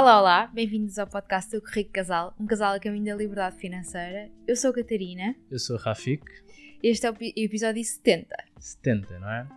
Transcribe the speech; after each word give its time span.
Olá, 0.00 0.20
olá, 0.20 0.46
bem-vindos 0.46 0.96
ao 0.96 1.08
podcast 1.08 1.50
do 1.58 1.64
Rico 1.66 1.90
Casal, 1.90 2.32
um 2.38 2.46
casal 2.46 2.74
a 2.74 2.78
caminho 2.78 3.06
da 3.06 3.16
liberdade 3.16 3.56
financeira. 3.56 4.30
Eu 4.46 4.54
sou 4.54 4.70
a 4.70 4.74
Catarina. 4.74 5.34
Eu 5.50 5.58
sou 5.58 5.74
o 5.74 5.78
Rafik. 5.78 6.24
Este 6.80 7.04
é 7.06 7.10
o 7.10 7.16
episódio 7.36 7.82
70. 7.82 8.28
70, 8.60 9.18
não 9.18 9.28
é? 9.28 9.48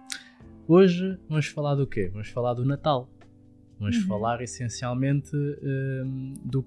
Hoje 0.67 1.19
vamos 1.29 1.45
falar 1.45 1.75
do 1.75 1.85
quê? 1.85 2.09
Vamos 2.11 2.29
falar 2.29 2.55
do 2.55 2.65
Natal. 2.65 3.07
Vamos 3.79 3.97
Uhum. 3.97 4.07
falar 4.07 4.41
essencialmente 4.41 5.29
hum, 5.35 6.33
do 6.43 6.65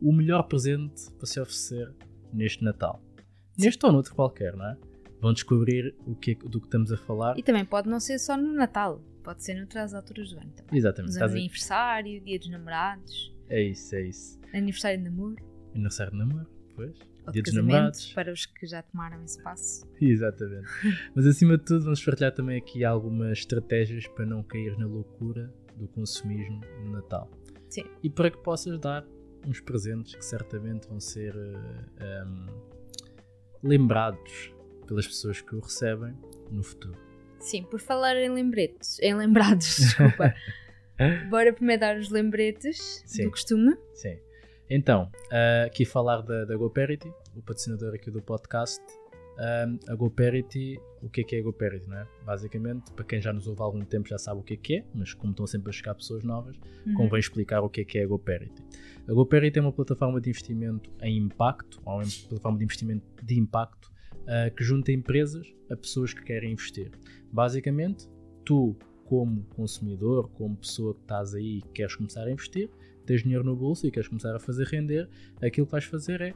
o 0.00 0.10
melhor 0.10 0.44
presente 0.44 1.10
para 1.12 1.26
se 1.26 1.38
oferecer 1.38 1.92
neste 2.32 2.64
Natal. 2.64 3.02
Neste 3.58 3.84
ou 3.84 3.92
noutro 3.92 4.14
qualquer, 4.14 4.56
não 4.56 4.64
é? 4.66 4.76
Vão 5.20 5.34
descobrir 5.34 5.94
o 6.06 6.14
que 6.14 6.30
é- 6.30 6.34
do 6.48 6.58
que 6.58 6.66
estamos 6.68 6.90
a 6.90 6.96
falar. 6.96 7.38
E 7.38 7.42
também 7.42 7.64
pode 7.66 7.88
não 7.88 8.00
ser 8.00 8.18
só 8.18 8.34
no 8.36 8.52
Natal, 8.54 9.02
pode 9.28 9.44
ser 9.44 9.56
noutras 9.56 9.92
alturas 9.92 10.30
do 10.32 10.38
ano 10.40 10.50
também. 10.52 10.78
Exatamente. 10.78 11.12
Nos 11.12 11.22
aniversário, 11.22 12.18
dia 12.22 12.38
dos 12.38 12.48
namorados, 12.48 13.36
É 13.50 13.60
isso, 13.62 13.94
é 13.94 14.00
isso. 14.08 14.40
aniversário 14.54 14.96
de 14.96 15.04
namoro, 15.04 15.36
Aniversário 15.74 16.12
de 16.12 16.18
namoro, 16.18 16.46
pois. 16.74 16.98
ou 17.26 17.32
Dia 17.34 17.42
dos 17.42 17.52
namorados. 17.52 18.12
para 18.14 18.32
os 18.32 18.46
que 18.46 18.66
já 18.66 18.80
tomaram 18.80 19.22
esse 19.22 19.42
passo. 19.42 19.86
Exatamente. 20.00 20.66
Mas 21.14 21.26
acima 21.26 21.58
de 21.58 21.64
tudo, 21.64 21.84
vamos 21.84 22.02
partilhar 22.02 22.32
também 22.32 22.56
aqui 22.56 22.86
algumas 22.86 23.40
estratégias 23.40 24.06
para 24.06 24.24
não 24.24 24.42
cair 24.42 24.78
na 24.78 24.86
loucura 24.86 25.52
do 25.76 25.86
consumismo 25.88 26.62
no 26.82 26.92
Natal. 26.92 27.30
Sim. 27.68 27.84
E 28.02 28.08
para 28.08 28.30
que 28.30 28.38
possas 28.38 28.78
dar 28.80 29.04
uns 29.46 29.60
presentes 29.60 30.14
que 30.14 30.24
certamente 30.24 30.88
vão 30.88 30.98
ser 30.98 31.36
eh, 31.36 31.84
ehm, 32.00 32.46
lembrados 33.62 34.54
pelas 34.86 35.06
pessoas 35.06 35.42
que 35.42 35.54
o 35.54 35.60
recebem 35.60 36.16
no 36.50 36.62
futuro. 36.62 37.07
Sim, 37.40 37.62
por 37.64 37.80
falar 37.80 38.16
em 38.16 38.30
lembretes, 38.30 38.98
em 39.00 39.14
lembrados, 39.14 39.76
desculpa. 39.78 40.34
Bora 41.30 41.52
primeiro 41.52 41.80
dar 41.80 41.96
os 41.96 42.10
lembretes 42.10 43.02
Sim. 43.06 43.24
do 43.24 43.30
costume. 43.30 43.76
Sim. 43.94 44.18
Então, 44.68 45.10
ah, 45.30 45.64
aqui 45.66 45.84
falar 45.84 46.20
da, 46.22 46.44
da 46.44 46.56
GoParity, 46.56 47.08
o 47.36 47.40
patrocinador 47.42 47.94
aqui 47.94 48.10
do 48.10 48.20
podcast. 48.20 48.82
Ahm, 49.38 49.78
a 49.88 49.94
GoParity, 49.94 50.80
o 51.00 51.08
que 51.08 51.20
é 51.20 51.24
que 51.24 51.36
é 51.36 51.38
a 51.38 51.42
GoParity, 51.44 51.88
não 51.88 51.96
é? 51.98 52.06
Basicamente, 52.24 52.90
para 52.92 53.04
quem 53.04 53.20
já 53.20 53.32
nos 53.32 53.46
ouve 53.46 53.60
há 53.60 53.64
algum 53.64 53.84
tempo 53.84 54.08
já 54.08 54.18
sabe 54.18 54.40
o 54.40 54.42
que 54.42 54.54
é 54.54 54.56
que 54.56 54.76
é, 54.78 54.84
mas 54.92 55.14
como 55.14 55.30
estão 55.30 55.46
sempre 55.46 55.70
a 55.70 55.72
chegar 55.72 55.94
pessoas 55.94 56.24
novas, 56.24 56.56
Uhum. 56.84 56.94
convém 56.94 57.20
explicar 57.20 57.60
o 57.60 57.68
que 57.68 57.82
é 57.82 57.84
que 57.84 57.98
é 57.98 58.02
a 58.02 58.06
GoParity. 58.08 58.60
A 59.08 59.12
GoParity 59.12 59.60
é 59.60 59.62
uma 59.62 59.72
plataforma 59.72 60.20
de 60.20 60.28
investimento 60.30 60.90
em 61.00 61.16
impacto, 61.18 61.80
ou 61.84 61.94
uma 62.00 62.04
plataforma 62.28 62.58
de 62.58 62.64
investimento 62.64 63.06
de 63.22 63.38
impacto, 63.38 63.92
ah, 64.28 64.50
que 64.50 64.62
junta 64.62 64.92
empresas 64.92 65.46
a 65.70 65.76
pessoas 65.76 66.12
que 66.12 66.22
querem 66.22 66.52
investir. 66.52 66.90
Basicamente, 67.32 68.08
tu, 68.44 68.76
como 69.04 69.42
consumidor, 69.56 70.28
como 70.30 70.56
pessoa 70.56 70.94
que 70.94 71.00
estás 71.00 71.34
aí 71.34 71.58
e 71.58 71.62
queres 71.72 71.96
começar 71.96 72.24
a 72.24 72.30
investir, 72.30 72.70
tens 73.06 73.22
dinheiro 73.22 73.42
no 73.42 73.56
bolso 73.56 73.86
e 73.86 73.90
queres 73.90 74.08
começar 74.08 74.34
a 74.36 74.38
fazer 74.38 74.66
render, 74.66 75.08
aquilo 75.42 75.66
que 75.66 75.72
vais 75.72 75.84
fazer 75.84 76.20
é 76.20 76.34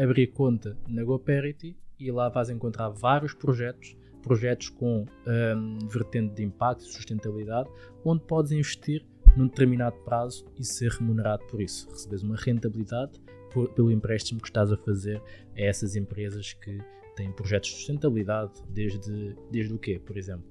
abrir 0.00 0.28
conta 0.28 0.76
na 0.88 1.02
GoParity 1.02 1.76
e 1.98 2.10
lá 2.10 2.28
vais 2.28 2.48
encontrar 2.48 2.88
vários 2.90 3.34
projetos, 3.34 3.96
projetos 4.22 4.68
com 4.68 5.04
hum, 5.26 5.78
vertente 5.88 6.34
de 6.34 6.44
impacto 6.44 6.84
e 6.84 6.88
sustentabilidade, 6.88 7.68
onde 8.04 8.22
podes 8.24 8.52
investir 8.52 9.04
num 9.36 9.46
determinado 9.46 9.96
prazo 10.04 10.46
e 10.58 10.64
ser 10.64 10.90
remunerado 10.92 11.44
por 11.46 11.60
isso. 11.60 11.88
Recebes 11.90 12.22
uma 12.22 12.36
rentabilidade 12.36 13.20
por- 13.52 13.68
pelo 13.74 13.90
empréstimo 13.90 14.40
que 14.40 14.48
estás 14.48 14.70
a 14.70 14.76
fazer 14.76 15.20
a 15.56 15.60
essas 15.60 15.96
empresas 15.96 16.52
que 16.54 16.78
têm 17.16 17.30
projetos 17.32 17.70
de 17.70 17.76
sustentabilidade, 17.76 18.52
desde, 18.70 19.36
desde 19.50 19.74
o 19.74 19.78
quê, 19.78 19.98
por 19.98 20.16
exemplo? 20.16 20.46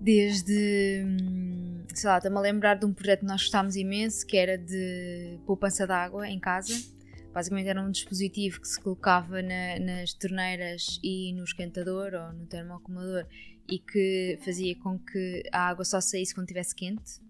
Desde, 0.00 1.02
hum, 1.04 1.84
sei 1.94 2.08
lá, 2.10 2.18
estou-me 2.18 2.36
a 2.36 2.40
lembrar 2.40 2.74
de 2.74 2.84
um 2.84 2.92
projeto 2.92 3.20
que 3.20 3.26
nós 3.26 3.42
gostámos 3.42 3.74
imenso, 3.76 4.26
que 4.26 4.36
era 4.36 4.58
de 4.58 5.38
poupança 5.46 5.86
de 5.86 5.92
água 5.92 6.28
em 6.28 6.38
casa. 6.38 6.74
Basicamente 7.32 7.68
era 7.68 7.82
um 7.82 7.90
dispositivo 7.90 8.60
que 8.60 8.68
se 8.68 8.80
colocava 8.80 9.40
na- 9.42 9.78
nas 9.80 10.12
torneiras 10.12 11.00
e 11.02 11.32
no 11.32 11.44
esquentador 11.44 12.12
ou 12.14 12.32
no 12.32 12.46
termoacumulador 12.46 13.26
e 13.68 13.78
que 13.78 14.38
fazia 14.44 14.76
com 14.76 14.98
que 14.98 15.42
a 15.50 15.68
água 15.68 15.84
só 15.84 16.00
saísse 16.00 16.34
quando 16.34 16.46
estivesse 16.46 16.74
quente. 16.74 17.20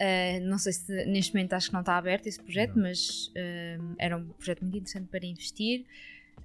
Ah, 0.00 0.40
não 0.42 0.58
sei 0.58 0.72
se 0.72 1.06
neste 1.06 1.32
momento 1.32 1.52
acho 1.52 1.68
que 1.68 1.72
não 1.72 1.80
está 1.80 1.96
aberto 1.96 2.26
esse 2.26 2.42
projeto, 2.42 2.74
Não. 2.74 2.82
mas 2.82 3.30
ah, 3.36 3.94
era 3.98 4.16
um 4.16 4.24
projeto 4.30 4.62
muito 4.62 4.76
interessante 4.78 5.06
para 5.08 5.24
investir. 5.24 5.86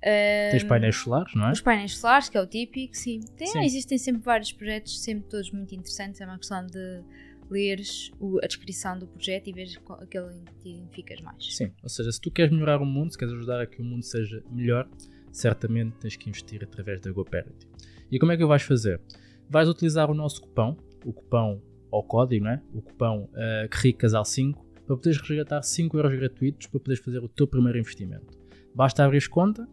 Ah, 0.01 0.51
Tens 0.51 0.63
painéis 0.63 0.95
solares, 0.95 1.33
não 1.35 1.47
é? 1.47 1.51
os 1.51 1.61
painéis 1.61 1.97
solares, 1.97 2.29
que 2.29 2.37
é 2.37 2.41
o 2.41 2.47
típico, 2.47 2.95
sim. 2.95 3.19
Tem- 3.37 3.47
Sim. 3.47 3.59
Existem 3.63 3.97
sempre 3.97 4.21
vários 4.21 4.51
projetos, 4.51 5.01
sempre 5.01 5.29
todos 5.29 5.51
muito 5.51 5.75
interessantes. 5.75 6.21
É 6.21 6.25
uma 6.25 6.37
questão 6.37 6.65
de 6.65 7.01
leres 7.49 8.11
o- 8.19 8.37
a 8.43 8.47
descrição 8.47 8.97
do 8.97 9.07
projeto 9.07 9.47
e 9.47 9.53
veres 9.53 9.77
aquele 9.99 10.33
em 10.37 10.43
que 10.45 10.53
te 10.61 10.69
identificas 10.69 11.21
mais. 11.21 11.55
Sim, 11.55 11.71
ou 11.83 11.89
seja, 11.89 12.11
se 12.11 12.21
tu 12.21 12.31
queres 12.31 12.51
melhorar 12.51 12.81
o 12.81 12.85
mundo, 12.85 13.11
se 13.11 13.17
queres 13.17 13.33
ajudar 13.33 13.59
a 13.61 13.65
que 13.65 13.81
o 13.81 13.83
mundo 13.85 14.03
seja 14.03 14.43
melhor, 14.51 14.87
certamente 15.31 15.95
tens 15.99 16.15
que 16.15 16.29
investir 16.29 16.63
através 16.63 17.01
da 17.01 17.11
GoParity. 17.11 17.67
E 18.11 18.17
como 18.19 18.31
é 18.31 18.37
que 18.37 18.45
vais 18.45 18.61
fazer? 18.61 19.01
Vais 19.49 19.67
utilizar 19.67 20.09
o 20.09 20.13
nosso 20.13 20.41
cupão, 20.41 20.77
o 21.05 21.11
cupão 21.11 21.61
ou 21.91 22.03
código, 22.03 22.45
não 22.45 22.51
é? 22.51 22.61
o 22.73 22.81
cupão 22.81 23.23
uh, 23.33 23.67
CRICASAL5, 23.69 24.53
para 24.85 24.95
poderes 24.95 25.19
resgatar 25.21 25.61
5 25.61 25.97
euros 25.97 26.15
gratuitos 26.17 26.67
para 26.67 26.79
poderes 26.79 27.03
fazer 27.03 27.19
o 27.19 27.27
teu 27.27 27.47
primeiro 27.47 27.77
investimento. 27.79 28.37
Basta 28.73 29.03
abrir 29.03 29.27
conta, 29.27 29.67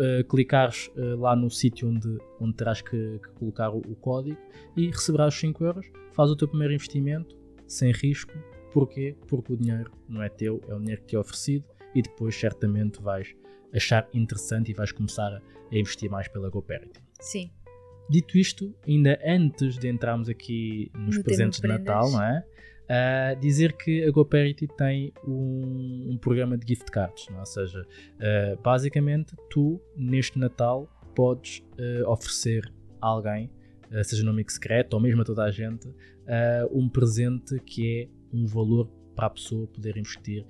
uh, 0.00 0.24
clicares 0.24 0.90
uh, 0.96 1.18
lá 1.18 1.34
no 1.34 1.50
sítio 1.50 1.88
onde, 1.88 2.18
onde 2.40 2.54
terás 2.54 2.80
que, 2.80 3.18
que 3.18 3.28
colocar 3.38 3.70
o, 3.70 3.78
o 3.78 3.94
código 3.96 4.38
e 4.76 4.86
receberás 4.86 5.34
os 5.34 5.40
5 5.40 5.64
euros, 5.64 5.86
faz 6.12 6.30
o 6.30 6.36
teu 6.36 6.48
primeiro 6.48 6.74
investimento 6.74 7.36
sem 7.66 7.92
risco, 7.92 8.32
Porquê? 8.72 9.16
Porque 9.26 9.52
o 9.52 9.56
dinheiro 9.56 9.90
não 10.08 10.22
é 10.22 10.28
teu, 10.28 10.62
é 10.68 10.74
o 10.74 10.78
dinheiro 10.78 11.00
que 11.02 11.08
te 11.08 11.16
é 11.16 11.18
oferecido 11.18 11.64
e 11.94 12.02
depois 12.02 12.38
certamente 12.38 13.00
vais 13.00 13.34
achar 13.74 14.08
interessante 14.12 14.70
e 14.70 14.74
vais 14.74 14.92
começar 14.92 15.30
a 15.32 15.76
investir 15.76 16.10
mais 16.10 16.28
pela 16.28 16.48
GoParity. 16.48 17.00
Sim. 17.20 17.50
Dito 18.08 18.38
isto, 18.38 18.74
ainda 18.86 19.18
antes 19.24 19.78
de 19.78 19.88
entrarmos 19.88 20.28
aqui 20.28 20.90
nos 20.94 21.16
No 21.16 21.22
presentes 21.22 21.60
de 21.60 21.66
prendas. 21.66 21.86
Natal, 21.86 22.10
não 22.10 22.22
é? 22.22 22.44
Ah, 22.88 23.34
dizer 23.34 23.74
que 23.74 24.02
a 24.04 24.10
GoParity 24.10 24.66
tem 24.66 25.12
um, 25.26 26.12
um 26.12 26.18
programa 26.18 26.56
de 26.56 26.66
gift 26.66 26.90
cards, 26.90 27.28
não 27.28 27.36
é? 27.36 27.40
ou 27.40 27.46
seja, 27.46 27.86
ah, 28.18 28.58
basicamente 28.62 29.36
tu 29.50 29.78
neste 29.94 30.38
Natal 30.38 30.88
podes 31.14 31.62
ah, 31.78 32.10
oferecer 32.10 32.72
a 33.00 33.06
alguém, 33.06 33.50
ah, 33.92 34.02
seja 34.02 34.24
no 34.24 34.30
amigo 34.30 34.50
secreto 34.50 34.94
ou 34.94 35.00
mesmo 35.00 35.20
a 35.20 35.24
toda 35.24 35.44
a 35.44 35.50
gente, 35.50 35.88
um 36.70 36.88
presente 36.90 37.58
que 37.60 38.02
é 38.02 38.36
um 38.36 38.46
valor 38.46 38.90
para 39.14 39.26
a 39.26 39.30
pessoa 39.30 39.66
poder 39.66 39.96
investir 39.96 40.44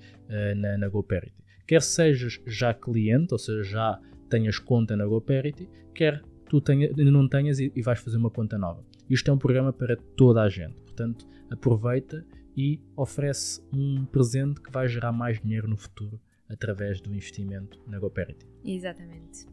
na, 0.57 0.77
na 0.77 0.89
GoParity. 0.89 1.33
Quer 1.65 1.81
sejas 1.81 2.41
já 2.45 2.73
cliente, 2.73 3.33
ou 3.33 3.37
seja, 3.37 3.63
já 3.63 3.99
tenhas 4.29 4.59
conta 4.59 4.97
na 4.97 5.05
GoParity, 5.05 5.69
quer 5.95 6.21
tu 6.49 6.59
tenha, 6.59 6.89
não 6.97 7.29
tenhas 7.29 7.59
e, 7.59 7.71
e 7.73 7.81
vais 7.81 7.99
fazer 7.99 8.17
uma 8.17 8.29
conta 8.29 8.57
nova. 8.57 8.83
Isto 9.09 9.31
é 9.31 9.33
um 9.33 9.37
programa 9.37 9.73
para 9.73 9.95
toda 10.15 10.41
a 10.41 10.49
gente, 10.49 10.75
portanto 10.81 11.27
aproveita 11.51 12.25
e 12.55 12.79
oferece 12.95 13.61
um 13.73 14.05
presente 14.05 14.61
que 14.61 14.71
vai 14.71 14.87
gerar 14.87 15.11
mais 15.11 15.39
dinheiro 15.41 15.67
no 15.67 15.75
futuro 15.77 16.19
através 16.49 16.99
do 17.01 17.13
investimento 17.13 17.79
na 17.87 17.97
GoParity. 17.99 18.45
Exatamente. 18.63 19.47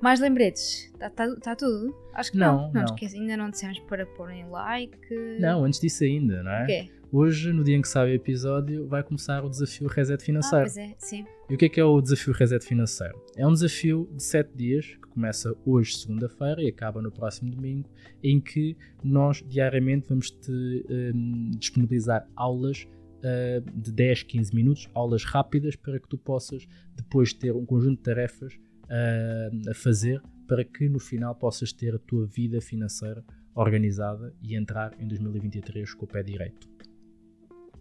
Mais 0.00 0.18
lembretes? 0.18 0.90
Está 0.94 1.10
tá, 1.10 1.36
tá 1.36 1.56
tudo? 1.56 1.94
Acho 2.14 2.32
que 2.32 2.38
Não, 2.38 2.62
não. 2.68 2.72
não. 2.72 2.84
esquece, 2.84 3.16
ainda 3.18 3.36
não 3.36 3.50
dissemos 3.50 3.78
para 3.80 4.06
porem 4.06 4.48
like. 4.48 4.98
Não, 5.38 5.64
antes 5.64 5.78
disso 5.78 6.04
ainda, 6.04 6.42
não 6.42 6.50
é? 6.52 6.62
O 6.62 6.66
quê? 6.66 6.90
Hoje, 7.12 7.52
no 7.52 7.64
dia 7.64 7.76
em 7.76 7.82
que 7.82 7.88
sai 7.88 8.10
o 8.12 8.14
episódio, 8.14 8.86
vai 8.86 9.02
começar 9.02 9.44
o 9.44 9.50
desafio 9.50 9.88
Reset 9.88 10.22
Ah, 10.22 10.24
Financeiro. 10.24 10.64
pois 10.64 10.76
é, 10.76 10.94
sim. 10.96 11.26
E 11.50 11.54
o 11.54 11.58
que 11.58 11.64
é 11.64 11.68
que 11.68 11.80
é 11.80 11.84
o 11.84 12.00
desafio 12.00 12.32
Reset 12.32 12.64
Financeiro? 12.64 13.20
É 13.36 13.46
um 13.46 13.52
desafio 13.52 14.08
de 14.14 14.22
7 14.22 14.50
dias, 14.56 14.96
começa 15.10 15.54
hoje, 15.64 15.96
segunda-feira, 15.96 16.62
e 16.62 16.68
acaba 16.68 17.02
no 17.02 17.10
próximo 17.10 17.50
domingo, 17.50 17.88
em 18.22 18.40
que 18.40 18.76
nós 19.02 19.44
diariamente 19.46 20.08
vamos 20.08 20.30
te 20.30 20.84
hum, 21.14 21.50
disponibilizar 21.58 22.26
aulas 22.34 22.86
ah, 23.22 23.62
de 23.74 23.92
10, 23.92 24.22
15 24.24 24.54
minutos, 24.54 24.88
aulas 24.94 25.24
rápidas, 25.24 25.76
para 25.76 25.98
que 25.98 26.08
tu 26.08 26.16
possas 26.16 26.66
depois 26.96 27.32
ter 27.32 27.54
um 27.54 27.66
conjunto 27.66 27.98
de 27.98 28.02
tarefas 28.02 28.58
ah, 28.88 29.70
a 29.70 29.74
fazer 29.74 30.22
para 30.46 30.64
que 30.64 30.88
no 30.88 30.98
final 30.98 31.34
possas 31.34 31.72
ter 31.72 31.94
a 31.94 31.98
tua 31.98 32.26
vida 32.26 32.60
financeira 32.60 33.24
organizada 33.54 34.34
e 34.42 34.56
entrar 34.56 34.92
em 34.98 35.06
2023 35.06 35.94
com 35.94 36.06
o 36.06 36.08
pé 36.08 36.22
direito. 36.24 36.68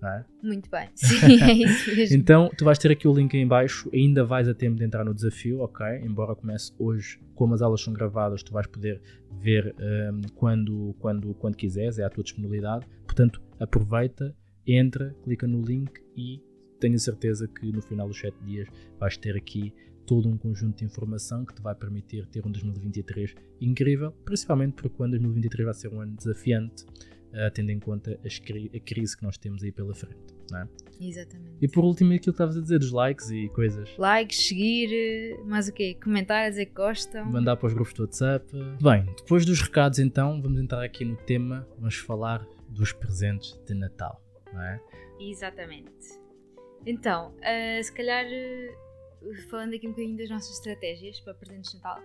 É? 0.02 0.24
Muito 0.42 0.70
bem. 0.70 0.88
Sim, 0.96 1.42
é 1.42 1.54
isso 1.54 1.96
mesmo. 1.96 2.16
Então, 2.16 2.50
tu 2.58 2.64
vais 2.64 2.78
ter 2.78 2.92
aqui 2.92 3.08
o 3.08 3.14
link 3.14 3.36
aí 3.36 3.44
em 3.44 3.48
baixo, 3.48 3.90
ainda 3.94 4.24
vais 4.24 4.48
a 4.48 4.54
tempo 4.54 4.78
de 4.78 4.84
entrar 4.86 5.04
no 5.04 5.14
desafio, 5.14 5.60
ok? 5.60 5.86
Embora 6.04 6.36
comece 6.36 6.72
hoje, 6.80 7.20
como 7.36 7.54
as 7.54 7.62
aulas 7.62 7.82
são 7.82 7.94
gravadas, 7.94 8.42
tu 8.42 8.54
vais 8.54 8.68
poder 8.68 9.02
ver 9.42 9.76
hum, 9.78 10.22
quando, 10.36 10.96
quando, 11.00 11.34
quando 11.36 11.56
quiseres, 11.56 12.00
é 12.00 12.04
à 12.04 12.10
tua 12.10 12.24
disponibilidade. 12.24 12.86
Portanto, 13.06 13.42
aproveita, 13.60 14.34
entra, 14.66 15.16
clica 15.24 15.46
no 15.48 15.62
link 15.62 15.92
e 16.16 16.42
tenho 16.80 16.98
certeza 16.98 17.48
que 17.48 17.72
no 17.72 17.82
final 17.82 18.08
dos 18.08 18.20
7 18.20 18.38
dias 18.46 18.68
vais 19.00 19.18
ter 19.18 19.36
aqui 19.36 19.74
todo 20.06 20.28
um 20.28 20.38
conjunto 20.38 20.78
de 20.78 20.86
informação 20.86 21.46
que 21.46 21.54
te 21.54 21.62
vai 21.62 21.76
permitir 21.76 22.26
ter 22.28 22.46
um 22.46 22.50
2023 22.50 23.36
incrível, 23.62 24.12
principalmente 24.26 24.74
porque 24.74 24.96
o 24.98 25.04
ano 25.04 25.12
2023 25.12 25.66
vai 25.66 25.74
ser 25.74 25.94
um 25.94 26.02
ano 26.02 26.16
desafiante 26.16 26.86
uh, 27.34 27.52
tendo 27.54 27.72
em 27.72 27.80
conta 27.80 28.20
cri 28.44 28.72
a 28.74 28.80
crise 28.80 29.18
que 29.18 29.24
nós 29.24 29.38
temos 29.38 29.64
aí 29.64 29.72
pela 29.72 29.94
frente. 29.94 30.40
Não 30.52 30.60
é? 30.60 30.68
Exatamente. 31.00 31.58
E 31.62 31.68
por 31.68 31.84
último, 31.84 32.10
aquilo 32.14 32.24
que 32.24 32.30
estavas 32.32 32.58
a 32.58 32.62
dizer 32.62 32.80
dos 32.80 32.92
likes 32.92 33.30
e 33.30 33.50
coisas. 33.50 33.90
Likes, 33.98 34.48
seguir, 34.48 35.40
mais 35.46 35.68
o 35.68 35.74
quê? 35.74 35.98
Comentar, 36.02 36.50
dizer 36.50 36.68
que 36.68 36.74
gostam. 36.74 37.26
Mandar 37.26 37.56
para 37.56 37.68
os 37.68 37.74
grupos 37.74 37.94
do 37.94 38.04
WhatsApp. 38.04 38.46
Bem, 38.82 39.06
depois 39.18 39.46
dos 39.46 39.62
recados, 39.62 40.00
então, 40.00 40.42
vamos 40.42 40.60
entrar 40.60 40.84
aqui 40.84 41.06
no 41.06 41.16
tema, 41.16 41.68
vamos 41.78 41.96
falar 41.96 42.46
dos 42.68 42.92
presentes 42.92 43.60
de 43.66 43.74
Natal, 43.74 44.22
não 44.52 44.62
é? 44.62 44.82
Exatamente. 45.20 46.20
Então, 46.86 47.34
uh, 47.38 47.84
se 47.84 47.92
calhar, 47.92 48.26
uh, 48.26 49.50
falando 49.50 49.76
aqui 49.76 49.88
um 49.88 49.92
bocadinho 49.92 50.18
das 50.18 50.30
nossas 50.30 50.56
estratégias 50.56 51.20
para 51.20 51.34
presentes 51.34 51.72
de 51.72 51.78
Natal, 51.78 52.02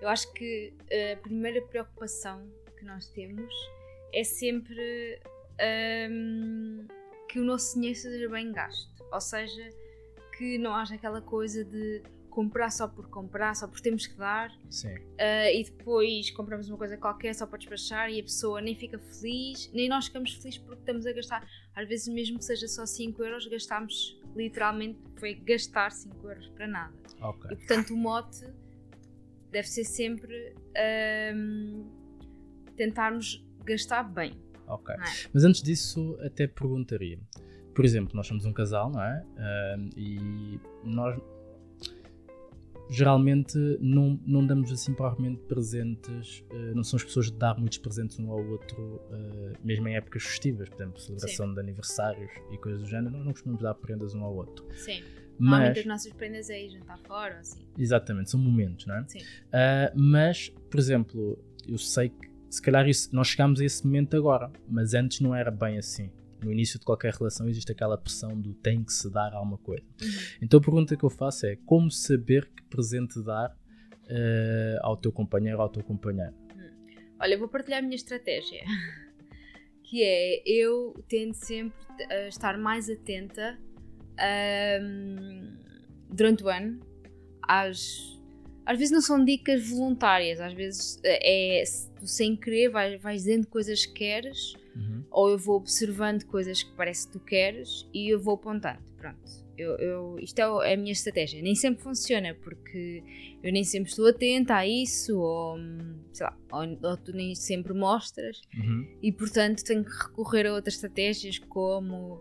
eu 0.00 0.08
acho 0.08 0.32
que 0.32 0.72
a 0.90 1.16
primeira 1.18 1.62
preocupação 1.62 2.42
que 2.76 2.84
nós 2.84 3.06
temos 3.10 3.52
é 4.12 4.24
sempre 4.24 5.20
um, 6.10 6.86
que 7.28 7.38
o 7.38 7.44
nosso 7.44 7.74
dinheiro 7.74 7.98
seja 7.98 8.28
bem 8.28 8.52
gasto. 8.52 9.04
Ou 9.12 9.20
seja, 9.20 9.70
que 10.36 10.58
não 10.58 10.74
haja 10.74 10.94
aquela 10.94 11.20
coisa 11.20 11.64
de 11.64 12.02
comprar 12.32 12.70
só 12.70 12.88
por 12.88 13.08
comprar, 13.08 13.54
só 13.54 13.68
porque 13.68 13.82
temos 13.82 14.06
que 14.06 14.16
dar. 14.16 14.50
Sim. 14.70 14.94
Uh, 14.94 15.50
e 15.54 15.64
depois 15.64 16.30
compramos 16.30 16.68
uma 16.68 16.78
coisa 16.78 16.96
qualquer 16.96 17.34
só 17.34 17.46
para 17.46 17.58
despachar 17.58 18.10
e 18.10 18.18
a 18.18 18.22
pessoa 18.22 18.60
nem 18.60 18.74
fica 18.74 18.98
feliz, 18.98 19.70
nem 19.72 19.88
nós 19.88 20.06
ficamos 20.06 20.32
felizes 20.34 20.58
porque 20.58 20.80
estamos 20.80 21.06
a 21.06 21.12
gastar. 21.12 21.46
Às 21.74 21.86
vezes, 21.86 22.08
mesmo 22.08 22.38
que 22.38 22.44
seja 22.44 22.66
só 22.66 22.86
5 22.86 23.22
euros, 23.22 23.46
gastamos 23.46 24.18
literalmente, 24.34 24.98
foi 25.18 25.34
gastar 25.34 25.92
5 25.92 26.28
euros 26.28 26.48
para 26.48 26.66
nada. 26.66 26.94
Okay. 27.20 27.52
E 27.52 27.56
portanto, 27.56 27.92
o 27.92 27.96
mote 27.96 28.46
deve 29.50 29.68
ser 29.68 29.84
sempre 29.84 30.54
um, 31.34 31.86
tentarmos 32.74 33.44
gastar 33.64 34.02
bem. 34.04 34.32
Ok. 34.66 34.94
É? 34.94 34.98
Mas 35.32 35.44
antes 35.44 35.62
disso, 35.62 36.16
até 36.20 36.46
perguntaria. 36.46 37.18
Por 37.74 37.84
exemplo, 37.84 38.14
nós 38.14 38.26
somos 38.26 38.44
um 38.44 38.52
casal, 38.52 38.90
não 38.90 39.02
é? 39.02 39.24
Uh, 39.36 39.90
e 39.96 40.60
nós 40.84 41.18
geralmente 42.90 43.56
não, 43.80 44.20
não 44.26 44.46
damos 44.46 44.70
assim 44.70 44.92
provavelmente 44.92 45.40
presentes, 45.44 46.44
uh, 46.50 46.74
não 46.74 46.84
somos 46.84 47.04
pessoas 47.04 47.30
de 47.30 47.38
dar 47.38 47.58
muitos 47.58 47.78
presentes 47.78 48.18
um 48.18 48.30
ao 48.30 48.44
outro, 48.44 48.76
uh, 48.78 49.56
mesmo 49.64 49.88
em 49.88 49.96
épocas 49.96 50.22
festivas, 50.22 50.68
por 50.68 50.76
exemplo, 50.76 51.00
celebração 51.00 51.48
Sim. 51.48 51.54
de 51.54 51.60
aniversários 51.60 52.30
e 52.50 52.58
coisas 52.58 52.82
do 52.82 52.88
género, 52.88 53.10
nós 53.10 53.24
não 53.24 53.32
costumamos 53.32 53.62
dar 53.62 53.74
prendas 53.74 54.14
um 54.14 54.22
ao 54.22 54.34
outro. 54.34 54.66
Sim. 54.74 55.02
Normalmente 55.38 55.80
as 55.80 55.86
nossas 55.86 56.12
prendas 56.12 56.50
ir 56.50 56.68
jantar 56.68 56.98
fora, 56.98 57.38
assim. 57.38 57.66
Exatamente, 57.78 58.30
são 58.30 58.38
momentos, 58.38 58.86
não 58.86 58.96
é? 58.96 59.04
Sim. 59.08 59.20
Uh, 59.20 59.92
mas, 59.94 60.50
por 60.70 60.78
exemplo, 60.78 61.38
eu 61.66 61.78
sei 61.78 62.10
que 62.10 62.31
se 62.52 62.60
calhar 62.60 62.86
isso, 62.86 63.08
nós 63.14 63.28
chegamos 63.28 63.62
a 63.62 63.64
esse 63.64 63.82
momento 63.82 64.14
agora, 64.14 64.52
mas 64.68 64.92
antes 64.92 65.20
não 65.20 65.34
era 65.34 65.50
bem 65.50 65.78
assim. 65.78 66.10
No 66.44 66.52
início 66.52 66.78
de 66.78 66.84
qualquer 66.84 67.14
relação 67.14 67.48
existe 67.48 67.72
aquela 67.72 67.96
pressão 67.96 68.38
do 68.38 68.52
tem 68.52 68.84
que 68.84 68.92
se 68.92 69.10
dar 69.10 69.32
alguma 69.32 69.56
coisa. 69.56 69.82
Uhum. 70.02 70.08
Então 70.42 70.60
a 70.60 70.62
pergunta 70.62 70.94
que 70.94 71.02
eu 71.02 71.08
faço 71.08 71.46
é 71.46 71.56
como 71.64 71.90
saber 71.90 72.50
que 72.54 72.62
presente 72.64 73.22
dar 73.24 73.48
uh, 73.48 74.78
ao 74.82 74.98
teu 74.98 75.10
companheiro 75.10 75.56
ou 75.56 75.62
ao 75.62 75.70
teu 75.70 75.82
companheiro? 75.82 76.34
Uhum. 76.54 76.96
Olha, 77.18 77.32
eu 77.32 77.38
vou 77.38 77.48
partilhar 77.48 77.78
a 77.78 77.82
minha 77.82 77.96
estratégia. 77.96 78.62
Que 79.84 80.02
é, 80.02 80.42
eu 80.46 81.04
tendo 81.06 81.34
sempre 81.34 81.76
a 82.08 82.26
estar 82.26 82.56
mais 82.56 82.88
atenta 82.88 83.58
um, 84.80 85.54
durante 86.08 86.42
o 86.42 86.48
ano 86.48 86.80
às 87.42 88.18
às 88.64 88.78
vezes 88.78 88.90
não 88.90 89.02
são 89.02 89.22
dicas 89.22 89.68
voluntárias, 89.68 90.40
às 90.40 90.54
vezes 90.54 90.98
eh, 91.04 91.58
é 91.60 91.62
tu 92.02 92.08
sem 92.08 92.34
querer 92.34 92.68
vais, 92.68 93.00
vais 93.00 93.22
dizendo 93.22 93.46
coisas 93.46 93.86
que 93.86 93.92
queres, 93.92 94.54
uhum. 94.74 95.04
ou 95.10 95.30
eu 95.30 95.38
vou 95.38 95.56
observando 95.56 96.24
coisas 96.24 96.62
que 96.62 96.72
parece 96.72 97.06
que 97.06 97.12
tu 97.12 97.20
queres 97.20 97.88
e 97.94 98.12
eu 98.12 98.18
vou 98.18 98.34
apontando. 98.34 98.80
Pronto, 98.98 99.20
eu, 99.56 99.76
eu, 99.76 100.18
isto 100.18 100.38
é, 100.40 100.70
é 100.70 100.74
a 100.74 100.76
minha 100.76 100.92
estratégia. 100.92 101.40
Nem 101.40 101.54
sempre 101.54 101.82
funciona, 101.82 102.34
porque 102.42 103.04
eu 103.40 103.52
nem 103.52 103.62
sempre 103.62 103.90
estou 103.90 104.08
atenta 104.08 104.56
a 104.56 104.66
isso, 104.66 105.16
ou 105.16 105.56
sei 106.12 106.26
lá, 106.26 106.36
ou, 106.50 106.90
ou 106.90 106.96
tu 106.96 107.12
nem 107.12 107.36
sempre 107.36 107.72
mostras, 107.72 108.40
uhum. 108.56 108.86
e 109.00 109.12
portanto 109.12 109.62
tenho 109.62 109.84
que 109.84 109.90
recorrer 109.90 110.46
a 110.46 110.54
outras 110.54 110.74
estratégias 110.74 111.38
como. 111.38 112.20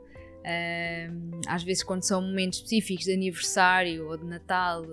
às 1.47 1.63
vezes, 1.63 1.83
quando 1.83 2.03
são 2.03 2.21
momentos 2.21 2.59
específicos 2.59 3.05
de 3.05 3.13
aniversário 3.13 4.07
ou 4.07 4.17
de 4.17 4.25
Natal, 4.25 4.85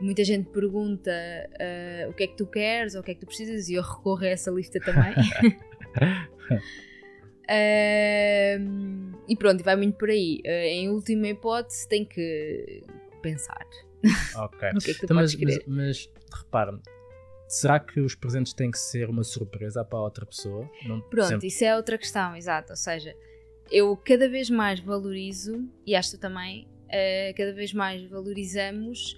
muita 0.00 0.24
gente 0.24 0.48
pergunta 0.50 1.10
uh, 1.10 2.10
o 2.10 2.12
que 2.12 2.24
é 2.24 2.26
que 2.26 2.36
tu 2.36 2.46
queres 2.46 2.94
ou 2.94 3.00
o 3.00 3.04
que 3.04 3.12
é 3.12 3.14
que 3.14 3.20
tu 3.20 3.26
precisas 3.26 3.68
e 3.68 3.74
eu 3.74 3.82
recorro 3.82 4.24
a 4.24 4.28
essa 4.28 4.50
lista 4.50 4.78
também. 4.80 5.12
uh, 7.48 9.18
e 9.28 9.36
pronto, 9.36 9.62
vai 9.64 9.76
muito 9.76 9.96
por 9.96 10.10
aí. 10.10 10.40
Uh, 10.44 10.48
em 10.48 10.88
última 10.90 11.28
hipótese, 11.28 11.88
tem 11.88 12.04
que 12.04 12.84
pensar. 13.22 13.66
Ok. 14.36 14.70
no 14.74 14.80
que 14.80 14.90
é 14.90 14.94
que 14.94 15.00
tu 15.00 15.04
então, 15.04 15.16
mas, 15.16 15.34
mas, 15.34 15.58
mas 15.66 16.10
repara, 16.32 16.78
será 17.48 17.80
que 17.80 18.00
os 18.00 18.14
presentes 18.14 18.52
têm 18.52 18.70
que 18.70 18.78
ser 18.78 19.08
uma 19.08 19.24
surpresa 19.24 19.84
para 19.84 19.98
a 19.98 20.02
outra 20.02 20.26
pessoa? 20.26 20.68
Não, 20.86 21.00
pronto, 21.00 21.28
sempre... 21.28 21.46
isso 21.48 21.64
é 21.64 21.74
outra 21.74 21.96
questão, 21.96 22.36
exato. 22.36 22.72
Ou 22.72 22.76
seja, 22.76 23.16
eu 23.70 23.96
cada 23.96 24.28
vez 24.28 24.50
mais 24.50 24.80
valorizo, 24.80 25.68
e 25.86 25.94
acho 25.94 26.10
que 26.10 26.18
tu 26.18 26.20
também, 26.20 26.68
uh, 26.84 27.34
cada 27.36 27.52
vez 27.52 27.72
mais 27.72 28.04
valorizamos 28.04 29.16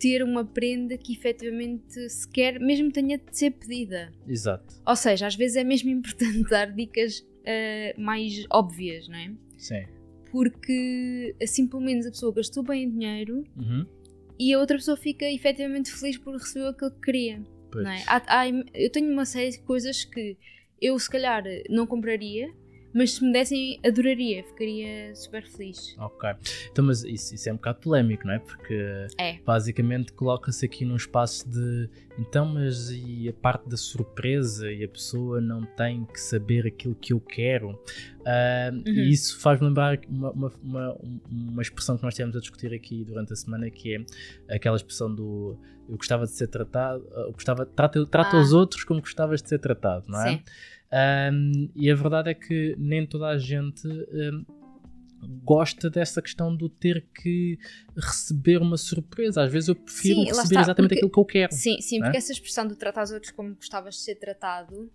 ter 0.00 0.22
uma 0.22 0.44
prenda 0.44 0.96
que 0.96 1.12
efetivamente 1.12 2.08
se 2.08 2.26
quer, 2.28 2.58
mesmo 2.58 2.90
tenha 2.90 3.18
de 3.18 3.36
ser 3.36 3.50
pedida. 3.50 4.10
Exato. 4.26 4.80
Ou 4.86 4.96
seja, 4.96 5.26
às 5.26 5.36
vezes 5.36 5.56
é 5.58 5.62
mesmo 5.62 5.90
importante 5.92 6.48
dar 6.48 6.72
dicas 6.72 7.20
uh, 7.20 8.00
mais 8.00 8.44
óbvias, 8.50 9.06
não 9.06 9.16
é? 9.16 9.32
Sim. 9.58 9.84
Porque 10.32 11.36
assim 11.42 11.66
pelo 11.68 11.82
menos 11.82 12.06
a 12.06 12.10
pessoa 12.10 12.32
gastou 12.32 12.62
bem 12.62 12.86
o 12.86 12.90
dinheiro 12.90 13.44
uhum. 13.56 13.84
e 14.38 14.54
a 14.54 14.58
outra 14.58 14.78
pessoa 14.78 14.96
fica 14.96 15.30
efetivamente 15.30 15.92
feliz 15.92 16.16
por 16.16 16.32
receber 16.34 16.68
aquilo 16.68 16.90
que 16.92 17.00
queria. 17.00 17.42
Não 17.74 17.90
é? 17.90 18.02
há, 18.06 18.40
há, 18.40 18.48
eu 18.74 18.90
tenho 18.90 19.12
uma 19.12 19.24
série 19.24 19.50
de 19.50 19.60
coisas 19.60 20.04
que 20.04 20.36
eu 20.80 20.98
se 20.98 21.08
calhar 21.08 21.44
não 21.68 21.86
compraria 21.86 22.52
mas 22.92 23.14
se 23.14 23.24
me 23.24 23.32
dessem, 23.32 23.80
adoraria, 23.84 24.42
ficaria 24.44 25.14
super 25.14 25.46
feliz. 25.46 25.96
Ok. 25.98 26.30
Então, 26.70 26.84
mas 26.84 27.04
isso, 27.04 27.34
isso 27.34 27.48
é 27.48 27.52
um 27.52 27.56
bocado 27.56 27.80
polémico, 27.80 28.26
não 28.26 28.34
é? 28.34 28.38
Porque 28.38 29.06
é. 29.18 29.38
basicamente 29.44 30.12
coloca-se 30.12 30.64
aqui 30.64 30.84
num 30.84 30.96
espaço 30.96 31.48
de 31.48 31.88
então, 32.18 32.44
mas 32.44 32.90
e 32.90 33.28
a 33.28 33.32
parte 33.32 33.68
da 33.68 33.76
surpresa 33.76 34.70
e 34.70 34.84
a 34.84 34.88
pessoa 34.88 35.40
não 35.40 35.62
tem 35.62 36.04
que 36.04 36.20
saber 36.20 36.66
aquilo 36.66 36.94
que 36.94 37.12
eu 37.12 37.20
quero? 37.20 37.70
Uh, 37.70 38.74
uhum. 38.74 38.82
E 38.86 39.10
isso 39.10 39.40
faz-me 39.40 39.68
lembrar 39.68 39.98
uma, 40.06 40.30
uma, 40.30 40.52
uma, 40.62 40.96
uma, 41.30 41.62
expressão 41.62 41.96
que 41.96 42.02
nós 42.02 42.14
tivemos 42.14 42.36
a 42.36 42.40
discutir 42.40 42.74
aqui 42.74 43.04
durante 43.04 43.32
a 43.32 43.36
semana, 43.36 43.70
que 43.70 43.94
é 43.94 44.54
aquela 44.54 44.76
expressão 44.76 45.14
do 45.14 45.58
eu 45.88 45.96
gostava 45.96 46.24
de 46.24 46.30
ser 46.30 46.46
tratado, 46.46 47.04
eu 47.10 47.32
gostava, 47.32 47.66
trata, 47.66 48.06
trata 48.06 48.36
ah. 48.36 48.40
os 48.40 48.52
outros 48.52 48.84
como 48.84 49.00
gostavas 49.00 49.42
de 49.42 49.48
ser 49.48 49.58
tratado, 49.58 50.04
não 50.08 50.20
é? 50.20 50.32
Sim. 50.32 50.42
Um, 50.92 51.70
e 51.74 51.90
a 51.90 51.94
verdade 51.94 52.30
é 52.30 52.34
que 52.34 52.74
nem 52.76 53.06
toda 53.06 53.28
a 53.28 53.38
gente 53.38 53.86
um, 53.86 54.44
gosta 55.44 55.88
dessa 55.88 56.20
questão 56.20 56.54
do 56.54 56.68
ter 56.68 57.06
que 57.14 57.58
receber 57.96 58.58
uma 58.58 58.76
surpresa. 58.76 59.42
Às 59.42 59.52
vezes 59.52 59.68
eu 59.68 59.76
prefiro 59.76 60.20
sim, 60.20 60.24
receber 60.26 60.42
está, 60.42 60.60
exatamente 60.60 60.88
porque, 60.88 60.94
aquilo 60.94 61.10
que 61.10 61.20
eu 61.20 61.24
quero. 61.24 61.52
Sim, 61.52 61.80
sim, 61.80 62.00
porque 62.00 62.16
é? 62.16 62.18
essa 62.18 62.32
expressão 62.32 62.66
de 62.66 62.74
tratar 62.76 63.04
os 63.04 63.10
outros 63.10 63.32
como 63.32 63.54
gostavas 63.54 63.94
de 63.94 64.00
ser 64.00 64.16
tratado, 64.16 64.90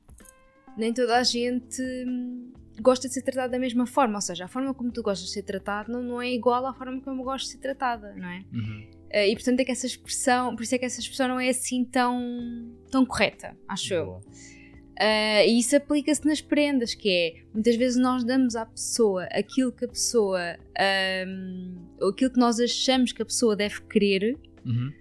nem 0.78 0.94
toda 0.94 1.18
a 1.18 1.24
gente 1.24 1.82
hum, 1.82 2.52
gosta 2.82 3.08
de 3.08 3.14
ser 3.14 3.22
tratado 3.22 3.52
da 3.52 3.60
mesma 3.60 3.86
forma. 3.86 4.16
Ou 4.16 4.22
seja, 4.22 4.46
a 4.46 4.48
forma 4.48 4.74
como 4.74 4.92
tu 4.92 5.02
gostas 5.02 5.28
de 5.28 5.34
ser 5.34 5.44
tratado 5.44 5.92
não, 5.92 6.04
não 6.04 6.22
é 6.22 6.32
igual 6.32 6.66
à 6.66 6.74
forma 6.74 7.02
como 7.02 7.22
eu 7.22 7.26
gosto 7.26 7.46
de 7.46 7.52
ser 7.52 7.60
tratada, 7.60 8.14
não 8.16 8.28
é? 8.28 8.44
Uhum. 8.52 8.90
Uh, 9.14 9.28
e 9.30 9.36
portanto 9.36 9.60
é 9.62 9.66
que 9.66 9.72
essa 9.72 9.86
expressão, 9.86 10.56
por 10.56 10.64
isso 10.64 10.76
é 10.76 10.78
que 10.78 10.86
essa 10.86 11.00
expressão 11.00 11.28
não 11.28 11.40
é 11.40 11.50
assim 11.50 11.86
tão, 11.86 12.76
tão 12.92 13.06
correta, 13.06 13.56
acho 13.68 13.90
Boa. 13.90 14.22
eu. 14.26 14.55
Uh, 14.96 15.44
e 15.46 15.60
isso 15.60 15.76
aplica-se 15.76 16.26
nas 16.26 16.40
prendas, 16.40 16.94
que 16.94 17.10
é 17.10 17.34
muitas 17.54 17.76
vezes 17.76 17.98
nós 17.98 18.24
damos 18.24 18.56
à 18.56 18.66
pessoa 18.66 19.26
aquilo 19.26 19.72
que 19.72 19.84
a 19.84 19.88
pessoa, 19.90 20.58
um, 21.28 21.76
ou 22.00 22.10
aquilo 22.10 22.32
que 22.32 22.40
nós 22.40 22.60
achamos 22.62 23.12
que 23.12 23.22
a 23.22 23.26
pessoa 23.26 23.58
deve 23.58 23.82
querer, 23.82 24.38
uhum. 24.66 24.94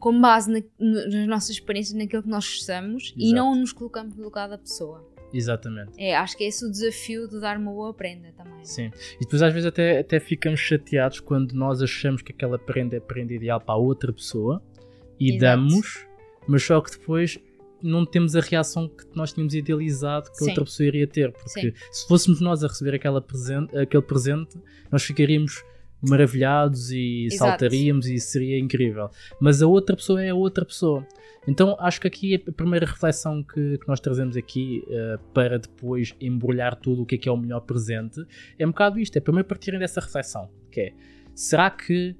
com 0.00 0.20
base 0.20 0.50
na, 0.50 0.60
nas 0.80 1.28
nossas 1.28 1.50
experiências, 1.50 1.96
naquilo 1.96 2.24
que 2.24 2.28
nós 2.28 2.44
gostamos, 2.44 3.04
Exato. 3.04 3.20
e 3.20 3.32
não 3.32 3.54
nos 3.54 3.72
colocamos 3.72 4.16
no 4.16 4.24
lugar 4.24 4.48
da 4.48 4.58
pessoa. 4.58 5.08
Exatamente. 5.32 5.92
É, 5.96 6.16
acho 6.16 6.36
que 6.36 6.42
é 6.42 6.48
esse 6.48 6.64
o 6.64 6.70
desafio 6.70 7.28
de 7.28 7.38
dar 7.40 7.56
uma 7.56 7.70
boa 7.70 7.94
prenda 7.94 8.32
também. 8.36 8.64
Sim. 8.64 8.90
E 9.16 9.20
depois 9.20 9.42
às 9.42 9.52
vezes 9.52 9.66
até, 9.68 10.00
até 10.00 10.18
ficamos 10.18 10.58
chateados 10.58 11.20
quando 11.20 11.52
nós 11.52 11.82
achamos 11.82 12.22
que 12.22 12.32
aquela 12.32 12.58
prenda 12.58 12.96
é 12.96 12.98
a 12.98 13.02
prenda 13.02 13.32
ideal 13.32 13.60
para 13.60 13.74
a 13.74 13.78
outra 13.78 14.12
pessoa 14.12 14.62
e 15.20 15.36
Exato. 15.36 15.40
damos, 15.40 16.06
mas 16.48 16.62
só 16.62 16.80
que 16.80 16.90
depois 16.90 17.38
não 17.82 18.04
temos 18.04 18.34
a 18.36 18.40
reação 18.40 18.88
que 18.88 19.04
nós 19.14 19.32
tínhamos 19.32 19.54
idealizado 19.54 20.30
que 20.32 20.44
a 20.44 20.48
outra 20.48 20.64
pessoa 20.64 20.86
iria 20.86 21.06
ter. 21.06 21.32
Porque 21.32 21.48
Sim. 21.48 21.72
se 21.90 22.06
fôssemos 22.06 22.40
nós 22.40 22.64
a 22.64 22.68
receber 22.68 22.94
aquela 22.94 23.20
presente, 23.20 23.76
aquele 23.76 24.02
presente, 24.02 24.58
nós 24.90 25.02
ficaríamos 25.02 25.62
maravilhados 26.00 26.90
e 26.90 27.26
Exato. 27.26 27.50
saltaríamos 27.50 28.06
e 28.06 28.18
seria 28.18 28.58
incrível. 28.58 29.10
Mas 29.40 29.62
a 29.62 29.66
outra 29.66 29.96
pessoa 29.96 30.22
é 30.22 30.30
a 30.30 30.34
outra 30.34 30.64
pessoa. 30.64 31.06
Então 31.46 31.76
acho 31.80 32.00
que 32.00 32.06
aqui 32.06 32.34
a 32.34 32.52
primeira 32.52 32.84
reflexão 32.84 33.42
que, 33.42 33.78
que 33.78 33.88
nós 33.88 34.00
trazemos 34.00 34.36
aqui 34.36 34.84
uh, 34.86 35.18
para 35.32 35.58
depois 35.58 36.14
embrulhar 36.20 36.76
tudo 36.76 37.02
o 37.02 37.06
que 37.06 37.14
é 37.14 37.18
que 37.18 37.28
é 37.28 37.32
o 37.32 37.36
melhor 37.36 37.60
presente 37.60 38.22
é 38.58 38.66
um 38.66 38.70
bocado 38.70 39.00
isto, 39.00 39.16
é 39.16 39.20
primeiro 39.20 39.48
partirem 39.48 39.80
dessa 39.80 39.98
reflexão, 39.98 40.50
que 40.70 40.80
é, 40.80 40.92
será 41.34 41.70
que 41.70 42.14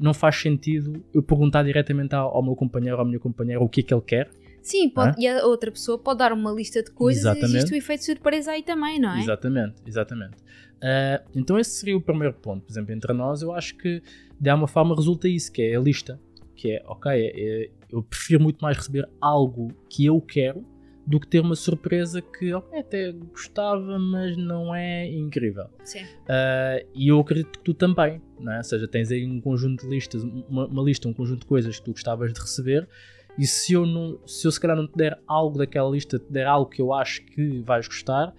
não 0.00 0.12
faz 0.12 0.36
sentido 0.36 1.00
eu 1.14 1.22
perguntar 1.22 1.62
diretamente 1.62 2.12
ao, 2.14 2.34
ao 2.34 2.42
meu 2.42 2.56
companheiro 2.56 2.96
ou 2.96 3.02
à 3.02 3.04
minha 3.04 3.20
companheira 3.20 3.62
o 3.62 3.68
que 3.68 3.80
é 3.80 3.84
que 3.84 3.94
ele 3.94 4.02
quer? 4.02 4.30
Sim, 4.62 4.88
pode, 4.88 5.20
e 5.20 5.26
a 5.26 5.44
outra 5.44 5.70
pessoa 5.70 5.98
pode 5.98 6.18
dar 6.18 6.32
uma 6.32 6.52
lista 6.52 6.82
de 6.82 6.90
coisas 6.90 7.22
Exatamente. 7.22 7.52
e 7.52 7.56
existe 7.56 7.74
o 7.74 7.76
efeito 7.76 8.04
surpresa 8.04 8.52
aí 8.52 8.62
também, 8.62 9.00
não 9.00 9.14
é? 9.14 9.20
Exatamente, 9.20 9.74
exatamente. 9.86 10.36
Uh, 10.82 11.22
então 11.34 11.58
esse 11.58 11.70
seria 11.70 11.96
o 11.96 12.00
primeiro 12.00 12.34
ponto. 12.34 12.64
Por 12.64 12.72
exemplo, 12.72 12.92
entre 12.92 13.12
nós, 13.12 13.42
eu 13.42 13.52
acho 13.52 13.76
que 13.76 14.02
de 14.40 14.50
alguma 14.50 14.68
forma 14.68 14.94
resulta 14.94 15.28
isso, 15.28 15.52
que 15.52 15.62
é 15.62 15.76
a 15.76 15.80
lista. 15.80 16.20
Que 16.54 16.72
é, 16.72 16.82
ok, 16.86 17.10
é, 17.12 17.70
eu 17.90 18.02
prefiro 18.02 18.42
muito 18.42 18.60
mais 18.60 18.76
receber 18.76 19.08
algo 19.20 19.72
que 19.88 20.06
eu 20.06 20.20
quero 20.20 20.64
do 21.06 21.18
que 21.18 21.26
ter 21.26 21.40
uma 21.40 21.56
surpresa 21.56 22.22
que 22.22 22.54
ok, 22.54 22.78
até 22.78 23.12
gostava, 23.12 23.98
mas 23.98 24.36
não 24.36 24.74
é 24.74 25.08
incrível. 25.10 25.66
Sim. 25.84 26.02
Uh, 26.02 26.86
e 26.94 27.08
eu 27.08 27.18
acredito 27.18 27.58
que 27.58 27.64
tu 27.64 27.74
também, 27.74 28.20
não 28.38 28.52
é? 28.52 28.58
ou 28.58 28.64
seja, 28.64 28.86
tens 28.86 29.10
aí 29.10 29.26
um 29.26 29.40
conjunto 29.40 29.82
de 29.82 29.90
listas, 29.90 30.22
uma, 30.22 30.66
uma, 30.66 30.82
lista, 30.82 31.08
um 31.08 31.12
conjunto 31.12 31.40
de 31.40 31.46
coisas 31.46 31.78
que 31.78 31.84
tu 31.84 31.92
gostavas 31.92 32.32
de 32.32 32.40
receber. 32.40 32.88
E 33.38 33.46
se 33.46 33.72
eu, 33.72 33.86
não, 33.86 34.18
se 34.26 34.46
eu 34.46 34.52
se 34.52 34.60
calhar 34.60 34.76
não 34.76 34.86
te 34.86 34.96
der 34.96 35.20
algo 35.26 35.58
daquela 35.58 35.90
lista, 35.90 36.18
te 36.18 36.30
der 36.30 36.46
algo 36.46 36.68
que 36.70 36.82
eu 36.82 36.92
acho 36.92 37.24
que 37.24 37.60
vais 37.62 37.86
gostar, 37.88 38.34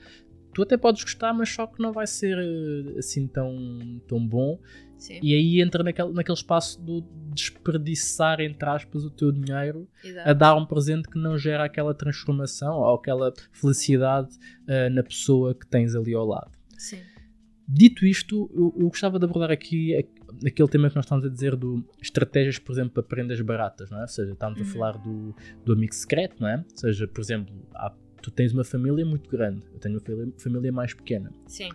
tu 0.54 0.62
até 0.62 0.78
podes 0.78 1.04
gostar, 1.04 1.34
mas 1.34 1.50
só 1.50 1.66
que 1.66 1.82
não 1.82 1.92
vai 1.92 2.06
ser 2.06 2.38
eh, 2.38 3.00
assim 3.00 3.28
tão, 3.28 4.02
tão 4.08 4.26
bom. 4.26 4.60
Sim. 4.98 5.20
E 5.22 5.34
aí 5.34 5.62
entra 5.62 5.84
naquele, 5.84 6.14
naquele 6.14 6.38
espaço 6.38 6.82
do 6.82 7.02
desperdiçar, 7.34 8.40
entre 8.40 8.70
aspas, 8.70 9.04
o 9.04 9.10
teu 9.10 9.32
dinheiro 9.32 9.88
Exato. 10.04 10.30
a 10.30 10.34
dar 10.34 10.56
um 10.56 10.66
presente 10.66 11.10
que 11.10 11.18
não 11.18 11.38
gera 11.38 11.66
aquela 11.66 11.94
transformação 11.94 12.78
ou 12.78 12.96
aquela 12.96 13.34
felicidade 13.52 14.30
uh, 14.62 14.90
na 14.94 15.04
pessoa 15.04 15.54
que 15.54 15.68
tens 15.68 15.94
ali 15.94 16.14
ao 16.14 16.26
lado. 16.26 16.52
Sim. 16.78 17.00
Dito 17.68 18.06
isto, 18.06 18.50
eu, 18.54 18.74
eu, 18.78 18.88
gostava 18.88 19.18
de 19.18 19.26
abordar 19.26 19.52
aqui 19.52 19.96
aquele 20.46 20.68
tema 20.70 20.90
que 20.90 20.96
nós 20.96 21.06
estamos 21.06 21.26
a 21.26 21.30
dizer 21.30 21.56
do 21.56 21.84
estratégias, 22.02 22.58
por 22.60 22.72
exemplo, 22.74 22.92
para 22.92 23.04
prendas 23.04 23.40
baratas, 23.42 23.90
não 23.90 24.00
é? 24.00 24.02
Ou 24.02 24.08
seja, 24.08 24.32
estamos 24.34 24.60
Uhum. 24.60 24.66
a 24.66 24.70
falar 24.70 24.98
do, 24.98 25.36
do 25.66 25.74
amigo 25.74 25.94
secreto, 25.94 26.36
não 26.40 26.48
é? 26.48 26.58
Ou 26.58 26.78
seja, 26.78 27.08
por 27.08 27.22
exemplo, 27.22 27.54
há- 27.76 27.94
tu 28.22 28.32
tens 28.32 28.54
uma 28.54 28.64
família 28.64 29.06
muito 29.06 29.30
grande, 29.30 29.62
eu 29.74 29.80
tenho 29.80 29.96
uma 29.96 30.02
família, 30.02 30.34
família 30.38 30.72
mais 30.72 30.94
pequena. 30.94 31.32
Sim. 31.48 31.70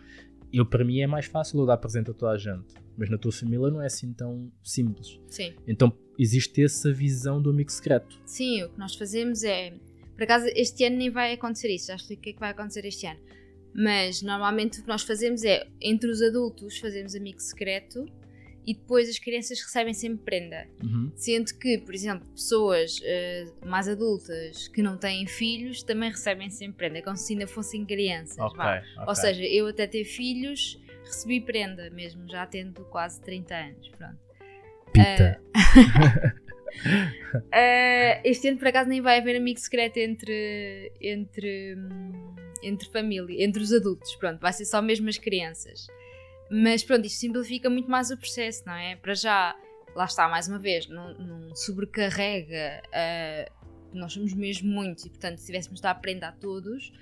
Eu, 0.53 0.65
para 0.65 0.83
mim, 0.85 1.01
é 1.01 1.07
mais 1.07 1.27
fácil 1.27 1.61
eu 1.61 1.67
dar 1.67 1.77
presente 1.77 2.11
a 2.11 2.15
toda 2.15 2.33
a 2.33 2.39
gente, 2.39 2.75
mas 2.97 3.11
na 3.11 3.19
tua 3.19 3.31
família 3.33 3.71
não 3.71 3.83
é 3.83 3.87
assim 3.87 4.13
tão 4.15 4.51
simples. 4.65 5.21
Sim. 5.29 5.53
Então, 5.67 5.93
existe 6.19 6.63
essa 6.65 6.91
visão 6.93 7.41
do 7.43 7.51
amigo 7.51 7.71
secreto. 7.71 8.19
Sim, 8.25 8.63
o 8.63 8.71
que 8.71 8.79
nós 8.79 8.95
fazemos 8.95 9.43
é. 9.45 9.75
Por 10.17 10.23
acaso, 10.25 10.47
este 10.57 10.85
ano 10.85 10.97
nem 10.97 11.11
vai 11.11 11.35
acontecer 11.35 11.69
isso, 11.69 11.89
já 11.89 11.97
explico 11.97 12.21
o 12.21 12.25
que 12.25 12.31
é 12.31 12.33
que 12.33 12.41
vai 12.41 12.51
acontecer 12.51 12.85
este 12.87 13.07
ano. 13.07 13.21
Mas 13.75 14.23
normalmente 14.23 14.81
o 14.81 14.83
que 14.83 14.89
nós 14.89 15.03
fazemos 15.03 15.45
é, 15.45 15.69
entre 15.81 16.11
os 16.11 16.21
adultos, 16.23 16.79
fazemos 16.79 17.15
amigo 17.15 17.39
secreto 17.41 18.07
e 18.69 18.75
depois 18.75 19.09
as 19.09 19.19
crianças 19.19 19.63
recebem 19.63 19.95
sempre 19.95 20.23
prenda. 20.27 20.69
Uhum. 20.85 21.11
Sendo 21.17 21.55
que, 21.55 21.79
por 21.79 21.95
exemplo, 21.95 22.29
pessoas 22.35 23.01
eh, 23.03 23.47
mais 23.65 23.89
adultas 23.89 24.69
que 24.69 24.83
não 24.83 24.99
têm 24.99 25.27
filhos 25.27 25.83
também 25.83 26.11
recebem 26.11 26.51
sempre 26.51 26.77
prenda, 26.77 26.99
é 26.99 27.03
como 27.03 27.17
se 27.17 27.33
ainda 27.33 27.47
fossem 27.47 27.87
crianças. 27.87 28.37
Ok, 28.37 28.59
vá. 28.59 28.83
ok. 28.97 29.05
Ou 29.07 29.15
seja, 29.15 29.43
eu 29.43 29.69
até 29.69 29.87
ter 29.87 30.05
filhos 30.05 30.79
recebi 31.03 31.41
prenda 31.41 31.89
mesmo, 31.89 32.29
já 32.29 32.45
tendo 32.45 32.85
quase 32.85 33.19
30 33.23 33.55
anos. 33.55 33.89
Pronto. 33.89 34.19
Pita. 34.93 35.41
Uh, 37.35 38.21
este 38.23 38.49
ano 38.49 38.59
por 38.59 38.69
acaso 38.69 38.91
nem 38.91 39.01
vai 39.01 39.19
haver 39.19 39.35
amigo 39.35 39.59
secreto 39.59 39.97
entre, 39.97 40.93
entre, 41.01 41.75
hum, 41.75 42.35
entre 42.63 42.91
família, 42.91 43.43
entre 43.43 43.63
os 43.63 43.73
adultos, 43.73 44.15
pronto, 44.17 44.39
vai 44.41 44.53
ser 44.53 44.67
só 44.67 44.83
mesmo 44.83 45.09
as 45.09 45.17
crianças. 45.17 45.87
Mas 46.51 46.83
pronto, 46.83 47.07
isto 47.07 47.19
simplifica 47.21 47.69
muito 47.69 47.91
mais 47.91 48.11
o 48.11 48.17
processo, 48.17 48.63
não 48.67 48.75
é? 48.75 48.97
Para 48.97 49.15
já, 49.15 49.55
lá 49.95 50.05
está, 50.05 50.29
mais 50.29 50.49
uma 50.49 50.59
vez, 50.59 50.89
não, 50.89 51.15
não 51.15 51.55
sobrecarrega, 51.55 52.83
uh, 52.87 53.69
nós 53.93 54.13
somos 54.13 54.33
mesmo 54.35 54.71
muitos 54.71 55.05
e 55.05 55.11
portanto 55.11 55.39
se 55.39 55.47
tivéssemos 55.47 55.79
de 55.81 55.83
dar 55.83 55.95
prenda 55.97 56.29
a 56.29 56.33
todos, 56.33 56.93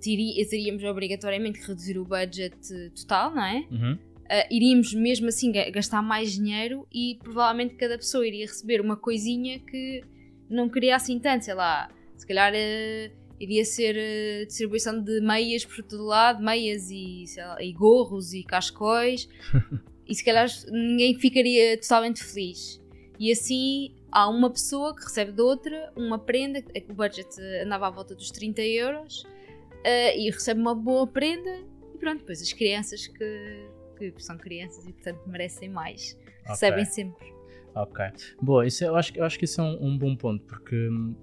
teríamos 0.00 0.82
obrigatoriamente 0.84 1.60
que 1.60 1.66
reduzir 1.66 1.98
o 1.98 2.04
budget 2.04 2.56
total, 3.00 3.34
não 3.34 3.44
é? 3.44 3.66
Uhum. 3.70 3.92
Uh, 3.94 4.46
iríamos 4.50 4.94
mesmo 4.94 5.28
assim 5.28 5.52
ga- 5.52 5.70
gastar 5.70 6.02
mais 6.02 6.32
dinheiro 6.32 6.86
e 6.92 7.18
provavelmente 7.22 7.74
cada 7.74 7.96
pessoa 7.98 8.26
iria 8.26 8.46
receber 8.46 8.80
uma 8.80 8.96
coisinha 8.96 9.58
que 9.58 10.02
não 10.48 10.68
queria 10.68 10.96
assim 10.96 11.18
tanto, 11.18 11.44
sei 11.44 11.54
lá, 11.54 11.90
se 12.16 12.26
calhar 12.26 12.52
uh, 12.52 13.21
iria 13.42 13.64
ser 13.64 13.96
uh, 13.96 14.46
distribuição 14.46 15.02
de 15.02 15.20
meias 15.20 15.64
por 15.64 15.82
todo 15.82 16.04
lado, 16.04 16.42
meias 16.42 16.88
e, 16.90 17.24
lá, 17.36 17.62
e 17.62 17.72
gorros 17.72 18.32
e 18.32 18.44
cascóis 18.44 19.28
e 20.06 20.14
se 20.14 20.24
calhar 20.24 20.48
ninguém 20.70 21.18
ficaria 21.18 21.76
totalmente 21.78 22.22
feliz. 22.22 22.80
E 23.18 23.32
assim 23.32 23.94
há 24.10 24.28
uma 24.28 24.48
pessoa 24.50 24.94
que 24.94 25.02
recebe 25.02 25.32
de 25.32 25.40
outra 25.42 25.92
uma 25.96 26.18
prenda, 26.18 26.62
o 26.88 26.94
budget 26.94 27.28
andava 27.64 27.88
à 27.88 27.90
volta 27.90 28.14
dos 28.14 28.30
30 28.30 28.62
euros 28.62 29.22
uh, 29.24 30.16
e 30.16 30.30
recebe 30.30 30.60
uma 30.60 30.74
boa 30.74 31.06
prenda 31.06 31.58
e 31.94 31.98
pronto, 31.98 32.20
depois 32.20 32.40
as 32.40 32.52
crianças 32.52 33.06
que, 33.08 33.66
que 33.98 34.14
são 34.18 34.38
crianças 34.38 34.86
e 34.86 34.92
portanto 34.92 35.20
merecem 35.26 35.68
mais, 35.68 36.16
recebem 36.44 36.84
sempre. 36.84 37.32
Ok. 37.74 38.04
Boa, 38.40 38.66
isso 38.66 38.84
eu, 38.84 38.94
acho, 38.96 39.12
que- 39.12 39.18
eu 39.20 39.24
acho 39.24 39.38
que 39.38 39.46
isso 39.46 39.60
é 39.60 39.64
um, 39.64 39.86
um 39.88 39.98
bom 39.98 40.14
ponto, 40.14 40.44
porque 40.44 40.76
hum, 40.88 41.14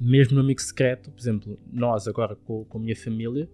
mesmo 0.00 0.34
no 0.34 0.40
amigo 0.40 0.60
secreto, 0.60 1.10
por 1.10 1.20
exemplo, 1.20 1.58
nós 1.72 2.06
agora 2.08 2.34
com, 2.36 2.64
com 2.64 2.78
a 2.78 2.80
minha 2.80 2.96
família, 2.96 3.48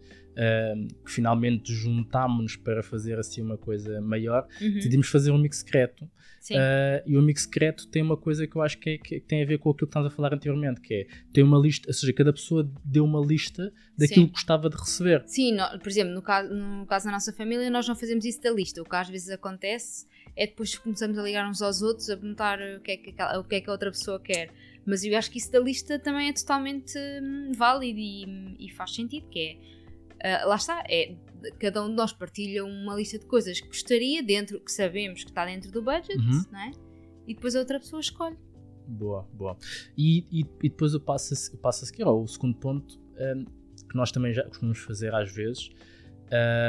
hum, 0.76 0.88
que 1.04 1.11
finalmente 1.11 1.73
juntámos-nos 1.73 2.57
para 2.57 2.83
fazer 2.83 3.18
assim 3.18 3.42
uma 3.42 3.57
coisa 3.59 4.00
maior, 4.00 4.47
Uhum, 4.61 4.75
decidimos 4.75 5.09
fazer 5.09 5.30
um 5.30 5.37
amigo 5.37 5.54
secreto. 5.54 6.09
Uh, 6.50 7.02
e 7.04 7.14
o 7.16 7.18
amigo 7.18 7.38
secreto 7.38 7.87
tem 7.88 8.00
uma 8.00 8.16
coisa 8.16 8.47
que 8.47 8.57
eu 8.57 8.62
acho 8.62 8.78
que, 8.78 8.90
é- 8.90 8.99
que 8.99 9.21
tem 9.21 9.42
a 9.42 9.47
ver 9.47 9.59
com 9.59 9.68
aquilo 9.71 9.87
que 9.87 9.90
estávamos 9.90 10.12
a 10.12 10.16
falar 10.16 10.33
anteriormente, 10.33 10.80
que 10.80 10.95
é 10.95 11.07
tem 11.33 11.45
uma 11.45 11.59
lista, 11.59 11.88
ou 11.88 11.92
seja, 11.92 12.11
cada 12.12 12.33
pessoa 12.33 12.71
deu 12.85 13.04
uma 13.04 13.21
lista 13.21 13.71
daquilo 13.99 14.23
Sim. 14.23 14.26
que 14.28 14.33
gostava 14.35 14.71
de 14.71 14.76
receber. 14.76 15.25
Sim, 15.26 15.52
no- 15.57 15.78
por 15.78 15.88
exemplo, 15.88 16.14
no 16.14 16.23
caso, 16.23 16.54
no 16.54 16.87
caso 16.87 17.04
da 17.07 17.12
nossa 17.12 17.33
família, 17.35 17.68
nós 17.68 17.87
não 17.87 17.95
fazemos 17.95 18.25
isso 18.25 18.40
da 18.40 18.50
lista. 18.50 18.80
O 18.80 18.85
que 18.85 18.97
às 18.97 19.09
vezes 19.11 19.28
acontece 19.28 20.07
é 20.37 20.47
depois 20.47 20.75
começamos 20.78 21.18
a 21.18 21.23
ligar 21.23 21.47
uns 21.50 21.61
aos 21.61 21.83
outros 21.83 22.09
a 22.09 22.16
perguntar 22.16 22.59
o 22.78 22.80
que 22.80 22.92
é 22.92 22.97
que, 22.97 23.11
o 23.38 23.45
que, 23.45 23.54
é 23.57 23.61
que 23.61 23.68
a 23.68 23.73
outra 23.73 23.90
pessoa 23.90 24.18
quer. 24.18 24.50
Mas 24.88 25.04
eu 25.04 25.16
acho 25.18 25.30
que 25.30 25.38
isso 25.38 25.52
da 25.52 25.61
lista 25.61 25.99
também 25.99 26.28
é 26.28 26.33
totalmente 26.33 26.99
hum, 27.23 27.52
válido 27.54 27.99
e, 27.99 28.57
e 28.59 28.71
faz 28.71 28.95
sentido, 28.95 29.28
que 29.28 29.59
é 30.21 30.35
ah, 30.42 30.47
lá 30.47 30.57
está, 30.57 30.83
é 30.88 31.14
cada 31.61 31.85
um 31.85 31.88
de 31.88 31.95
nós 31.95 32.12
partilha 32.12 32.64
uma 32.64 32.97
lista 32.97 33.18
de 33.18 33.26
coisas 33.26 33.61
que 33.61 33.66
gostaria 33.68 34.23
dentro, 34.23 34.59
que 34.59 34.73
sabemos 34.73 35.23
que 35.23 35.30
está 35.30 35.45
dentro 35.45 35.71
do 35.71 35.83
budget, 35.83 36.18
Uhum. 36.18 36.42
não 36.50 36.61
é? 36.61 36.73
E 37.26 37.35
depois 37.35 37.54
a 37.54 37.61
outra 37.61 37.78
pessoa 37.78 38.00
escolhe. 38.00 38.37
Boa, 38.87 39.28
boa. 39.35 39.57
E, 39.97 40.21
e, 40.33 40.40
e 40.40 40.68
depois 40.68 40.95
eu 40.95 41.00
passo, 41.00 41.35
eu 41.52 41.59
passo 41.59 41.85
a 41.85 41.87
seguir 41.87 42.04
ao 42.04 42.26
segundo 42.26 42.57
ponto, 42.57 42.99
um, 43.37 43.45
que 43.88 43.95
nós 43.95 44.11
também 44.11 44.33
já 44.33 44.42
costumamos 44.45 44.78
fazer 44.78 45.14
às 45.14 45.30
vezes, 45.30 45.71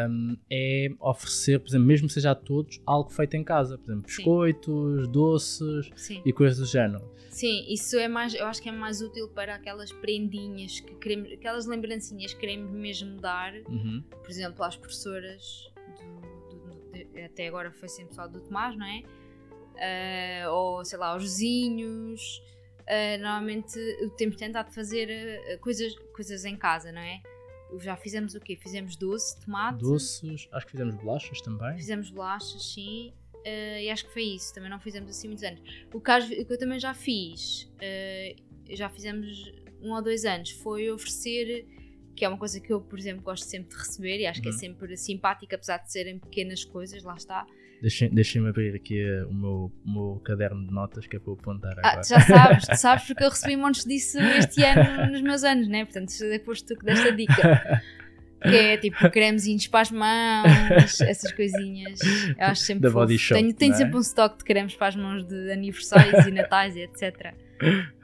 um, 0.10 0.38
é 0.51 0.89
oferecer, 1.00 1.60
por 1.60 1.68
exemplo, 1.70 1.86
mesmo 1.88 2.08
que 2.08 2.13
seja 2.13 2.32
a 2.32 2.36
todos, 2.36 2.82
algo 2.86 3.10
feito 3.10 3.36
em 3.36 3.44
casa. 3.44 3.78
Por 3.78 3.92
exemplo, 3.92 4.10
Sim. 4.10 4.16
biscoitos, 4.18 5.08
doces 5.10 5.89
Sim. 5.96 6.22
e 6.25 6.32
coisas 6.34 6.58
do 6.60 6.66
género. 6.66 7.04
Sim, 7.30 7.66
isso 7.72 7.96
é 7.98 8.08
mais, 8.08 8.34
eu 8.34 8.46
acho 8.48 8.62
que 8.62 8.70
é 8.70 8.72
mais 8.72 9.01
útil 9.01 9.28
para 9.30 9.56
aquelas 9.56 9.92
prendinhas 9.92 10.80
que 10.80 10.96
queremos, 10.96 11.32
aquelas 11.32 11.66
lembrancinhas 11.68 12.34
que 12.34 12.39
queremos 12.39 12.72
mesmo 12.72 13.20
dar, 13.22 13.54
Uhum. 13.68 14.04
por 14.10 14.30
exemplo, 14.30 14.63
às 14.63 14.75
professoras, 14.75 15.72
do- 15.96 16.60
do- 16.60 16.92
de- 17.13 17.22
até 17.22 17.48
agora 17.48 17.72
foi 17.72 17.88
sempre 17.88 18.16
só 18.16 18.28
do 18.28 18.42
Tomás, 18.42 18.75
não 18.75 18.86
é? 18.86 19.04
Ah, 19.78 20.51
ou 20.51 20.84
sei 20.84 20.98
lá, 20.98 21.08
aos 21.10 21.24
vizinhos. 21.24 22.42
Ah, 22.88 23.18
normalmente 23.20 23.80
o 24.04 24.10
temos 24.10 24.36
tentado 24.36 24.72
fazer 24.74 25.10
ah, 25.54 25.58
coisas, 25.60 25.94
coisas 26.13 26.44
em 26.46 26.58
casa, 26.58 26.92
não 26.92 27.01
é? 27.01 27.22
Já 27.78 27.96
fizemos 27.96 28.34
o 28.36 28.40
quê? 28.40 28.56
Fizemos 28.56 28.96
doce, 28.96 29.40
tomate, 29.40 29.80
Doces, 29.80 30.48
acho 30.52 30.66
que 30.66 30.72
fizemos 30.72 30.96
bolachas 30.96 31.42
também. 31.42 31.76
fizemos 31.78 32.10
bolachas, 32.10 32.74
sim. 32.74 33.14
ah, 33.46 33.82
e 33.82 33.90
acho 33.90 34.06
que 34.06 34.14
foi 34.14 34.24
isso, 34.24 34.54
também 34.54 34.70
não 34.70 34.80
fizemos 34.80 35.10
assim 35.10 35.28
muitos 35.28 35.44
anos. 35.44 35.62
O 35.94 36.00
que, 36.02 36.12
o 36.12 36.46
que 36.46 36.54
eu 36.54 36.58
também 36.58 36.80
já 36.80 36.94
fiz, 36.94 37.72
ah, 37.82 38.36
já 38.70 38.90
fizemos 38.90 39.52
um 39.82 39.94
ou 39.94 40.02
dois 40.02 40.26
anos, 40.26 40.52
foi 40.52 40.90
oferecer, 40.92 41.66
que 42.16 42.26
é 42.26 42.28
uma 42.28 42.38
coisa 42.38 42.60
que 42.60 42.72
eu, 42.74 42.82
por 42.82 43.00
exemplo, 43.00 43.24
gosto 43.24 43.46
sempre 43.46 43.70
de 43.70 43.76
receber 43.82 44.20
e 44.20 44.26
acho 44.26 44.42
que 44.42 44.50
é 44.50 44.52
Uhum. 44.52 44.58
sempre 44.58 44.98
simpático, 44.98 45.54
apesar 45.56 45.78
de 45.78 45.92
serem 45.92 46.20
pequenas 46.20 46.66
coisas, 46.66 47.02
lá 47.04 47.16
está. 47.16 47.46
Deixem- 47.81 48.09
Deixem-me 48.09 48.50
abrir 48.50 48.75
aqui 48.75 49.00
eh, 49.00 49.24
o 49.25 49.33
meu, 49.33 49.71
o 49.86 49.91
meu 49.91 50.21
caderno 50.24 50.65
de 50.67 50.74
notas 50.74 51.07
que 51.07 51.15
é 51.15 51.19
para 51.19 51.31
eu 51.31 51.38
apontar 51.39 51.75
Ah, 51.79 51.89
agora. 51.91 52.03
já 52.03 52.19
sabes, 52.19 52.67
tu 52.67 52.75
sabes 52.77 53.05
porque 53.07 53.24
eu 53.24 53.29
recebi 53.29 53.55
montes 53.55 53.86
disso 53.86 54.19
este 54.19 54.63
ano 54.63 55.12
nos 55.12 55.21
meus 55.21 55.43
anos, 55.43 55.67
né? 55.69 55.86
Portanto, 55.86 56.12
depois 56.19 56.62
tu 56.62 56.75
que 56.75 56.86
deste 56.86 57.07
a 57.07 57.12
dica. 57.12 57.81
Que 58.41 58.55
é 58.55 58.77
tipo 58.77 59.09
cremezinhos 59.12 59.67
para 59.67 59.81
as 59.81 59.91
mãos, 59.91 61.01
essas 61.01 61.29
coisinhas. 61.33 62.00
Eu 62.38 62.45
acho 62.48 62.62
sempre 62.62 62.83
Da 62.83 62.89
fofo. 62.89 63.00
Body 63.01 63.17
Shop, 63.17 63.38
Tenho, 63.41 63.53
tenho 63.53 63.74
é? 63.74 63.75
sempre 63.75 63.98
um 63.98 64.00
estoque 64.00 64.38
de 64.38 64.43
cremes 64.45 64.75
para 64.75 64.88
as 64.88 64.95
mãos 64.95 65.25
de 65.27 65.51
aniversários 65.51 66.25
e 66.25 66.31
natais 66.31 66.74
e 66.77 66.81
etc. 66.83 67.33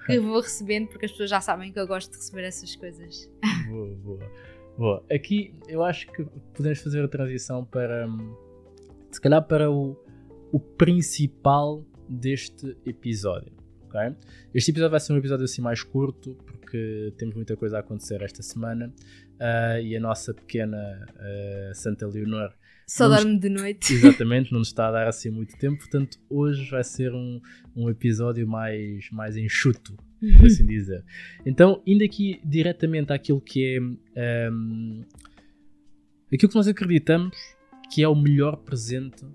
Que 0.05 0.19
vou 0.19 0.41
recebendo 0.41 0.87
porque 0.89 1.05
as 1.05 1.11
pessoas 1.11 1.29
já 1.29 1.39
sabem 1.39 1.71
que 1.71 1.79
eu 1.79 1.87
gosto 1.87 2.11
de 2.11 2.17
receber 2.17 2.43
essas 2.43 2.75
coisas. 2.75 3.31
Boa, 3.69 3.95
boa. 3.95 4.31
Boa. 4.77 5.05
Aqui 5.09 5.53
eu 5.69 5.81
acho 5.85 6.05
que 6.11 6.25
podemos 6.53 6.81
fazer 6.81 7.01
a 7.03 7.07
transição 7.07 7.63
para. 7.63 8.05
Se 9.15 9.21
calhar 9.21 9.41
para 9.41 9.71
o, 9.71 9.95
o 10.51 10.59
principal 10.59 11.85
deste 12.09 12.75
episódio. 12.85 13.53
ok? 13.85 14.13
Este 14.53 14.71
episódio 14.71 14.91
vai 14.91 14.99
ser 14.99 15.13
um 15.13 15.17
episódio 15.17 15.45
assim 15.45 15.61
mais 15.61 15.81
curto 15.81 16.35
porque 16.43 17.13
temos 17.17 17.33
muita 17.33 17.55
coisa 17.55 17.77
a 17.77 17.79
acontecer 17.79 18.21
esta 18.21 18.43
semana 18.43 18.93
ah, 19.39 19.79
e 19.79 19.95
a 19.95 20.01
nossa 20.01 20.33
pequena 20.33 20.77
ah, 21.17 21.71
Santa 21.73 22.05
Leonor 22.05 22.51
Só 22.85 23.07
dorme 23.07 23.39
de 23.39 23.47
noite. 23.47 23.93
exatamente 23.93 24.51
não 24.51 24.59
nos 24.59 24.67
está 24.67 24.89
a 24.89 24.91
dar 24.91 25.07
assim 25.07 25.29
muito 25.29 25.57
tempo, 25.57 25.77
portanto 25.77 26.19
hoje 26.29 26.69
vai 26.69 26.83
ser 26.83 27.13
um, 27.13 27.39
um 27.73 27.89
episódio 27.89 28.45
mais, 28.45 29.09
mais 29.11 29.37
enxuto 29.37 29.95
por 30.19 30.45
assim 30.45 30.65
dizer. 30.65 31.05
Então, 31.45 31.81
indo 31.87 32.03
aqui 32.03 32.41
diretamente 32.43 33.13
àquilo 33.13 33.39
que 33.39 33.79
é 34.13 34.51
hum, 34.51 35.05
aquilo 36.33 36.49
que 36.49 36.55
nós 36.55 36.67
acreditamos 36.67 37.54
que 37.89 38.01
é 38.03 38.07
o 38.07 38.15
melhor 38.15 38.57
presente 38.57 39.25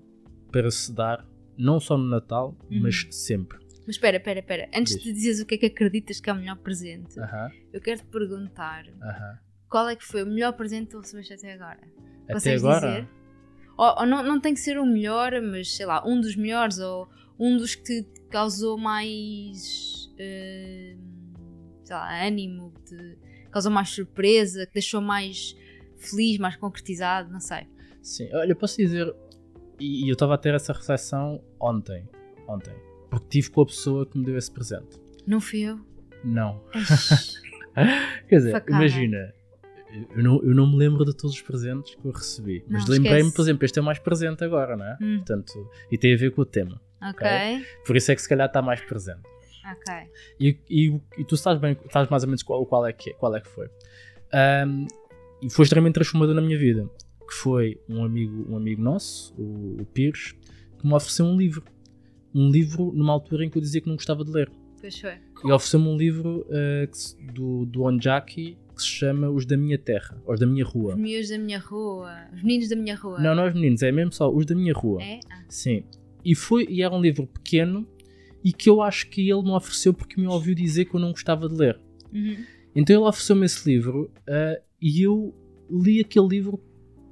para 0.51 0.69
se 0.71 0.93
dar, 0.93 1.25
não 1.57 1.79
só 1.79 1.97
no 1.97 2.05
Natal, 2.09 2.55
Uhum. 2.69 2.81
mas 2.81 3.07
sempre. 3.11 3.57
Mas 3.85 3.95
espera, 3.95 4.17
espera, 4.17 4.39
espera. 4.39 4.69
Antes 4.75 4.93
Diz. 4.95 5.03
de 5.03 5.13
dizeres 5.13 5.39
o 5.39 5.45
que 5.45 5.55
é 5.55 5.57
que 5.57 5.65
acreditas 5.67 6.19
que 6.19 6.29
é 6.29 6.33
o 6.33 6.35
melhor 6.35 6.57
presente, 6.57 7.19
Aham, 7.19 7.49
eu 7.73 7.81
quero 7.81 7.99
te 8.01 8.05
perguntar 8.07 8.85
aham. 9.01 9.39
qual 9.69 9.89
é 9.89 9.95
que 9.95 10.05
foi 10.05 10.23
o 10.23 10.27
melhor 10.27 10.53
presente 10.53 10.85
que 10.85 10.91
tu 10.91 10.99
recebeste 10.99 11.33
até 11.33 11.53
agora? 11.53 11.79
Até 12.23 12.33
Consegues 12.33 12.63
agora, 12.63 12.87
dizer? 12.87 13.09
Ou, 13.77 13.95
ou 13.99 14.05
não, 14.05 14.23
não 14.23 14.39
tem 14.39 14.53
que 14.53 14.59
ser 14.59 14.77
o 14.77 14.85
melhor, 14.85 15.31
mas 15.41 15.75
sei 15.75 15.85
lá, 15.85 16.05
um 16.07 16.21
dos 16.21 16.35
melhores 16.35 16.77
ou 16.79 17.09
um 17.39 17.57
dos 17.57 17.73
que 17.73 18.03
te 18.03 18.21
causou 18.29 18.77
mais 18.77 20.09
eh, 20.19 20.95
sei 21.83 21.95
lá, 21.95 22.25
ânimo, 22.25 22.71
que 22.71 22.83
te 22.95 23.17
causou 23.51 23.71
mais 23.71 23.89
surpresa, 23.89 24.65
que 24.67 24.73
deixou 24.73 25.01
mais 25.01 25.55
feliz, 25.97 26.37
mais 26.37 26.55
concretizado, 26.55 27.31
não 27.31 27.39
sei. 27.39 27.67
Sim. 28.01 28.29
Olha, 28.33 28.55
posso 28.55 28.77
dizer, 28.77 29.13
e, 29.79 30.05
e 30.05 30.09
eu 30.09 30.13
estava 30.13 30.33
a 30.35 30.37
ter 30.37 30.53
essa 30.53 30.73
reflexão 30.73 31.41
ontem, 31.59 32.07
ontem, 32.47 32.73
porque 33.09 33.27
tive 33.29 33.49
com 33.51 33.61
a 33.61 33.65
pessoa 33.65 34.05
que 34.05 34.17
me 34.17 34.25
deu 34.25 34.37
esse 34.37 34.51
presente. 34.51 34.99
Não 35.27 35.39
fui 35.39 35.61
eu? 35.61 35.79
Não. 36.23 36.61
Quer 38.27 38.37
dizer, 38.37 38.51
Facada. 38.51 38.71
imagina, 38.77 39.33
eu 40.15 40.23
não, 40.23 40.43
eu 40.43 40.53
não 40.55 40.69
me 40.69 40.77
lembro 40.77 41.05
de 41.05 41.13
todos 41.15 41.35
os 41.35 41.41
presentes 41.41 41.95
que 41.95 42.05
eu 42.05 42.11
recebi, 42.11 42.63
mas 42.67 42.85
lembrei-me, 42.87 43.31
por 43.31 43.41
exemplo, 43.41 43.65
este 43.65 43.79
é 43.79 43.81
o 43.81 43.85
mais 43.85 43.99
presente 43.99 44.43
agora, 44.43 44.75
não 44.75 44.85
é? 44.85 44.97
Hum. 45.01 45.17
Portanto, 45.17 45.69
e 45.91 45.97
tem 45.97 46.13
a 46.13 46.17
ver 46.17 46.31
com 46.31 46.41
o 46.41 46.45
tema. 46.45 46.81
ok, 47.01 47.27
Por 47.85 47.95
isso 47.97 48.11
é 48.11 48.15
que 48.15 48.21
se 48.21 48.29
calhar 48.29 48.47
está 48.47 48.61
mais 48.61 48.81
presente. 48.81 49.21
ok. 49.65 49.93
E, 50.39 50.57
e- 50.69 51.01
e 51.17 51.23
tu 51.23 51.35
sabes 51.37 51.61
bem, 51.61 51.77
sabes 51.91 52.09
mais 52.09 52.23
ou 52.23 52.29
menos 52.29 52.43
qual, 52.43 52.65
qual 52.65 52.85
é, 52.85 52.93
que, 52.93 53.11
é- 53.11 53.13
qual 53.13 53.35
é 53.35 53.41
que 53.41 53.47
foi. 53.47 53.69
Ahm, 54.33 54.85
e 55.41 55.49
foi 55.49 55.63
extremamente 55.63 55.95
transformador 55.95 56.35
na 56.35 56.41
minha 56.41 56.57
vida. 56.57 56.87
Que 57.31 57.37
foi 57.37 57.79
um 57.87 58.03
amigo, 58.03 58.45
um 58.51 58.57
amigo 58.57 58.81
nosso, 58.81 59.33
o, 59.37 59.77
o 59.81 59.85
Pires, 59.85 60.35
que 60.77 60.85
me 60.85 60.93
ofereceu 60.93 61.25
um 61.25 61.37
livro. 61.37 61.63
Um 62.35 62.49
livro 62.51 62.91
numa 62.93 63.13
altura 63.13 63.45
em 63.45 63.49
que 63.49 63.57
eu 63.57 63.61
dizia 63.61 63.79
que 63.79 63.87
não 63.87 63.95
gostava 63.95 64.25
de 64.25 64.31
ler. 64.31 64.51
Pois 64.81 64.99
foi. 64.99 65.13
E 65.45 65.51
ofereceu-me 65.51 65.87
um 65.87 65.95
livro 65.97 66.45
que 66.91 66.97
se- 66.97 67.15
do, 67.31 67.65
do 67.65 67.83
Onjaki 67.83 68.57
que 68.75 68.81
se 68.81 68.87
chama 68.87 69.29
Os 69.29 69.45
da 69.45 69.55
Minha 69.55 69.77
Terra, 69.77 70.21
Os 70.27 70.39
da 70.39 70.45
Minha 70.45 70.65
Rua. 70.65 70.95
Os 70.95 70.99
miúdos 70.99 71.29
da 71.29 71.37
minha 71.37 71.59
rua, 71.59 72.11
os 72.33 72.41
meninos 72.43 72.67
da 72.69 72.75
minha 72.75 72.95
rua. 72.95 73.19
Não, 73.19 73.33
não 73.35 73.47
os 73.47 73.53
meninos, 73.53 73.81
é 73.83 73.91
mesmo 73.91 74.11
só 74.11 74.29
Os 74.33 74.45
da 74.45 74.55
Minha 74.55 74.73
Rua. 74.73 75.01
É? 75.01 75.19
Ah, 75.29 75.43
Sim. 75.47 75.83
E, 76.25 76.35
foi, 76.35 76.65
e 76.69 76.81
era 76.81 76.93
um 76.93 77.01
livro 77.01 77.25
pequeno 77.27 77.87
e 78.43 78.51
que 78.51 78.69
eu 78.69 78.81
acho 78.81 79.09
que 79.09 79.29
ele 79.29 79.41
me 79.43 79.51
ofereceu 79.51 79.93
porque 79.93 80.19
me 80.19 80.27
ouviu 80.27 80.53
dizer 80.55 80.85
que 80.85 80.95
eu 80.95 80.99
não 80.99 81.11
gostava 81.11 81.47
de 81.47 81.55
ler. 81.55 81.79
uhum. 82.13 82.37
Então 82.75 82.95
ele 82.95 83.05
ofereceu-me 83.07 83.45
esse 83.45 83.69
livro 83.69 84.09
ah, 84.27 84.59
e 84.81 85.01
eu 85.03 85.33
li 85.69 85.99
aquele 85.99 86.27
livro 86.27 86.57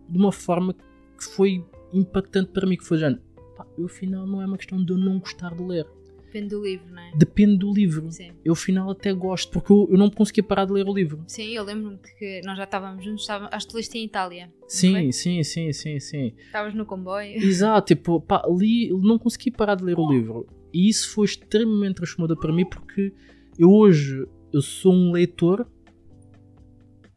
de 0.10 0.18
uma 0.18 0.32
forma 0.32 0.74
que 0.74 1.24
foi 1.24 1.64
impactante 1.94 2.52
para 2.52 2.68
mim, 2.68 2.78
que 2.78 2.86
foi 2.86 2.98
já, 2.98 3.14
pá, 3.56 3.66
eu 3.78 3.86
afinal 3.86 4.26
não 4.26 4.42
é 4.42 4.46
uma 4.46 4.58
questão 4.58 4.84
de 4.84 4.92
eu 4.92 4.98
não 4.98 5.20
gostar 5.20 5.54
de 5.54 5.64
ler. 5.64 5.86
Depende 6.24 6.50
do 6.50 6.64
livro, 6.64 6.94
não 6.94 7.02
é? 7.02 7.12
Depende 7.16 7.58
do 7.58 7.74
livro. 7.74 8.12
Sim. 8.12 8.32
Eu 8.46 8.54
afinal 8.54 8.92
até 8.92 9.12
gosto, 9.12 9.52
porque 9.52 9.74
eu, 9.74 9.88
eu 9.90 9.98
não 9.98 10.12
conseguia 10.12 10.44
parar 10.44 10.66
de 10.66 10.74
ler 10.74 10.88
o 10.88 10.94
livro. 10.94 11.24
Sim, 11.26 11.56
eu 11.56 11.64
lembro-me 11.64 11.98
que 11.98 12.42
nós 12.46 12.56
já 12.56 12.66
estávamos 12.66 13.04
juntos, 13.04 13.28
acho 13.30 13.68
que 13.68 13.76
leste 13.76 13.98
em 13.98 14.06
Itália. 14.06 14.54
Sim, 14.68 15.12
sim, 15.12 15.42
sim, 15.42 15.74
sim, 15.74 16.00
sim. 16.00 16.34
Estavas 16.46 16.76
no 16.76 16.86
comboio. 16.86 17.34
Exato, 17.42 17.96
tipo, 17.96 18.22
pá, 18.22 18.44
li, 18.48 18.90
não 18.90 19.18
consegui 19.18 19.50
parar 19.50 19.74
de 19.74 19.84
ler 19.84 19.98
o 19.98 20.08
livro. 20.08 20.46
E 20.72 20.88
isso 20.88 21.10
foi 21.10 21.26
extremamente 21.26 21.96
transformador 21.96 22.38
para 22.38 22.54
mim 22.54 22.64
porque 22.64 23.12
eu 23.58 23.72
hoje 23.72 24.28
eu 24.54 24.62
sou 24.62 24.94
um 24.94 25.12
leitor 25.12 25.68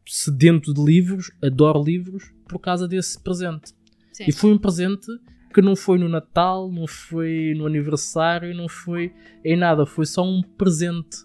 sedento 0.07 0.73
de 0.73 0.83
livros, 0.83 1.31
adoro 1.41 1.83
livros 1.83 2.32
por 2.53 2.59
causa 2.59 2.87
desse 2.87 3.19
presente. 3.19 3.73
Sim. 4.13 4.25
E 4.27 4.31
foi 4.31 4.53
um 4.53 4.57
presente 4.57 5.07
que 5.53 5.61
não 5.61 5.75
foi 5.75 5.97
no 5.97 6.07
Natal, 6.07 6.71
não 6.71 6.87
foi 6.87 7.53
no 7.55 7.65
aniversário, 7.65 8.55
não 8.55 8.69
foi 8.69 9.13
em 9.43 9.57
nada, 9.57 9.85
foi 9.85 10.05
só 10.05 10.23
um 10.23 10.41
presente. 10.41 11.17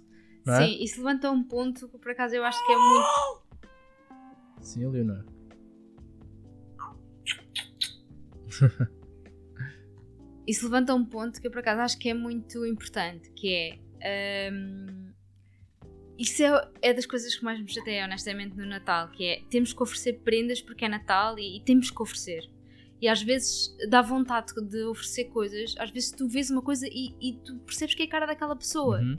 É? 0.47 0.67
Sim, 0.67 0.83
isso 0.83 0.99
levanta 0.99 1.31
um 1.31 1.43
ponto 1.43 1.89
que 1.89 1.99
por 1.99 2.11
acaso 2.11 2.35
eu 2.35 2.45
acho 2.45 2.67
que 2.67 2.73
é 2.73 2.77
muito. 2.77 3.43
Sim, 4.61 4.87
Leonor. 4.89 5.25
Isso 10.47 10.65
levanta 10.65 10.95
um 10.95 11.05
ponto 11.05 11.41
que 11.41 11.47
eu 11.47 11.51
por 11.51 11.61
acaso 11.61 11.83
acho 11.83 11.99
que 11.99 12.09
é 12.09 12.15
muito 12.15 12.65
importante, 12.65 13.31
que 13.33 13.79
é. 14.01 14.51
hum, 14.51 15.13
isso 16.19 16.43
é, 16.43 16.69
é 16.83 16.93
das 16.93 17.07
coisas 17.07 17.35
que 17.37 17.45
mais 17.45 17.61
me 17.61 17.69
chateia, 17.71 18.05
honestamente, 18.05 18.57
no 18.57 18.67
Natal, 18.67 19.09
que 19.09 19.25
é 19.25 19.43
temos 19.49 19.73
que 19.73 19.83
oferecer 19.83 20.15
prendas 20.25 20.61
porque 20.61 20.85
é 20.85 20.89
Natal 20.89 21.39
e, 21.39 21.59
e 21.59 21.61
temos 21.61 21.91
que 21.91 22.03
oferecer. 22.03 22.51
E 23.01 23.07
às 23.07 23.23
vezes 23.23 23.77
dá 23.89 24.03
vontade 24.03 24.53
de 24.61 24.83
oferecer 24.83 25.27
coisas, 25.27 25.77
às 25.79 25.91
vezes 25.91 26.11
tu 26.11 26.27
vês 26.27 26.51
uma 26.51 26.61
coisa 26.61 26.87
e, 26.89 27.15
e 27.21 27.35
tu 27.45 27.55
percebes 27.59 27.95
que 27.95 28.03
é 28.03 28.07
a 28.07 28.09
cara 28.09 28.27
daquela 28.27 28.57
pessoa. 28.57 28.99
Uhum. 28.99 29.17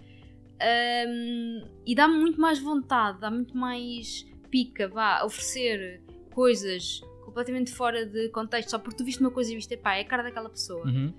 Um, 1.08 1.68
e 1.86 1.96
dá-me 1.96 2.20
muito 2.20 2.42
mais 2.42 2.60
vontade, 2.60 3.22
dá 3.22 3.32
muito 3.32 3.56
mais 3.56 4.28
pica, 4.52 4.90
vá, 4.90 5.24
oferecer 5.24 6.02
coisas 6.32 7.00
completamente 7.24 7.72
fora 7.72 8.06
de 8.06 8.28
contexto, 8.30 8.72
só 8.72 8.80
porque 8.80 8.98
tu 8.98 9.06
viste 9.06 9.22
uma 9.22 9.32
coisa 9.32 9.52
e 9.54 9.56
viste, 9.56 9.78
pá, 9.78 9.96
é 9.96 10.02
a 10.02 10.06
cara 10.06 10.24
daquela 10.24 10.50
pessoa. 10.50 10.86
Uhum. 10.86 11.14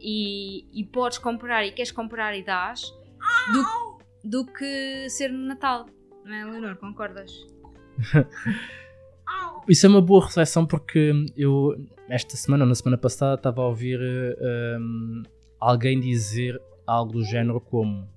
E, 0.00 0.66
e 0.72 0.84
podes 0.84 1.18
comprar 1.18 1.64
e 1.64 1.70
queres 1.70 1.92
comprar 1.92 2.36
e 2.36 2.42
dás, 2.42 2.82
do, 3.52 3.89
do 4.24 4.44
que 4.44 5.08
ser 5.08 5.30
no 5.30 5.46
Natal. 5.46 5.86
Não 6.24 6.34
é, 6.34 6.44
Leonor? 6.44 6.76
Concordas? 6.76 7.32
Isso 9.68 9.86
é 9.86 9.88
uma 9.88 10.00
boa 10.00 10.24
reflexão 10.26 10.66
porque 10.66 11.12
eu, 11.36 11.76
esta 12.08 12.36
semana 12.36 12.64
ou 12.64 12.68
na 12.68 12.74
semana 12.74 12.98
passada, 12.98 13.34
estava 13.34 13.62
a 13.62 13.66
ouvir 13.66 14.00
um, 14.00 15.22
alguém 15.58 16.00
dizer 16.00 16.60
algo 16.86 17.12
do 17.12 17.24
género 17.24 17.60
como 17.60 18.08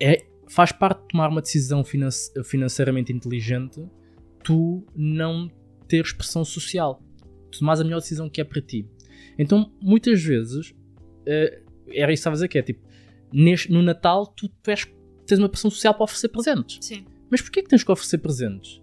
é, 0.00 0.26
faz 0.48 0.72
parte 0.72 1.02
de 1.02 1.08
tomar 1.08 1.30
uma 1.30 1.40
decisão 1.40 1.82
finance- 1.84 2.32
financeiramente 2.44 3.12
inteligente 3.12 3.88
tu 4.44 4.84
não 4.94 5.50
teres 5.86 6.12
pressão 6.12 6.44
social. 6.44 7.02
Tu 7.50 7.60
tomas 7.60 7.80
a 7.80 7.84
melhor 7.84 8.00
decisão 8.00 8.28
que 8.28 8.40
é 8.40 8.44
para 8.44 8.60
ti. 8.60 8.86
Então, 9.38 9.72
muitas 9.80 10.22
vezes, 10.22 10.74
eh, 11.26 11.62
era 11.88 12.12
isso 12.12 12.20
que 12.22 12.28
estavas 12.28 12.40
a 12.40 12.46
dizer, 12.46 12.48
que 12.48 12.58
é 12.58 12.62
tipo, 12.62 12.86
neste- 13.32 13.72
no 13.72 13.82
Natal 13.82 14.26
tu, 14.26 14.48
tu 14.48 14.70
és- 14.70 14.86
tens 15.26 15.38
uma 15.38 15.48
pressão 15.48 15.70
social 15.70 15.94
para 15.94 16.04
oferecer 16.04 16.28
presentes. 16.28 16.78
Sim. 16.80 17.04
Mas 17.30 17.40
porquê 17.42 17.62
que 17.62 17.68
tens 17.68 17.84
que 17.84 17.92
oferecer 17.92 18.18
presentes? 18.18 18.80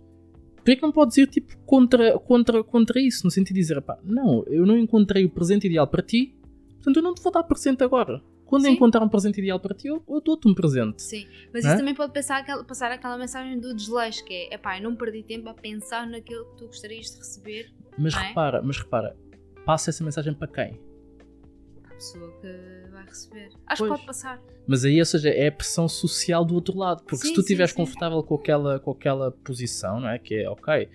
Porquê 0.58 0.75
que 0.75 0.81
não 0.81 0.91
podes 0.91 1.17
ir 1.17 1.27
tipo 1.27 1.55
contra, 1.65 2.17
contra, 2.19 2.63
contra 2.63 2.99
isso? 2.99 3.23
No 3.23 3.31
sentido 3.31 3.55
de 3.55 3.62
dizer, 3.62 3.81
pá, 3.81 3.99
não, 4.03 4.43
eu 4.47 4.65
não 4.65 4.77
encontrei 4.77 5.23
o 5.25 5.29
presente 5.29 5.67
ideal 5.67 5.88
para 5.88 6.01
ti, 6.03 6.36
portanto 6.75 6.97
eu 6.97 7.03
não 7.03 7.13
te 7.13 7.21
vou 7.21 7.31
dar 7.31 7.43
presente 7.43 7.84
agora. 7.84 8.21
Quando 8.45 8.65
eu 8.65 8.69
Sim. 8.69 8.75
encontrar 8.75 9.03
um 9.03 9.10
presente 9.10 9.39
ideal 9.39 9.60
para 9.60 9.73
ti, 9.75 9.88
eu, 9.88 10.03
eu 10.08 10.21
dou-te 10.21 10.47
um 10.47 10.53
presente. 10.53 11.01
Sim, 11.01 11.25
mas 11.51 11.63
Não 11.63 11.71
isso 11.71 11.75
é? 11.75 11.77
também 11.77 11.95
pode 11.95 12.13
passar 12.13 12.38
aquela, 12.41 12.63
passar 12.63 12.91
aquela 12.91 13.17
mensagem 13.17 13.60
do 13.60 13.73
desleixo, 13.75 14.23
que 14.23 14.31
é, 14.34 14.53
epá, 14.53 14.77
eu 14.77 14.84
não 14.84 14.95
perdi 14.95 15.23
tempo 15.23 15.49
a 15.49 15.53
pensar 15.55 16.05
naquilo 16.08 16.45
que 16.51 16.58
tu 16.58 16.65
gostarias 16.67 17.08
de 17.10 17.17
receber 17.17 17.73
Mas 17.97 18.13
é? 18.13 18.19
repara, 18.27 18.62
mas 18.62 18.77
repara, 18.77 19.15
passa 19.65 19.89
essa 19.89 20.03
mensagem 20.03 20.34
para 20.36 20.47
quem? 20.47 20.79
à 21.86 21.89
pessoa 21.95 22.31
que 22.39 22.47
vai 22.95 23.05
receber. 23.05 23.49
Acho 23.67 23.79
Pois. 23.79 23.91
que 23.91 23.97
pode 23.97 24.05
passar. 24.05 24.41
Mas 24.67 24.86
aí, 24.86 24.99
ou 24.99 25.05
seja, 25.05 25.29
é 25.29 25.47
a 25.47 25.51
pressão 25.51 25.88
social 25.88 26.43
do 26.43 26.55
outro 26.55 26.77
lado. 26.77 27.03
Porque 27.03 27.17
Sim, 27.17 27.27
se 27.27 27.34
tu 27.34 27.36
sim, 27.38 27.41
estiveres 27.41 27.71
sim. 27.71 27.77
confortável 27.77 28.23
com 28.23 28.36
aquela, 28.36 28.79
com 28.79 28.91
aquela 28.91 29.31
posição, 29.31 29.99
não 29.99 30.10
é? 30.10 30.17
Que 30.17 30.36
é, 30.36 30.49
ok, 30.49 30.89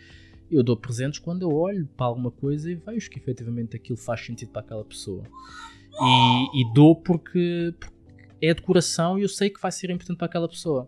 eu 0.51 0.63
dou 0.63 0.77
presentes 0.77 1.19
quando 1.19 1.43
eu 1.43 1.55
olho 1.55 1.87
para 1.97 2.07
alguma 2.07 2.31
coisa 2.31 2.71
e 2.71 2.75
vejo 2.75 3.09
que 3.09 3.19
efetivamente 3.19 3.77
aquilo 3.77 3.97
faz 3.97 4.25
sentido 4.25 4.51
para 4.51 4.63
aquela 4.63 4.85
pessoa. 4.85 5.25
E, 6.01 6.61
e 6.61 6.73
dou 6.75 6.97
porque, 6.97 7.75
porque 7.79 8.01
é 8.41 8.55
de 8.55 8.63
coração 8.63 9.19
e 9.19 9.23
eu 9.23 9.29
sei 9.29 9.51
que 9.51 9.61
vai 9.61 9.71
ser 9.71 9.91
importante 9.91 10.17
para 10.17 10.27
aquela 10.27 10.49
pessoa. 10.49 10.87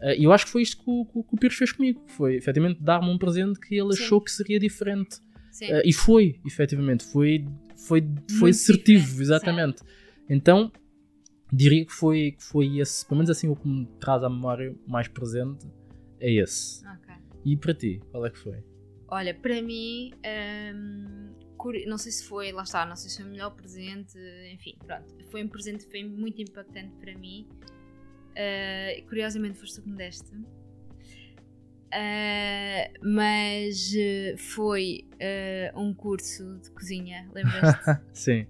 Uh, 0.00 0.14
e 0.18 0.24
eu 0.24 0.32
acho 0.32 0.46
que 0.46 0.52
foi 0.52 0.62
isto 0.62 0.82
que 0.82 0.90
o, 0.90 1.04
que 1.04 1.34
o 1.34 1.36
Pires 1.36 1.56
fez 1.56 1.72
comigo. 1.72 2.02
Foi 2.08 2.36
efetivamente 2.36 2.82
dar-me 2.82 3.08
um 3.08 3.18
presente 3.18 3.60
que 3.60 3.74
ele 3.74 3.94
Sim. 3.94 4.02
achou 4.02 4.20
que 4.20 4.30
seria 4.30 4.58
diferente. 4.58 5.18
Sim. 5.50 5.72
Uh, 5.72 5.82
e 5.84 5.92
foi, 5.92 6.40
efetivamente. 6.46 7.04
Foi, 7.04 7.44
foi, 7.76 8.04
foi 8.38 8.50
assertivo, 8.50 9.20
exatamente. 9.20 9.82
Então, 10.32 10.72
diria 11.52 11.84
que 11.84 11.92
foi, 11.92 12.32
que 12.32 12.42
foi 12.42 12.78
esse, 12.78 13.04
pelo 13.04 13.18
menos 13.18 13.28
assim, 13.28 13.48
o 13.48 13.54
que 13.54 13.68
me 13.68 13.84
traz 14.00 14.24
à 14.24 14.30
memória 14.30 14.74
mais 14.86 15.06
presente 15.06 15.66
é 16.18 16.32
esse. 16.32 16.82
Ok. 16.86 17.14
E 17.44 17.54
para 17.54 17.74
ti, 17.74 18.00
qual 18.10 18.24
é 18.24 18.30
que 18.30 18.38
foi? 18.38 18.64
Olha, 19.08 19.34
para 19.34 19.60
mim, 19.60 20.10
hum, 20.74 21.34
não 21.86 21.98
sei 21.98 22.12
se 22.12 22.24
foi, 22.24 22.50
lá 22.50 22.62
está, 22.62 22.86
não 22.86 22.96
sei 22.96 23.10
se 23.10 23.18
foi 23.18 23.26
o 23.26 23.28
melhor 23.28 23.50
presente, 23.50 24.18
enfim, 24.50 24.74
pronto. 24.86 25.14
Foi 25.30 25.44
um 25.44 25.48
presente 25.48 25.84
que 25.84 25.90
foi 25.90 26.02
muito 26.02 26.40
impactante 26.40 26.96
para 26.96 27.14
mim. 27.18 27.46
Uh, 28.30 29.06
curiosamente 29.06 29.58
foste 29.58 29.74
tu 29.74 29.82
que 29.82 29.90
me 29.90 29.96
deste. 29.96 30.34
Uh, 31.94 32.88
mas 33.02 33.92
uh, 33.92 34.38
foi 34.38 35.06
uh, 35.12 35.78
um 35.78 35.92
curso 35.92 36.58
de 36.60 36.70
cozinha, 36.70 37.28
lembras-te? 37.34 38.00
Sim. 38.14 38.46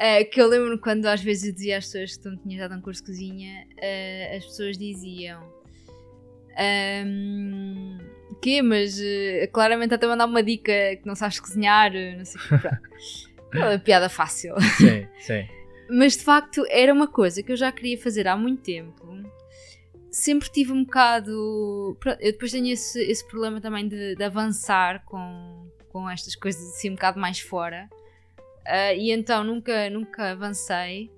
Uh, 0.00 0.30
que 0.30 0.40
eu 0.40 0.48
lembro 0.48 0.78
quando 0.80 1.04
às 1.04 1.20
vezes 1.20 1.44
eu 1.44 1.52
dizia 1.52 1.76
às 1.76 1.84
pessoas 1.84 2.16
que 2.16 2.22
tu 2.22 2.30
me 2.30 2.38
tinhas 2.38 2.60
dado 2.60 2.78
um 2.78 2.80
curso 2.80 3.02
de 3.02 3.10
cozinha, 3.10 3.66
uh, 3.66 4.36
as 4.36 4.46
pessoas 4.46 4.78
diziam 4.78 5.42
um, 7.06 7.98
que, 8.40 8.62
mas 8.62 8.98
uh, 8.98 9.50
claramente 9.52 9.94
até 9.94 10.06
mandar 10.06 10.26
uma 10.26 10.42
dica 10.42 10.72
que 10.96 11.02
não 11.04 11.14
sabes 11.14 11.38
cozinhar, 11.38 11.92
não 11.92 12.24
sei 12.24 12.40
o 12.40 12.44
que. 12.44 12.58
pronto. 12.58 12.80
Aquela 13.50 13.78
piada 13.78 14.08
fácil. 14.08 14.54
Sim, 14.78 15.06
sim. 15.18 15.46
Mas 15.92 16.16
de 16.16 16.22
facto 16.22 16.64
era 16.70 16.92
uma 16.92 17.08
coisa 17.08 17.42
que 17.42 17.50
eu 17.50 17.56
já 17.56 17.72
queria 17.72 17.98
fazer 17.98 18.28
há 18.28 18.36
muito 18.36 18.62
tempo. 18.62 19.04
Sempre 20.08 20.48
tive 20.48 20.72
um 20.72 20.84
bocado. 20.84 21.98
Eu 22.20 22.32
depois 22.32 22.52
tenho 22.52 22.72
esse, 22.72 23.00
esse 23.02 23.26
problema 23.26 23.60
também 23.60 23.88
de, 23.88 24.14
de 24.14 24.22
avançar 24.22 25.04
com, 25.04 25.68
com 25.88 26.08
estas 26.08 26.36
coisas 26.36 26.62
assim 26.76 26.90
um 26.90 26.94
bocado 26.94 27.18
mais 27.18 27.40
fora. 27.40 27.88
Ah, 28.66 28.94
e 28.94 29.10
então 29.10 29.44
nunca, 29.44 29.88
nunca 29.90 30.32
avancei. 30.32 31.10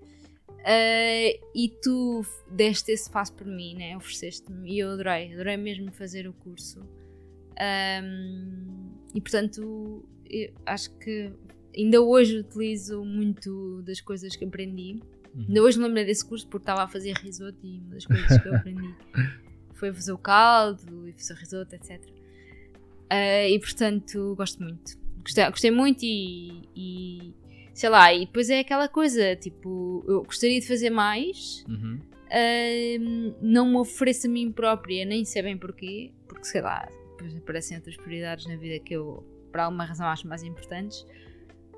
Ah, 0.64 1.40
e 1.54 1.68
tu 1.82 2.24
deste 2.50 2.92
esse 2.92 3.10
passo 3.10 3.32
por 3.34 3.46
mim, 3.46 3.74
né? 3.74 3.96
ofereceste-me 3.96 4.70
e 4.70 4.78
eu 4.78 4.90
adorei, 4.90 5.32
adorei 5.32 5.56
mesmo 5.56 5.90
fazer 5.92 6.28
o 6.28 6.32
curso. 6.32 6.80
Ahm, 7.58 8.92
e 9.14 9.20
portanto, 9.20 10.04
acho 10.66 10.90
que 10.98 11.32
ainda 11.76 12.00
hoje 12.00 12.38
utilizo 12.38 13.04
muito 13.04 13.82
das 13.82 14.00
coisas 14.00 14.36
que 14.36 14.44
aprendi. 14.44 15.00
Uhum. 15.34 15.46
Ainda 15.48 15.62
hoje 15.62 15.78
me 15.78 15.86
lembrei 15.86 16.04
desse 16.04 16.24
curso 16.24 16.46
porque 16.46 16.62
estava 16.62 16.82
a 16.82 16.88
fazer 16.88 17.14
risoto 17.16 17.58
e 17.62 17.78
uma 17.78 17.94
das 17.94 18.06
coisas 18.06 18.38
que 18.38 18.48
eu 18.48 18.56
aprendi 18.56 18.94
foi 19.74 19.92
fazer 19.92 20.12
o 20.12 20.18
caldo 20.18 21.08
e 21.08 21.12
fazer 21.12 21.34
risoto, 21.34 21.74
etc. 21.74 22.00
Ah, 23.10 23.48
e 23.48 23.58
portanto, 23.58 24.34
gosto 24.36 24.62
muito. 24.62 25.01
Gostei, 25.22 25.44
gostei 25.50 25.70
muito 25.70 26.02
e, 26.02 26.62
e 26.76 27.34
sei 27.72 27.88
lá, 27.88 28.12
e 28.12 28.26
depois 28.26 28.50
é 28.50 28.60
aquela 28.60 28.88
coisa, 28.88 29.36
tipo, 29.36 30.04
eu 30.06 30.22
gostaria 30.22 30.60
de 30.60 30.66
fazer 30.66 30.90
mais, 30.90 31.64
Uhum. 31.68 32.00
Ahm, 32.34 33.34
não 33.42 33.68
me 33.68 33.76
ofereço 33.76 34.26
a 34.26 34.30
mim 34.30 34.50
própria, 34.50 35.04
nem 35.04 35.22
sei 35.22 35.42
bem 35.42 35.58
porquê, 35.58 36.10
porque 36.26 36.46
sei 36.46 36.62
lá, 36.62 36.88
depois 37.10 37.36
aparecem 37.36 37.76
outras 37.76 37.94
prioridades 37.94 38.46
na 38.46 38.56
vida 38.56 38.82
que 38.82 38.94
eu, 38.94 39.22
por 39.50 39.60
alguma 39.60 39.84
razão, 39.84 40.06
acho 40.06 40.26
mais 40.26 40.42
importantes. 40.42 41.06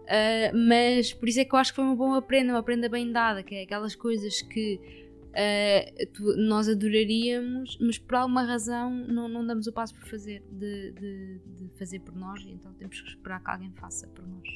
Ah, 0.09 0.53
mas 0.55 1.13
por 1.13 1.29
isso 1.29 1.41
é 1.41 1.45
que 1.45 1.55
eu 1.55 1.59
acho 1.59 1.73
que 1.73 1.77
foi 1.77 1.85
uma 1.85 1.97
boa 1.97 2.23
prenda, 2.23 2.53
uma 2.53 2.63
prenda 2.63 2.89
bem 2.89 3.11
dada, 3.11 3.43
que 3.43 3.55
é 3.55 3.63
aquelas 3.63 3.95
coisas 3.95 4.43
que 4.43 4.81
ah, 5.37 6.07
tu- 6.13 6.37
nós 6.37 6.69
adoraríamos, 6.69 7.77
mas 7.81 7.99
por 7.99 8.15
alguma 8.17 8.43
razão 8.43 8.91
não, 9.09 9.29
não 9.29 9.47
damos 9.47 9.67
o 9.67 9.73
passo 9.73 9.95
por 9.95 10.07
fazer, 10.09 10.43
de, 10.51 10.93
de- 10.93 11.39
de 11.57 11.69
fazer 11.79 12.01
por 12.01 12.15
nós, 12.15 12.41
e 12.43 12.51
então 12.53 12.73
temos 12.75 13.01
que 13.01 13.09
esperar 13.09 13.43
que 13.43 13.51
alguém 13.51 13.71
faça 13.73 14.07
por 14.09 14.27
nós. 14.27 14.49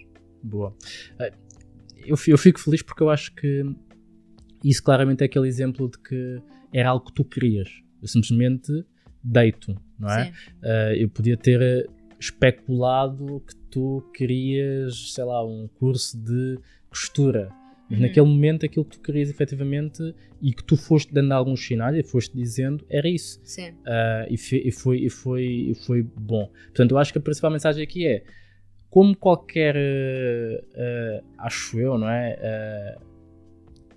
Boa. 0.42 0.74
Eh, 1.18 1.32
Eu, 2.06 2.16
fi- 2.16 2.30
eu 2.30 2.38
fico 2.38 2.60
feliz 2.60 2.80
porque 2.82 3.02
eu 3.02 3.10
acho 3.10 3.34
que 3.34 3.62
isso 4.64 4.82
claramente 4.82 5.22
é 5.22 5.26
aquele 5.26 5.48
exemplo 5.48 5.90
de 5.90 5.98
que 5.98 6.40
era 6.72 6.90
algo 6.90 7.04
que 7.06 7.12
tu 7.12 7.24
querias. 7.24 7.68
Eu 8.00 8.06
simplesmente 8.08 8.72
deito, 9.22 9.74
não 9.98 10.08
é? 10.10 10.32
Eh, 10.62 11.02
eu 11.02 11.08
podia 11.10 11.36
ter 11.36 11.88
especulado 12.20 13.40
que 13.46 13.54
tu 13.70 14.00
querias, 14.14 15.12
sei 15.12 15.24
lá, 15.24 15.44
um 15.44 15.68
curso 15.78 16.16
de 16.18 16.58
costura. 16.88 17.50
Mas 17.90 17.98
Uhum. 18.00 18.06
naquele 18.06 18.26
momento 18.26 18.66
aquilo 18.66 18.84
que 18.84 18.98
tu 18.98 19.00
querias 19.02 19.30
efetivamente 19.30 20.14
e 20.42 20.52
que 20.52 20.62
tu 20.62 20.76
foste 20.76 21.12
dando 21.12 21.32
alguns 21.32 21.64
sinais 21.66 21.96
e 21.96 22.02
foste 22.02 22.36
dizendo 22.36 22.84
era 22.90 23.08
isso. 23.08 23.40
sim, 23.44 23.70
Uh, 23.70 24.26
e, 24.28 24.36
fe- 24.36 24.62
e 24.64 24.70
foi, 24.70 24.98
e, 25.04 25.08
foi, 25.10 25.42
e 25.70 25.74
foi 25.74 26.02
bom. 26.02 26.50
Portanto, 26.66 26.90
eu 26.92 26.98
acho 26.98 27.12
que 27.12 27.18
a 27.18 27.22
principal 27.22 27.50
mensagem 27.50 27.82
aqui 27.82 28.06
é 28.06 28.22
como 28.90 29.16
qualquer, 29.16 29.74
uh, 29.76 31.18
uh, 31.20 31.24
acho 31.38 31.78
eu, 31.80 31.96
não 31.98 32.08
é? 32.10 32.96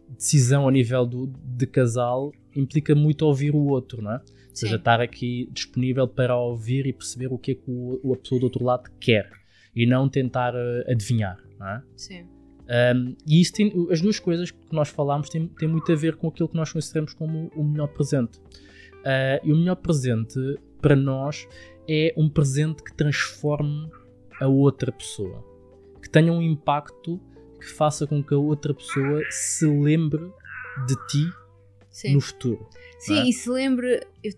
Decisão 0.10 0.68
a 0.68 0.72
nível 0.72 1.06
do, 1.06 1.28
de 1.28 1.66
casal 1.66 2.32
implica 2.56 2.94
muito 2.94 3.22
ouvir 3.26 3.56
o 3.56 3.68
outro, 3.68 4.02
não 4.02 4.12
é? 4.14 4.16
Ou 4.16 4.56
seja, 4.56 4.74
sim. 4.74 4.78
estar 4.80 5.00
aqui 5.00 5.50
disponível 5.54 6.08
para 6.08 6.36
ouvir 6.38 6.86
e 6.86 6.92
perceber 6.94 7.28
o 7.28 7.38
que 7.38 7.52
é 7.52 7.56
que 7.56 7.64
o, 7.72 8.00
o- 8.04 8.14
a 8.14 8.18
pessoa 8.18 8.40
do 8.40 8.44
outro 8.46 8.64
lado 8.66 8.92
quer 9.00 9.30
e 9.74 9.86
não 9.86 10.10
tentar 10.10 10.54
adivinhar, 10.88 11.38
não 11.58 11.68
é? 11.68 11.84
sim. 11.96 12.26
Um, 12.72 13.16
e 13.28 13.42
isso 13.42 13.52
tem, 13.52 13.74
as 13.92 14.00
duas 14.00 14.18
coisas 14.18 14.50
que 14.50 14.74
nós 14.74 14.88
falámos 14.88 15.30
têm, 15.30 15.48
têm 15.48 15.68
muito 15.68 15.92
a 15.92 15.96
ver 15.96 16.16
com 16.16 16.30
aquilo 16.30 16.48
que 16.48 16.56
nós 16.56 16.72
consideramos 16.72 17.14
como 17.14 17.52
o 17.54 17.64
melhor 17.64 17.88
presente. 17.88 18.38
Uh, 18.38 19.44
e 19.44 19.52
o 19.52 19.58
melhor 19.58 19.76
presente 19.76 20.40
para 20.82 20.96
nós 20.96 21.48
é 21.90 22.14
um 22.16 22.30
presente 22.30 22.82
que 22.82 22.94
transforme 22.94 23.90
a 24.40 24.48
outra 24.48 24.92
pessoa, 24.92 25.44
que 26.02 26.10
tenha 26.10 26.32
um 26.32 26.42
impacto 26.42 27.20
que 27.60 27.68
faça 27.68 28.08
com 28.08 28.24
que 28.24 28.34
a 28.34 28.38
outra 28.38 28.74
pessoa 28.74 29.22
se 29.30 29.68
lembre 29.68 30.32
de 30.88 30.96
ti 31.08 31.30
sim. 31.90 32.14
no 32.14 32.22
futuro. 32.22 32.68
Sim, 33.00 33.20
é? 33.20 33.30
e 33.30 33.34
se 33.34 33.50
lembre, 33.50 34.02
eu 34.24 34.32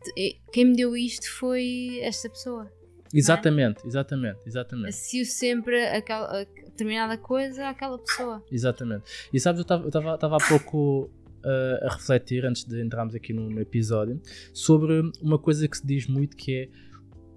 quem 0.51 0.65
me 0.65 0.75
deu 0.75 0.97
isto 0.97 1.29
foi 1.31 1.99
esta 2.01 2.29
pessoa. 2.29 2.69
Exatamente, 3.13 3.85
exatamente, 3.85 4.39
exatamente. 4.45 4.89
Associo 4.89 5.25
sempre 5.25 5.85
aquela, 5.85 6.41
a 6.41 6.43
determinada 6.43 7.17
coisa 7.17 7.69
àquela 7.69 7.99
pessoa. 7.99 8.43
Exatamente. 8.51 9.03
E 9.31 9.39
sabes, 9.39 9.63
eu 9.69 9.87
estava 9.87 10.35
há 10.37 10.47
pouco 10.49 11.03
uh, 11.45 11.85
a 11.87 11.93
refletir, 11.93 12.45
antes 12.45 12.63
de 12.63 12.81
entrarmos 12.83 13.13
aqui 13.13 13.31
no, 13.33 13.49
no 13.49 13.61
episódio, 13.61 14.19
sobre 14.53 15.01
uma 15.21 15.37
coisa 15.37 15.67
que 15.67 15.77
se 15.77 15.85
diz 15.85 16.07
muito 16.07 16.35
que 16.35 16.53
é 16.53 16.69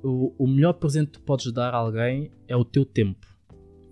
o, 0.03 0.35
o 0.39 0.47
melhor 0.47 0.73
presente 0.75 1.07
que 1.09 1.13
tu 1.19 1.21
podes 1.23 1.53
dar 1.53 1.75
a 1.75 1.77
alguém 1.77 2.31
é 2.49 2.57
o 2.57 2.65
teu 2.65 2.85
tempo, 2.85 3.27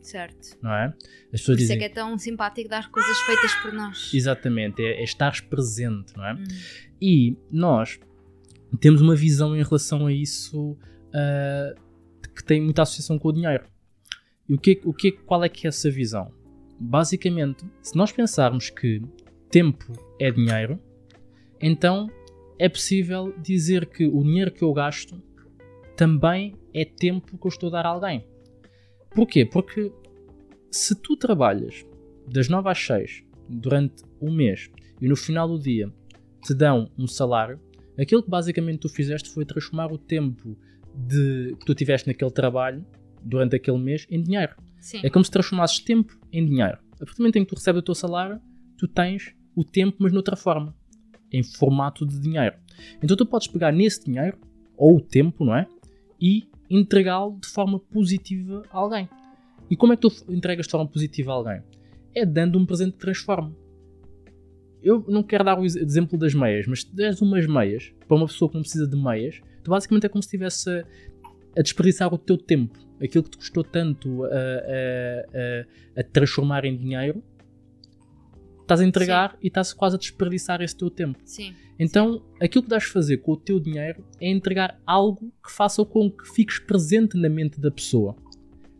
Certo. 0.00 0.56
não 0.62 0.72
é? 0.72 0.86
As 1.32 1.40
pessoas 1.40 1.60
isso 1.60 1.72
é 1.72 1.76
dizem. 1.76 1.78
que 1.78 1.84
é 1.84 1.88
tão 1.88 2.16
simpático 2.18 2.68
dar 2.68 2.90
coisas 2.90 3.16
feitas 3.20 3.54
por 3.56 3.72
nós. 3.72 4.12
Exatamente, 4.14 4.82
é, 4.82 5.00
é 5.00 5.04
estares 5.04 5.40
presente, 5.40 6.16
não 6.16 6.24
é? 6.26 6.34
Hum, 6.34 6.44
E 7.00 7.36
nós 7.50 7.98
temos 8.80 9.00
uma 9.00 9.16
visão 9.16 9.56
em 9.56 9.62
relação 9.62 10.06
a 10.06 10.12
isso 10.12 10.76
uh, 11.14 11.80
que 12.34 12.44
tem 12.44 12.60
muita 12.60 12.82
associação 12.82 13.18
com 13.18 13.28
o 13.28 13.32
dinheiro. 13.32 13.64
E 14.48 14.54
o 14.54 14.58
que, 14.58 14.80
o 14.84 14.92
que, 14.92 15.12
qual 15.12 15.42
é 15.44 15.48
que 15.48 15.66
é 15.66 15.68
essa 15.68 15.90
visão? 15.90 16.32
Basicamente, 16.78 17.64
se 17.80 17.96
nós 17.96 18.12
pensarmos 18.12 18.68
que 18.68 19.00
tempo 19.48 19.92
é 20.20 20.30
dinheiro, 20.30 20.78
então 21.60 22.10
é 22.58 22.68
possível 22.68 23.34
dizer 23.40 23.86
que 23.86 24.06
o 24.06 24.22
dinheiro 24.22 24.50
que 24.50 24.62
eu 24.62 24.72
gasto 24.72 25.22
também 25.96 26.54
é 26.72 26.84
tempo 26.84 27.38
que 27.38 27.46
eu 27.46 27.48
estou 27.48 27.68
a 27.68 27.72
dar 27.72 27.86
a 27.86 27.90
alguém. 27.90 28.26
Porquê? 29.10 29.44
Porque 29.44 29.92
se 30.70 30.94
tu 30.94 31.16
trabalhas 31.16 31.86
das 32.26 32.48
9 32.48 32.68
às 32.68 32.78
6 32.78 33.24
durante 33.48 34.02
um 34.20 34.32
mês 34.32 34.70
e 35.00 35.08
no 35.08 35.16
final 35.16 35.46
do 35.46 35.58
dia 35.58 35.92
te 36.42 36.52
dão 36.52 36.90
um 36.98 37.06
salário, 37.06 37.60
aquilo 37.98 38.22
que 38.22 38.30
basicamente 38.30 38.80
tu 38.80 38.88
fizeste 38.88 39.30
foi 39.30 39.44
transformar 39.44 39.92
o 39.92 39.98
tempo 39.98 40.58
de, 40.94 41.56
que 41.58 41.66
tu 41.66 41.74
tiveste 41.74 42.06
naquele 42.06 42.30
trabalho 42.30 42.84
durante 43.22 43.56
aquele 43.56 43.78
mês 43.78 44.06
em 44.10 44.22
dinheiro. 44.22 44.54
Sim. 44.80 45.00
É 45.02 45.10
como 45.10 45.24
se 45.24 45.30
transformasses 45.30 45.78
tempo 45.80 46.18
em 46.32 46.44
dinheiro. 46.44 46.78
A 46.94 46.98
partir 46.98 47.16
do 47.16 47.18
momento 47.18 47.36
em 47.36 47.44
que 47.44 47.50
tu 47.50 47.54
recebes 47.54 47.80
o 47.80 47.84
teu 47.84 47.94
salário, 47.94 48.40
tu 48.76 48.86
tens 48.86 49.34
o 49.56 49.64
tempo, 49.64 49.96
mas 50.00 50.12
noutra 50.12 50.36
forma, 50.36 50.74
em 51.32 51.42
formato 51.42 52.06
de 52.06 52.18
dinheiro. 52.18 52.56
Então 53.02 53.16
tu 53.16 53.24
podes 53.24 53.48
pegar 53.48 53.72
nesse 53.72 54.04
dinheiro, 54.04 54.38
ou 54.76 54.96
o 54.96 55.00
tempo, 55.00 55.44
não 55.44 55.54
é? 55.54 55.66
E 56.20 56.48
entregá-lo 56.68 57.38
de 57.40 57.48
forma 57.48 57.78
positiva 57.78 58.62
a 58.70 58.78
alguém. 58.78 59.08
E 59.70 59.76
como 59.76 59.92
é 59.92 59.96
que 59.96 60.02
tu 60.02 60.12
entregas 60.28 60.66
de 60.66 60.72
forma 60.72 60.86
positiva 60.86 61.32
a 61.32 61.34
alguém? 61.34 61.62
É 62.14 62.24
dando 62.26 62.58
um 62.58 62.66
presente 62.66 62.92
que 62.92 62.98
transforma. 62.98 63.54
Eu 64.84 65.04
não 65.08 65.22
quero 65.22 65.42
dar 65.44 65.58
o 65.58 65.64
ex- 65.64 65.74
exemplo 65.76 66.18
das 66.18 66.34
meias, 66.34 66.66
mas 66.66 66.82
se 66.82 66.94
deres 66.94 67.20
umas 67.22 67.46
meias 67.46 67.92
para 68.06 68.16
uma 68.16 68.26
pessoa 68.26 68.48
que 68.50 68.54
não 68.56 68.62
precisa 68.62 68.86
de 68.86 68.96
meias, 68.96 69.40
tu 69.62 69.70
basicamente 69.70 70.04
é 70.06 70.08
como 70.08 70.22
se 70.22 70.26
estivesse 70.28 70.68
a, 70.70 70.84
a 71.58 71.62
desperdiçar 71.62 72.12
o 72.12 72.18
teu 72.18 72.36
tempo. 72.36 72.78
Aquilo 73.02 73.24
que 73.24 73.30
te 73.30 73.38
custou 73.38 73.64
tanto 73.64 74.24
a, 74.24 74.28
a- 74.28 76.00
a- 76.00 76.04
transformar 76.12 76.64
em 76.64 76.76
dinheiro, 76.76 77.22
estás 78.62 78.80
a 78.80 78.84
entregar 78.84 79.36
e 79.42 79.48
estás 79.48 79.72
quase 79.72 79.96
a 79.96 79.98
desperdiçar 79.98 80.60
esse 80.62 80.76
teu 80.76 80.90
tempo. 80.90 81.18
Sim. 81.24 81.54
Então, 81.78 82.22
aquilo 82.40 82.62
que 82.64 82.70
deves 82.70 82.86
fazer 82.88 83.16
com 83.18 83.32
o 83.32 83.36
teu 83.36 83.58
dinheiro 83.58 84.04
é 84.20 84.30
entregar 84.30 84.80
algo 84.86 85.32
que 85.44 85.50
faça 85.50 85.84
com 85.84 86.10
que 86.10 86.28
fiques 86.34 86.58
presente 86.58 87.16
na 87.16 87.28
mente 87.28 87.60
da 87.60 87.70
pessoa. 87.70 88.14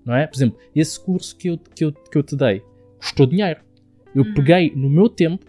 Não 0.05 0.15
é? 0.15 0.27
Por 0.27 0.37
exemplo, 0.37 0.59
esse 0.77 0.99
curso 1.03 1.37
que 1.37 1.49
eu, 1.49 1.59
que 1.59 1.85
eu, 1.85 1.93
que 1.93 2.17
eu 2.19 2.23
te 2.23 2.37
dei 2.37 2.63
custou 2.99 3.27
dinheiro. 3.27 3.61
Eu 4.15 4.23
Uhum. 4.23 4.35
peguei 4.35 4.73
no 4.77 4.89
meu 4.89 5.09
tempo, 5.09 5.45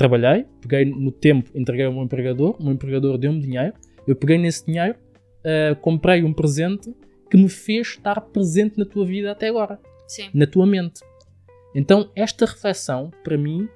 trabalhei, 0.00 0.46
peguei 0.62 0.86
no 0.86 1.12
tempo, 1.12 1.50
entreguei 1.54 1.84
ao 1.84 1.92
meu 1.92 2.02
empregador, 2.02 2.56
o 2.58 2.64
meu 2.64 2.72
empregador 2.72 3.18
deu-me 3.18 3.38
dinheiro, 3.38 3.74
eu 4.06 4.16
peguei 4.16 4.38
nesse 4.38 4.64
dinheiro, 4.64 4.98
ah, 5.44 5.74
comprei 5.74 6.22
um 6.24 6.32
presente 6.32 6.94
que 7.30 7.36
me 7.36 7.48
fez 7.50 7.88
estar 7.88 8.18
presente 8.20 8.78
na 8.78 8.86
tua 8.86 9.04
vida 9.04 9.30
até 9.30 9.48
agora 9.48 9.78
Sim. 10.08 10.30
na 10.32 10.46
tua 10.46 10.66
mente. 10.66 11.00
Então, 11.74 12.10
esta 12.16 12.46
reflexão, 12.46 13.10
para 13.22 13.36
mim, 13.36 13.68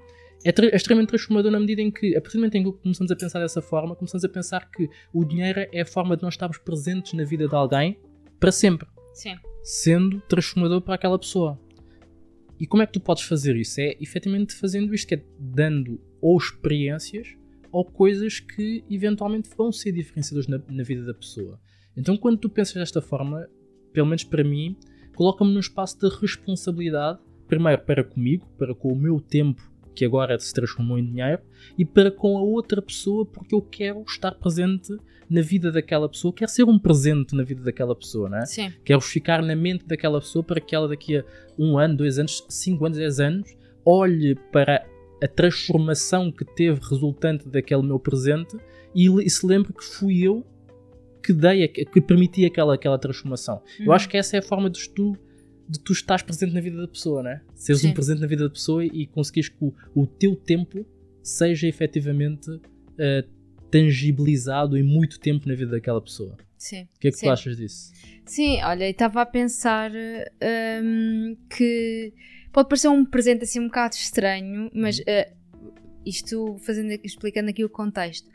é, 0.45 0.51
tra- 0.51 0.67
é 0.67 0.75
extremamente 0.77 1.11
transformadora 1.11 1.53
na 1.53 1.61
medida 1.61 1.83
em 1.83 1.91
que, 1.91 2.17
a 2.17 2.21
partir 2.21 2.37
do 2.37 2.41
momento 2.41 2.55
em 2.57 2.65
que 2.65 2.73
começamos 2.73 3.11
a 3.13 3.17
pensar 3.17 3.41
dessa 3.41 3.61
forma, 3.63 3.95
começamos 3.95 4.25
a 4.25 4.29
pensar 4.29 4.71
que 4.71 4.89
o 5.13 5.25
dinheiro 5.25 5.61
é 5.73 5.81
a 5.83 5.87
forma 5.87 6.17
de 6.17 6.23
nós 6.23 6.35
estarmos 6.35 6.57
presentes 6.59 7.13
na 7.13 7.23
vida 7.25 7.47
de 7.47 7.55
alguém 7.55 7.99
para 8.41 8.51
sempre, 8.51 8.89
Sim. 9.13 9.37
sendo 9.63 10.21
transformador 10.23 10.81
para 10.81 10.95
aquela 10.97 11.19
pessoa. 11.19 11.59
E 12.59 12.67
como 12.67 12.83
é 12.83 12.87
que 12.87 12.93
tu 12.93 13.01
podes 13.01 13.25
fazer 13.25 13.57
isso? 13.57 13.81
É 13.81 13.95
efetivamente 14.01 14.55
fazendo 14.55 14.95
isto, 14.95 15.09
que 15.09 15.15
é 15.17 15.23
dando 15.39 16.01
ou 16.25 16.39
experiências 16.39 17.37
ou 17.71 17.85
coisas 17.85 18.41
que 18.41 18.83
eventualmente 18.89 19.51
vão 19.55 19.71
ser 19.71 19.93
diferenciadoras 19.93 20.49
na, 20.49 20.59
na 20.71 20.83
vida 20.83 21.05
da 21.05 21.13
pessoa. 21.13 21.61
Então, 21.95 22.17
quando 22.17 22.39
tu 22.39 22.49
pensas 22.49 22.75
desta 22.75 23.03
forma, 23.03 23.47
pelo 23.93 24.07
menos 24.07 24.25
para 24.25 24.43
mim, 24.43 24.75
coloca-me 25.15 25.53
num 25.53 25.61
espaço 25.61 25.99
de 25.99 26.09
responsabilidade, 26.17 27.19
primeiro 27.47 27.83
para 27.83 28.03
comigo, 28.03 28.49
para 28.57 28.75
com 28.75 28.91
o 28.91 28.97
meu 28.97 29.21
tempo, 29.21 29.71
que 29.95 30.03
agora 30.03 30.39
se 30.39 30.55
transformou 30.55 30.99
em 30.99 31.05
dinheiro, 31.05 31.43
e 31.77 31.85
para 31.85 32.11
com 32.11 32.39
a 32.39 32.41
outra 32.41 32.81
pessoa, 32.81 33.27
porque 33.27 33.55
eu 33.55 33.61
quero 33.61 34.03
estar 34.09 34.33
presente 34.33 34.97
na 35.29 35.43
vida 35.43 35.71
daquela 35.71 36.09
pessoa, 36.09 36.33
quero 36.33 36.51
ser 36.51 36.65
um 36.65 36.79
presente 36.79 37.35
na 37.35 37.43
vida 37.43 37.63
daquela 37.63 37.95
pessoa, 37.95 38.31
não 38.31 38.39
é? 38.39 38.47
Sim. 38.47 38.73
Quero 38.83 39.01
ficar 39.03 39.43
na 39.43 39.55
mente 39.55 39.85
daquela 39.85 40.21
pessoa 40.21 40.43
para 40.43 40.61
que 40.61 40.75
ela 40.75 40.89
daqui 40.89 41.19
a 41.19 41.25
um 41.59 41.77
ano, 41.77 41.99
dois 41.99 42.19
anos, 42.19 42.47
cinco 42.49 42.87
anos, 42.87 42.97
dez 42.97 43.21
anos, 43.21 43.55
olhe 43.85 44.35
para 44.51 44.87
a 45.25 45.29
transformação 45.29 46.31
que 46.31 46.45
teve 46.45 46.79
resultante 46.81 47.49
daquele 47.49 47.83
meu 47.83 47.99
presente 47.99 48.57
e, 48.95 49.09
e 49.09 49.31
se 49.31 49.47
lembre 49.47 49.73
que 49.73 49.83
fui 49.85 50.21
eu 50.23 50.45
que 51.23 51.33
dei, 51.33 51.67
que 51.69 52.01
permiti 52.03 52.45
aquela, 52.45 52.75
aquela 52.75 52.99
transformação. 52.99 53.63
Eu 53.81 53.87
Uhum. 53.87 53.93
acho 53.93 54.07
que 54.09 54.17
essa 54.19 54.37
é 54.37 54.41
a 54.41 54.43
forma 54.43 54.69
de 54.69 54.87
tu, 54.91 55.17
de 55.67 55.81
tu 55.81 55.93
estares 55.95 56.23
presente 56.23 56.53
na 56.53 56.61
vida 56.61 56.77
da 56.77 56.87
pessoa, 56.87 57.23
né? 57.23 57.41
Seres 57.55 57.81
Sim. 57.81 57.89
um 57.89 57.95
presente 57.95 58.21
na 58.21 58.27
vida 58.27 58.45
da 58.45 58.51
pessoa 58.51 58.85
e 58.85 59.07
conseguires 59.07 59.49
que 59.49 59.57
o, 59.65 59.73
o 59.95 60.07
teu 60.07 60.37
tempo 60.37 60.85
seja 61.23 61.67
efetivamente 61.67 62.51
eh, 62.99 63.25
tangibilizado 63.71 64.77
em 64.77 64.83
muito 64.83 65.19
tempo 65.19 65.49
na 65.49 65.55
vida 65.55 65.71
daquela 65.71 66.01
pessoa. 66.03 66.37
Sim. 66.59 66.83
O 66.95 67.01
que 67.01 67.09
é 67.09 67.11
que 67.11 67.17
Sim. 67.17 67.27
tu 67.27 67.33
achas 67.33 67.57
disso? 67.57 67.93
Sim, 68.27 68.63
olha, 68.63 68.89
estava 68.89 69.23
a 69.23 69.27
pensar 69.27 69.91
hum, 70.83 71.37
que 71.49 72.13
pode 72.55 72.69
parecer 72.69 72.89
um 72.89 73.05
presente 73.05 73.45
assim 73.45 73.61
um 73.61 73.67
bocado 73.67 73.95
estranho, 73.97 74.71
mas 74.73 75.03
eh, 75.07 75.33
isto 76.07 76.57
fazendo, 76.65 76.99
explicando 77.05 77.51
aqui 77.51 77.65
o 77.65 77.69
contexto, 77.69 78.29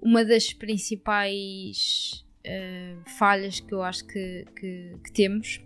uma 0.00 0.24
das 0.24 0.52
principais 0.52 2.24
eh, 2.44 2.94
falhas 3.18 3.60
que 3.60 3.72
eu 3.74 3.82
acho 3.82 4.06
que, 4.06 4.44
que- 4.58 4.96
que 5.04 5.12
temos 5.12 5.60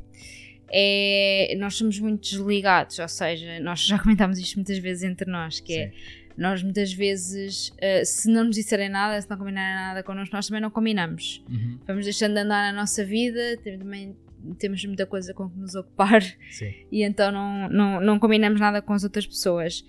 é 0.70 1.54
nós 1.58 1.74
somos 1.76 1.98
muito 1.98 2.22
desligados, 2.30 2.98
ou 2.98 3.08
seja, 3.08 3.58
nós 3.60 3.80
já 3.80 3.98
comentámos 4.02 4.38
isto 4.38 4.56
muitas 4.56 4.78
vezes 4.78 5.02
entre 5.02 5.30
nós, 5.30 5.60
que 5.60 5.72
é 5.74 5.88
Sim. 5.90 5.94
nós 6.36 6.62
muitas 6.62 6.92
vezes, 6.92 7.72
eh, 7.78 8.04
se 8.04 8.30
não 8.30 8.44
nos 8.44 8.56
disserem 8.56 8.88
nada, 8.88 9.20
se 9.20 9.28
não 9.30 9.36
combinarem 9.38 9.74
nada 9.74 10.02
connosco, 10.02 10.34
nós 10.36 10.46
também 10.46 10.60
não 10.62 10.70
combinamos 10.70 11.42
Uhum. 11.48 11.78
vamos 11.86 12.04
deixando 12.04 12.34
de 12.34 12.40
andar 12.40 12.72
na 12.72 12.78
nossa 12.80 13.04
vida, 13.04 13.56
também 13.64 14.14
temos 14.58 14.84
muita 14.84 15.06
coisa 15.06 15.34
com 15.34 15.48
que 15.48 15.58
nos 15.58 15.74
ocupar 15.74 16.22
Sim. 16.50 16.72
e 16.90 17.02
então 17.02 17.32
não, 17.32 17.68
não, 17.68 18.00
não 18.00 18.18
combinamos 18.18 18.60
nada 18.60 18.80
com 18.80 18.92
as 18.92 19.04
outras 19.04 19.26
pessoas. 19.26 19.84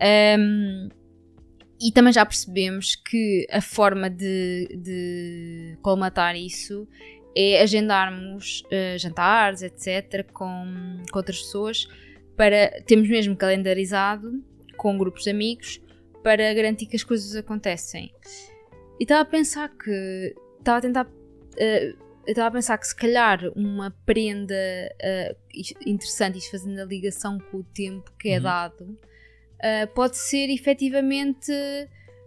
Ahm, 0.00 0.88
e 1.80 1.92
também 1.92 2.12
já 2.12 2.26
percebemos 2.26 2.96
que 2.96 3.46
a 3.50 3.60
forma 3.60 4.10
de, 4.10 4.68
de 4.82 5.78
colmatar 5.80 6.34
isso 6.34 6.88
é 7.36 7.62
agendarmos 7.62 8.64
eh, 8.68 8.98
jantares, 8.98 9.62
etc., 9.62 10.26
com, 10.32 10.98
com 11.10 11.18
outras 11.18 11.38
pessoas, 11.38 11.86
para 12.36 12.82
termos 12.82 13.08
mesmo 13.08 13.36
calendarizado 13.36 14.42
com 14.76 14.98
grupos 14.98 15.24
de 15.24 15.30
amigos 15.30 15.80
para 16.22 16.52
garantir 16.52 16.86
que 16.86 16.96
as 16.96 17.04
coisas 17.04 17.36
acontecem. 17.36 18.12
E 18.98 19.04
estava 19.04 19.20
a 19.20 19.24
pensar 19.24 19.68
que 19.68 20.34
estava 20.58 20.78
a 20.78 20.80
tentar 20.80 21.06
eh, 21.56 21.94
eu 22.28 22.32
estava 22.32 22.48
a 22.48 22.50
pensar 22.50 22.76
que 22.76 22.86
se 22.86 22.94
calhar 22.94 23.40
uma 23.56 23.90
prenda 24.04 24.54
isto- 25.54 25.78
interessante, 25.88 26.36
isto 26.38 26.50
fazendo 26.50 26.78
a 26.78 26.84
ligação 26.84 27.38
com 27.50 27.58
o 27.58 27.64
tempo 27.64 28.12
que 28.18 28.28
é 28.28 28.36
Uhum. 28.36 28.42
dado, 28.42 28.98
eh, 29.60 29.86
pode 29.86 30.16
ser 30.18 30.50
efetivamente, 30.50 31.50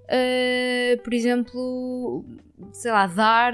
eh, 0.07 0.99
por 1.03 1.13
exemplo, 1.13 2.25
sei 2.73 2.91
lá, 2.91 3.05
dar 3.05 3.53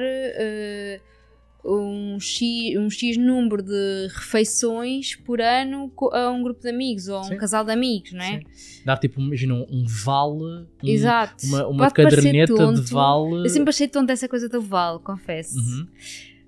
um, 1.66 2.18
X, 2.20 2.78
um 2.78 2.90
X 2.90 3.18
número 3.18 3.62
de 3.62 4.08
refeições 4.16 5.16
por 5.18 5.42
ano 5.42 5.92
a 6.14 6.30
um 6.30 6.42
grupo 6.42 6.62
de 6.62 6.70
amigos 6.70 7.10
ou 7.10 7.18
a 7.18 7.22
um 7.22 7.24
Sim. 7.26 7.38
casal 7.38 7.66
de 7.66 7.72
amigos, 7.74 8.14
não 8.14 8.22
é? 8.24 8.40
Sim. 8.40 8.82
Dar 8.86 8.98
tipo, 8.98 9.20
imagina, 9.20 9.54
um, 9.54 9.66
um 9.70 9.86
vale, 9.86 10.66
um- 10.82 10.88
Exato. 10.88 11.46
uma, 11.46 11.68
uma 11.68 11.92
caderneta 11.92 12.54
de 12.54 12.58
tonto. 12.58 12.84
vale. 12.86 13.46
Eu 13.46 13.50
sempre 13.50 13.70
achei 13.72 13.88
tonta 13.88 14.14
essa 14.14 14.30
coisa 14.30 14.48
do 14.48 14.62
vale, 14.62 15.00
confesso. 15.00 15.58
Uhum. 15.60 15.88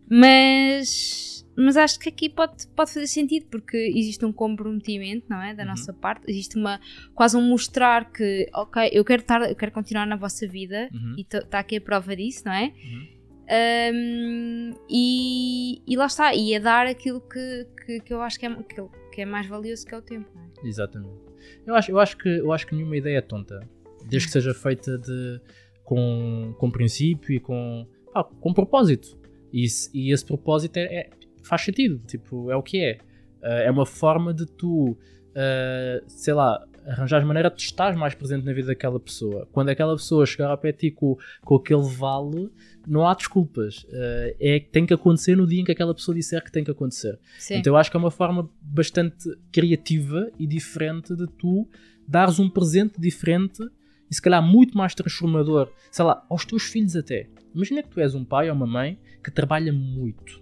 Mas, 0.09 1.45
mas 1.55 1.77
acho 1.77 1.99
que 1.99 2.09
aqui 2.09 2.29
pode, 2.29 2.67
pode 2.75 2.91
fazer 2.93 3.07
sentido 3.07 3.45
porque 3.49 3.77
existe 3.95 4.25
um 4.25 4.31
comprometimento, 4.33 5.25
não 5.29 5.41
é? 5.41 5.53
Da 5.53 5.63
Uhum. 5.63 5.69
nossa 5.69 5.93
parte, 5.93 6.23
existe 6.29 6.57
uma 6.57 6.79
quase 7.13 7.37
um 7.37 7.41
mostrar 7.41 8.11
que, 8.11 8.49
ok, 8.53 8.89
eu 8.91 9.03
quero, 9.05 9.21
estar, 9.21 9.49
eu 9.49 9.55
quero 9.55 9.71
continuar 9.71 10.05
na 10.05 10.15
vossa 10.15 10.47
vida 10.47 10.89
Uhum. 10.93 11.15
e 11.17 11.21
está 11.21 11.59
aqui 11.59 11.77
a 11.77 11.81
prova 11.81 12.15
disso, 12.15 12.43
não 12.45 12.53
é? 12.53 12.65
Uhum. 12.83 13.19
Um, 13.51 14.71
e, 14.89 15.81
e 15.87 15.95
lá 15.95 16.05
está, 16.05 16.33
e 16.35 16.53
é 16.53 16.59
dar 16.59 16.85
aquilo 16.85 17.19
que, 17.21 17.67
que, 17.85 17.99
que 18.01 18.13
eu 18.13 18.21
acho 18.21 18.39
que 18.39 18.45
é, 18.45 18.55
que, 18.55 18.75
que 19.11 19.21
é 19.21 19.25
mais 19.25 19.47
valioso 19.47 19.85
que 19.87 19.93
é 19.95 19.97
o 19.97 20.01
tempo, 20.01 20.29
não 20.35 20.43
é? 20.43 20.67
Exatamente. 20.67 21.17
Eu 21.65 21.73
acho, 21.75 21.91
eu, 21.91 21.99
acho 21.99 22.17
que, 22.17 22.29
eu 22.29 22.51
acho 22.51 22.67
que 22.67 22.75
nenhuma 22.75 22.95
ideia 22.95 23.17
é 23.17 23.21
tonta. 23.21 23.59
Desde 24.05 24.27
que 24.27 24.33
seja 24.33 24.53
feita 24.53 24.97
de, 24.99 25.41
com, 25.83 26.53
com 26.59 26.69
princípio 26.69 27.33
e 27.33 27.39
com, 27.39 27.87
ah, 28.13 28.23
com 28.23 28.53
propósito. 28.53 29.18
E, 29.53 29.65
esse- 29.65 29.89
e 29.93 30.11
esse 30.11 30.25
propósito 30.25 30.77
é, 30.77 30.81
é- 30.83 31.09
faz 31.43 31.61
sentido. 31.63 31.99
Tipo, 32.07 32.51
é 32.51 32.55
o 32.55 32.63
que 32.63 32.79
é. 32.83 32.97
Ah, 33.41 33.47
é 33.59 33.71
uma 33.71 33.85
forma 33.85 34.33
de 34.33 34.45
tu, 34.45 34.97
ah, 35.35 36.01
sei 36.07 36.33
lá, 36.33 36.65
arranjar 36.87 37.23
maneira 37.25 37.49
de 37.49 37.55
tu 37.57 37.59
estares 37.59 37.97
mais 37.97 38.15
presente 38.15 38.43
na 38.45 38.53
vida 38.53 38.67
daquela 38.67 38.99
pessoa. 38.99 39.47
Quando 39.51 39.69
aquela 39.69 39.95
pessoa 39.95 40.25
chegar 40.25 40.49
ao 40.49 40.57
pé 40.57 40.71
de 40.71 40.77
ti 40.79 40.91
com, 40.91 41.17
com 41.41 41.55
aquele 41.55 41.83
vale, 41.83 42.49
não 42.87 43.05
há 43.07 43.13
desculpas. 43.13 43.85
Ah, 43.91 44.33
é 44.39 44.59
que 44.59 44.69
tem 44.69 44.85
que 44.85 44.93
acontecer 44.93 45.35
no 45.35 45.45
dia 45.47 45.61
em 45.61 45.63
que 45.63 45.71
aquela 45.71 45.93
pessoa 45.93 46.15
disser 46.15 46.43
que 46.43 46.51
tem 46.51 46.63
que 46.63 46.71
acontecer. 46.71 47.17
Sim, 47.37 47.55
Então 47.55 47.73
eu 47.73 47.77
acho 47.77 47.89
que 47.91 47.97
é 47.97 47.99
uma 47.99 48.11
forma 48.11 48.49
bastante 48.61 49.29
criativa 49.51 50.29
e 50.39 50.47
diferente 50.47 51.15
de 51.15 51.27
tu 51.27 51.67
dares 52.07 52.39
um 52.39 52.49
presente 52.49 52.99
diferente 52.99 53.61
e 54.09 54.15
se 54.15 54.21
calhar 54.21 54.41
muito 54.41 54.75
mais 54.75 54.95
transformador, 54.95 55.71
sei 55.91 56.03
lá, 56.05 56.25
aos 56.27 56.43
teus 56.43 56.63
filhos 56.63 56.95
até. 56.95 57.27
Imagina 57.53 57.81
que 57.83 57.89
tu 57.89 57.99
és 57.99 58.13
um 58.15 58.23
pai 58.23 58.49
ou 58.49 58.55
uma 58.55 58.67
mãe 58.67 58.99
que 59.23 59.31
trabalha 59.31 59.71
muito. 59.73 60.41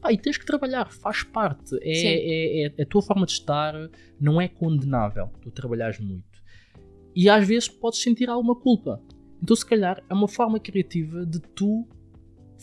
Pá, 0.00 0.12
e 0.12 0.18
tens 0.18 0.36
que 0.38 0.46
trabalhar, 0.46 0.90
faz 0.90 1.22
parte. 1.22 1.76
É, 1.82 1.94
Sim. 1.94 2.06
é, 2.08 2.66
é- 2.78 2.82
a 2.82 2.86
tua 2.86 3.02
forma 3.02 3.26
de 3.26 3.32
estar 3.32 3.74
não 4.20 4.40
é 4.40 4.48
condenável. 4.48 5.28
Tu 5.42 5.50
trabalhas 5.50 5.98
muito. 5.98 6.24
E 7.14 7.28
às 7.28 7.46
vezes 7.46 7.68
podes 7.68 8.00
sentir 8.02 8.28
alguma 8.28 8.54
culpa. 8.54 9.00
Então, 9.42 9.54
se 9.56 9.64
calhar, 9.64 10.02
é 10.08 10.14
uma 10.14 10.28
forma 10.28 10.58
criativa 10.60 11.24
de 11.26 11.40
tu 11.40 11.86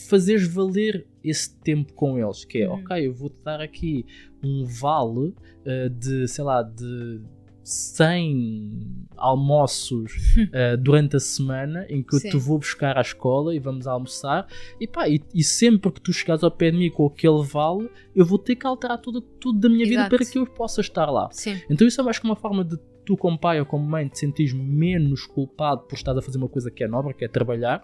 fazeres 0.10 0.48
valer 0.48 1.08
esse 1.24 1.56
tempo 1.62 1.94
com 1.94 2.18
eles. 2.18 2.46
Que 2.46 2.60
é, 2.64 2.70
Uhum. 2.70 2.76
ok, 2.84 3.08
eu 3.08 3.14
vou-te 3.14 3.38
dar 3.44 3.62
aqui 3.62 4.06
um 4.44 4.66
vale 4.66 5.34
eh, 5.66 5.90
de, 5.90 6.28
sei 6.28 6.44
lá, 6.44 6.62
de 6.64 7.22
100 7.64 9.08
almoços 9.16 10.12
eh, 10.52 10.76
durante 10.78 11.16
a 11.16 11.20
semana 11.20 11.86
em 11.90 12.04
que 12.04 12.16
eu 12.16 12.20
Sim. 12.20 12.30
te 12.30 12.38
vou 12.38 12.60
buscar 12.60 12.98
à 12.98 13.02
escola 13.02 13.56
e 13.56 13.60
vamos 13.60 13.88
almoçar. 13.88 14.48
E 14.80 14.88
pá, 14.88 15.08
e, 15.08 15.22
e 15.34 15.44
sempre 15.44 15.92
que 15.92 16.02
tu 16.02 16.12
chegares 16.12 16.44
ao 16.44 16.52
pé 16.52 16.72
de 16.72 16.78
mim 16.78 16.90
com 16.90 17.08
aquele 17.08 17.44
vale, 17.44 17.90
eu 18.16 18.26
vou 18.26 18.38
ter 18.38 18.56
que 18.56 18.68
alterar 18.68 18.98
tudo, 18.98 19.22
tudo 19.22 19.60
da 19.60 19.70
minha 19.70 19.86
vida 19.86 20.02
Exato. 20.02 20.16
para 20.18 20.26
que 20.26 20.38
eu 20.38 20.46
possa 20.46 20.82
estar 20.82 21.10
lá. 21.10 21.30
sim, 21.32 21.60
Então 21.70 21.88
isso 21.88 22.00
é 22.02 22.04
mais 22.04 22.20
que 22.20 22.26
uma 22.26 22.36
forma 22.36 22.64
de 22.64 22.78
tu 23.06 23.18
como 23.18 23.38
pai 23.38 23.60
ou 23.60 23.66
como 23.66 23.86
mãe 23.86 24.08
te 24.08 24.20
sentires 24.20 24.54
menos 24.54 25.26
culpado 25.26 25.82
por 25.84 25.96
estar 25.96 26.18
a 26.18 26.22
fazer 26.22 26.38
uma 26.38 26.50
coisa 26.50 26.72
que 26.72 26.84
é 26.84 26.88
nobre, 26.88 27.14
que 27.14 27.26
é 27.26 27.28
trabalhar, 27.28 27.84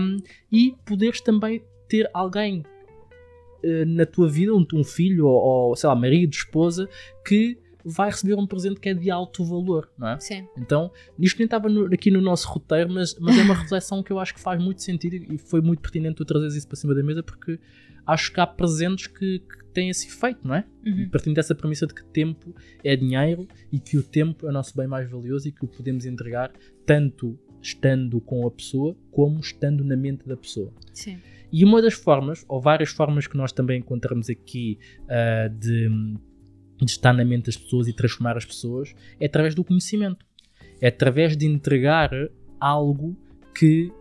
um, 0.00 0.18
e 0.50 0.74
poderes 0.84 1.20
também 1.20 1.62
ter 1.88 2.08
alguém 2.12 2.62
eh, 3.64 3.84
na 3.84 4.04
tua 4.04 4.28
vida, 4.28 4.54
um, 4.54 4.66
um 4.74 4.84
filho 4.84 5.26
ou, 5.26 5.68
ou, 5.68 5.76
sei 5.76 5.88
lá, 5.88 5.94
marido, 5.94 6.32
esposa, 6.32 6.88
que 7.24 7.58
vai 7.84 8.10
receber 8.10 8.34
um 8.34 8.46
presente 8.46 8.80
que 8.80 8.88
é 8.88 8.94
de 8.94 9.10
alto 9.10 9.44
valor, 9.44 9.90
não 9.98 10.08
é? 10.08 10.20
Sim. 10.20 10.46
Então, 10.56 10.90
isto 11.18 11.38
nem 11.38 11.44
estava 11.44 11.68
no, 11.68 11.86
aqui 11.86 12.10
no 12.10 12.20
nosso 12.20 12.48
roteiro, 12.48 12.92
mas, 12.92 13.18
mas 13.18 13.38
é 13.38 13.42
uma 13.42 13.54
reflexão 13.60 14.02
que 14.02 14.12
eu 14.12 14.18
acho 14.18 14.34
que 14.34 14.40
faz 14.40 14.62
muito 14.62 14.82
sentido 14.82 15.16
e 15.16 15.38
foi 15.38 15.60
muito 15.60 15.80
pertinente 15.80 16.16
tu 16.16 16.24
trazer 16.24 16.56
isso 16.56 16.66
para 16.66 16.76
cima 16.76 16.94
da 16.94 17.02
mesa 17.02 17.22
porque 17.22 17.58
acho 18.06 18.32
que 18.32 18.40
há 18.40 18.46
presentes 18.46 19.06
que, 19.06 19.38
que 19.38 19.64
têm 19.72 19.88
esse 19.88 20.08
efeito, 20.08 20.46
não 20.46 20.54
é? 20.54 20.64
Uhum. 20.84 21.08
Partindo 21.10 21.34
dessa 21.34 21.54
premissa 21.54 21.86
de 21.86 21.94
que 21.94 22.04
tempo 22.04 22.54
é 22.84 22.96
dinheiro 22.96 23.46
e 23.70 23.78
que 23.78 23.96
o 23.96 24.02
tempo 24.02 24.46
é 24.46 24.50
o 24.50 24.52
nosso 24.52 24.76
bem 24.76 24.86
mais 24.86 25.10
valioso 25.10 25.48
e 25.48 25.52
que 25.52 25.64
o 25.64 25.68
podemos 25.68 26.04
entregar 26.04 26.52
tanto 26.84 27.38
estando 27.60 28.20
com 28.20 28.46
a 28.46 28.50
pessoa 28.50 28.96
como 29.10 29.38
estando 29.38 29.84
na 29.84 29.96
mente 29.96 30.26
da 30.26 30.36
pessoa. 30.36 30.72
Sim. 30.92 31.18
E 31.52 31.64
uma 31.64 31.82
das 31.82 31.94
formas, 31.94 32.44
ou 32.48 32.60
várias 32.60 32.90
formas 32.90 33.26
que 33.26 33.36
nós 33.36 33.52
também 33.52 33.80
encontramos 33.80 34.30
aqui 34.30 34.78
uh, 35.02 35.48
de, 35.50 35.88
de, 36.84 36.92
estar 36.92 37.12
na 37.12 37.24
mente 37.24 37.46
das 37.46 37.56
pessoas 37.56 37.88
e 37.88 37.92
transformar 37.92 38.36
as 38.36 38.44
pessoas, 38.44 38.94
é 39.20 39.26
através 39.26 39.54
do 39.54 39.64
conhecimento. 39.64 40.24
É 40.80 40.88
através 40.88 41.36
de 41.36 41.46
entregar 41.46 42.10
algo 42.60 43.16
que 43.54 43.92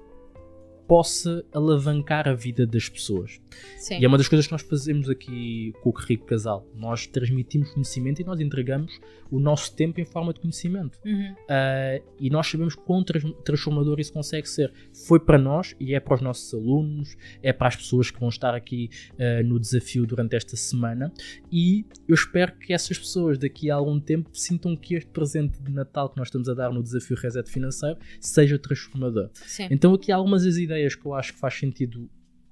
possa 0.87 1.45
alavancar 1.53 2.27
a 2.27 2.33
vida 2.33 2.65
das 2.65 2.89
pessoas. 2.89 3.39
Sim. 3.77 3.99
E 3.99 4.05
é 4.05 4.07
uma 4.07 4.17
das 4.17 4.27
coisas 4.27 4.45
que 4.45 4.51
nós 4.51 4.61
fazemos 4.61 5.09
aqui 5.09 5.73
com 5.81 5.89
o 5.89 5.93
Rico 5.93 6.25
Casal. 6.25 6.65
Nós 6.75 7.07
transmitimos 7.07 7.71
conhecimento 7.71 8.21
e 8.21 8.25
nós 8.25 8.39
entregamos 8.39 8.99
o 9.29 9.39
nosso 9.39 9.75
tempo 9.75 9.99
em 9.99 10.05
forma 10.05 10.33
de 10.33 10.39
conhecimento. 10.39 10.99
Uhum. 11.05 11.31
Uh, 11.31 12.03
e 12.19 12.29
nós 12.29 12.47
sabemos 12.47 12.75
quão 12.75 13.03
transformador 13.03 13.99
isso 13.99 14.13
consegue 14.13 14.47
ser. 14.47 14.73
Foi 15.07 15.19
para 15.19 15.37
nós 15.37 15.75
e 15.79 15.95
é 15.95 15.99
para 15.99 16.15
os 16.15 16.21
nossos 16.21 16.53
alunos, 16.53 17.15
é 17.41 17.53
para 17.53 17.67
as 17.67 17.75
pessoas 17.75 18.11
que 18.11 18.19
vão 18.19 18.29
estar 18.29 18.53
aqui 18.53 18.89
uh, 19.13 19.43
no 19.47 19.59
desafio 19.59 20.05
durante 20.05 20.35
esta 20.35 20.55
semana. 20.55 21.11
E 21.51 21.85
eu 22.07 22.15
espero 22.15 22.53
que 22.57 22.73
essas 22.73 22.97
pessoas 22.97 23.37
daqui 23.37 23.71
a 23.71 23.75
algum 23.75 23.99
tempo 23.99 24.29
sintam 24.33 24.75
que 24.75 24.95
este 24.95 25.09
presente 25.09 25.61
de 25.61 25.71
Natal 25.71 26.09
que 26.09 26.17
nós 26.17 26.27
estamos 26.27 26.49
a 26.49 26.53
dar 26.53 26.71
no 26.71 26.83
desafio 26.83 27.17
Reset 27.17 27.49
Financeiro 27.49 27.97
seja 28.19 28.57
transformador. 28.59 29.29
Sim. 29.33 29.67
Então, 29.71 29.93
aqui 29.93 30.11
há 30.11 30.15
algumas 30.15 30.45
das 30.45 30.57
ideias 30.57 30.95
que 30.95 31.05
eu 31.05 31.13
acho 31.13 31.33
que 31.33 31.39
faz 31.39 31.53
sentido 31.55 32.09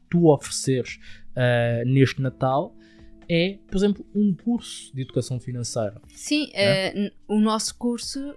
tu 0.10 0.28
ofereceres 0.28 1.00
uh, 1.32 1.88
neste 1.88 2.22
Natal 2.22 2.76
é, 3.32 3.60
por 3.68 3.78
exemplo, 3.78 4.04
um 4.16 4.34
curso 4.34 4.94
de 4.96 5.04
educação 5.04 5.40
financeira. 5.40 6.02
Sim, 6.08 6.46
uh, 6.46 7.12
o 7.28 7.40
nosso 7.40 7.78
curso 7.78 8.36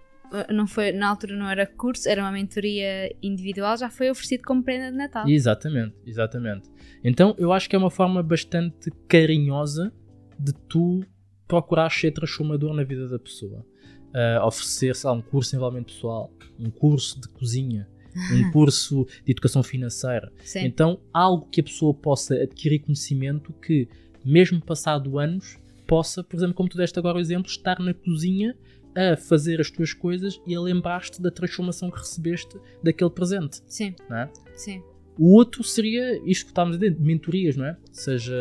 não 0.50 0.66
foi, 0.66 0.92
na 0.92 1.08
altura 1.08 1.36
não 1.36 1.48
era 1.48 1.66
curso, 1.66 2.08
era 2.08 2.22
uma 2.22 2.32
mentoria 2.32 3.14
individual, 3.22 3.76
já 3.76 3.90
foi 3.90 4.10
oferecido 4.10 4.42
como 4.44 4.62
prenda 4.62 4.90
de 4.90 4.96
Natal. 4.96 5.28
Exatamente, 5.28 5.94
exatamente. 6.06 6.70
Então 7.04 7.34
eu 7.38 7.52
acho 7.52 7.68
que 7.68 7.76
é 7.76 7.78
uma 7.78 7.90
forma 7.90 8.22
bastante 8.22 8.90
carinhosa 9.08 9.92
de 10.38 10.52
tu 10.68 11.04
procurar 11.46 11.90
ser 11.90 12.12
transformador 12.12 12.72
na 12.72 12.82
vida 12.82 13.08
da 13.08 13.18
pessoa. 13.18 13.64
Uh, 14.08 14.46
oferecer, 14.46 14.94
sei 14.94 15.08
lá, 15.08 15.16
um 15.16 15.22
curso 15.22 15.50
de 15.50 15.56
envolvimento 15.56 15.92
pessoal, 15.92 16.30
um 16.58 16.70
curso 16.70 17.20
de 17.20 17.28
cozinha, 17.28 17.88
um 18.32 18.50
curso 18.50 19.06
de 19.24 19.32
educação 19.32 19.62
financeira. 19.62 20.32
Sim. 20.44 20.64
Então, 20.64 21.00
algo 21.12 21.46
que 21.50 21.60
a 21.60 21.64
pessoa 21.64 21.94
possa 21.94 22.34
adquirir 22.34 22.80
conhecimento 22.80 23.52
que, 23.54 23.88
mesmo 24.24 24.60
passado 24.60 25.18
anos, 25.18 25.58
possa, 25.86 26.22
por 26.22 26.36
exemplo, 26.36 26.54
como 26.54 26.68
tu 26.68 26.76
deste 26.76 26.98
agora 26.98 27.18
o 27.18 27.20
exemplo, 27.20 27.50
estar 27.50 27.78
na 27.78 27.92
cozinha 27.92 28.56
a 28.94 29.16
fazer 29.16 29.60
as 29.60 29.70
tuas 29.70 29.92
coisas 29.92 30.40
e 30.46 30.54
a 30.54 30.60
lembrar-te 30.60 31.20
da 31.20 31.30
transformação 31.30 31.90
que 31.90 31.98
recebeste 31.98 32.58
daquele 32.82 33.10
presente. 33.10 33.62
Sim. 33.66 33.94
É? 34.10 34.28
Sim. 34.54 34.82
O 35.18 35.34
outro 35.34 35.62
seria 35.62 36.16
isto 36.26 36.46
que 36.46 36.52
estávamos 36.52 36.76
a 36.76 36.80
dizer, 36.80 36.98
mentorias, 36.98 37.54
não 37.54 37.66
é? 37.66 37.72
Ou 37.72 37.94
seja, 37.94 38.34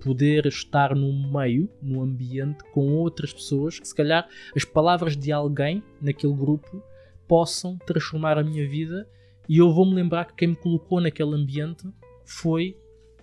poder 0.00 0.46
estar 0.46 0.94
num 0.94 1.32
meio, 1.32 1.68
num 1.82 2.02
ambiente 2.02 2.62
com 2.72 2.92
outras 2.92 3.32
pessoas 3.32 3.78
que 3.78 3.88
se 3.88 3.94
calhar 3.94 4.28
as 4.54 4.66
palavras 4.66 5.16
de 5.16 5.32
alguém 5.32 5.82
naquele 6.02 6.34
grupo 6.34 6.82
possam 7.26 7.78
transformar 7.86 8.38
a 8.38 8.42
minha 8.42 8.68
vida 8.68 9.08
e 9.48 9.58
eu 9.58 9.72
vou-me 9.72 9.94
lembrar 9.94 10.26
que 10.26 10.34
quem 10.34 10.48
me 10.48 10.56
colocou 10.56 11.00
naquele 11.00 11.34
ambiente 11.34 11.86
foi 12.24 12.76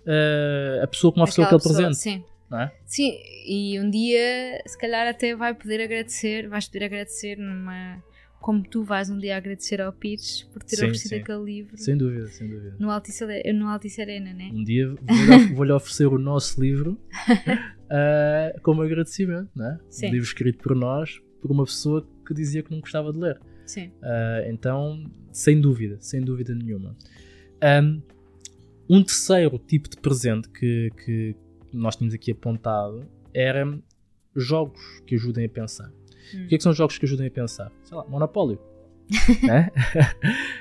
uh, 0.06 0.82
a 0.82 0.86
pessoa 0.86 1.12
que 1.12 1.18
me 1.18 1.22
ofereceu 1.24 1.44
aquele 1.44 1.62
presente. 1.62 1.96
Sim. 1.96 2.24
É? 2.52 2.70
Sim, 2.84 3.14
e 3.46 3.80
um 3.80 3.88
dia 3.88 4.62
se 4.66 4.76
calhar 4.76 5.08
até 5.08 5.34
vai 5.34 5.54
poder 5.54 5.80
agradecer, 5.80 6.48
vais 6.48 6.66
poder 6.66 6.84
agradecer 6.84 7.36
numa. 7.36 8.02
Como 8.40 8.62
tu 8.62 8.82
vais 8.82 9.08
um 9.08 9.16
dia 9.18 9.36
agradecer 9.36 9.80
ao 9.80 9.92
Pires 9.92 10.42
por 10.52 10.64
ter 10.64 10.74
Sim, 10.74 10.82
oferecido 10.86 11.10
sim. 11.10 11.20
aquele 11.20 11.44
livro 11.44 11.78
Sem 11.78 11.96
dúvida, 11.96 12.26
sem 12.26 12.48
dúvida. 12.48 12.74
no 12.76 12.90
Altice, 12.90 13.24
no 13.52 13.68
Altice 13.68 14.02
Arena, 14.02 14.34
né? 14.34 14.50
Um 14.52 14.64
dia 14.64 14.92
vou-lhe 15.54 15.70
oferecer 15.70 16.06
o 16.06 16.18
nosso 16.18 16.60
livro 16.60 16.98
uh, 17.30 18.58
como 18.62 18.82
agradecimento, 18.82 19.48
é? 19.62 19.78
Sim. 19.88 20.08
Um 20.08 20.10
livro 20.10 20.26
escrito 20.26 20.58
por 20.58 20.74
nós, 20.74 21.22
por 21.40 21.52
uma 21.52 21.64
pessoa 21.64 22.04
que 22.26 22.34
dizia 22.34 22.64
que 22.64 22.72
não 22.72 22.80
gostava 22.80 23.12
de 23.12 23.18
ler. 23.20 23.40
Sim. 23.66 23.86
Uh, 23.86 24.50
então, 24.50 25.10
sem 25.32 25.60
dúvida, 25.60 25.98
sem 26.00 26.20
dúvida 26.20 26.54
nenhuma. 26.54 26.96
Um, 27.62 28.02
um 28.88 29.02
terceiro 29.02 29.58
tipo 29.58 29.88
de 29.88 29.96
presente 29.96 30.48
que, 30.48 30.90
que 31.04 31.36
nós 31.72 31.96
tínhamos 31.96 32.14
aqui 32.14 32.32
apontado 32.32 33.06
era 33.32 33.66
jogos 34.34 34.80
que 35.06 35.14
ajudem 35.14 35.46
a 35.46 35.48
pensar. 35.48 35.90
Hum. 36.34 36.44
O 36.44 36.48
que 36.48 36.54
é 36.54 36.58
que 36.58 36.62
são 36.62 36.72
jogos 36.72 36.98
que 36.98 37.06
ajudem 37.06 37.26
a 37.26 37.30
pensar? 37.30 37.72
Sei 37.84 37.96
lá, 37.96 38.04
Monopólio. 38.06 38.58
né? 39.42 39.70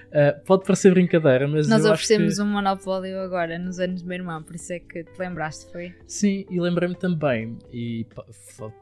Uh, 0.10 0.42
pode 0.46 0.64
parecer 0.66 0.92
brincadeira, 0.92 1.48
mas 1.48 1.68
Nós 1.68 1.86
acho 1.86 1.88
que... 1.88 1.94
oferecemos 1.94 2.40
um 2.40 2.46
monopólio 2.46 3.20
agora, 3.20 3.58
nos 3.58 3.80
anos 3.80 4.02
do 4.02 4.08
meu 4.08 4.18
irmão, 4.18 4.44
por 4.44 4.56
isso 4.56 4.74
é 4.74 4.80
que 4.80 5.04
te 5.04 5.20
lembraste, 5.20 5.72
foi? 5.72 5.94
Sim, 6.08 6.46
e 6.50 6.60
lembrei-me 6.60 6.96
também, 6.96 7.58
e 7.72 8.06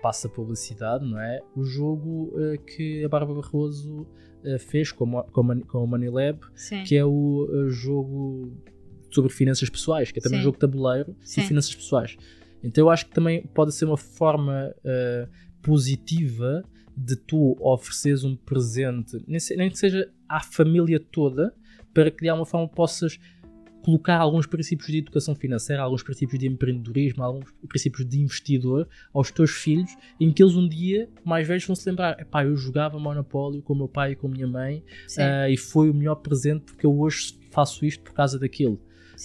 passa 0.02 0.28
publicidade, 0.28 1.06
não 1.06 1.20
é? 1.20 1.40
O 1.56 1.64
jogo 1.64 2.34
uh, 2.36 2.58
que 2.66 3.04
a 3.04 3.10
Bárbara 3.10 3.42
Barroso 3.42 4.08
uh, 4.44 4.60
fez 4.60 4.92
com, 4.92 5.20
a 5.20 5.24
com, 5.24 5.52
a 5.52 5.56
com 5.62 5.84
a 5.84 5.88
Money 5.88 6.10
que 6.86 6.96
é 6.96 7.06
o 7.06 7.68
jogo 7.70 8.52
sobre 9.12 9.32
finanças 9.32 9.70
pessoais, 9.70 10.12
que 10.12 10.20
é 10.20 10.22
também 10.22 10.40
Sim. 10.40 10.42
um 10.42 10.46
jogo 10.46 10.58
de 10.58 10.62
tabuleiro 10.62 11.16
Sim. 11.22 11.42
de 11.42 11.48
finanças 11.48 11.74
pessoais. 11.74 12.18
Então 12.64 12.84
eu 12.86 12.90
acho 12.90 13.06
que 13.06 13.12
também 13.12 13.44
pode 13.54 13.74
ser 13.74 13.86
uma 13.86 13.98
forma 13.98 14.74
positiva 15.62 16.64
de 17.00 17.16
tu 17.16 17.56
ofereceres 17.62 18.24
um 18.24 18.36
presente, 18.36 19.24
nem, 19.28 19.70
que 19.70 19.78
seja 19.78 20.12
à 20.28 20.42
família 20.42 21.00
toda, 21.00 21.54
para 21.94 22.12
que 22.12 22.22
de 22.22 22.30
alguma 22.30 22.46
forma 22.46 22.68
possas 22.68 23.18
colocar 23.82 24.18
alguns 24.18 24.46
princípios 24.46 24.88
de 24.90 24.98
educação 24.98 25.34
financeira, 25.34 25.82
alguns 25.82 26.04
princípios 26.04 26.38
de 26.38 26.48
empreendedorismo, 26.48 27.24
alguns 27.24 27.50
princípios 27.68 28.06
de 28.06 28.20
investidor 28.20 28.88
aos 29.14 29.32
teus 29.32 29.52
filhos, 29.52 29.96
em 30.20 30.32
que 30.32 30.44
eles 30.44 30.56
um 30.56 30.68
dia, 30.68 31.10
mais 31.24 31.48
velhos, 31.48 31.66
vão 31.66 31.76
se 31.76 31.90
lembrar: 31.90 32.20
epá, 32.20 32.44
eu 32.44 32.56
jogava 32.58 33.00
Monopólio 33.00 33.62
com 33.62 33.74
o 33.74 33.78
meu 33.78 33.88
pai 33.88 34.12
e 34.12 34.16
com 34.16 34.28
a 34.28 34.30
minha 34.30 34.48
mãe 34.48 34.84
ah, 35.18 35.50
e 35.50 35.56
foi 35.56 35.90
o 35.90 35.94
melhor 35.94 36.16
presente 36.16 36.66
porque 36.66 36.86
eu 36.86 37.00
hoje 37.00 37.40
faço 37.52 37.86
isto 37.86 38.04
por 38.04 38.14
causa 38.14 38.38
daquilo. 38.38 38.80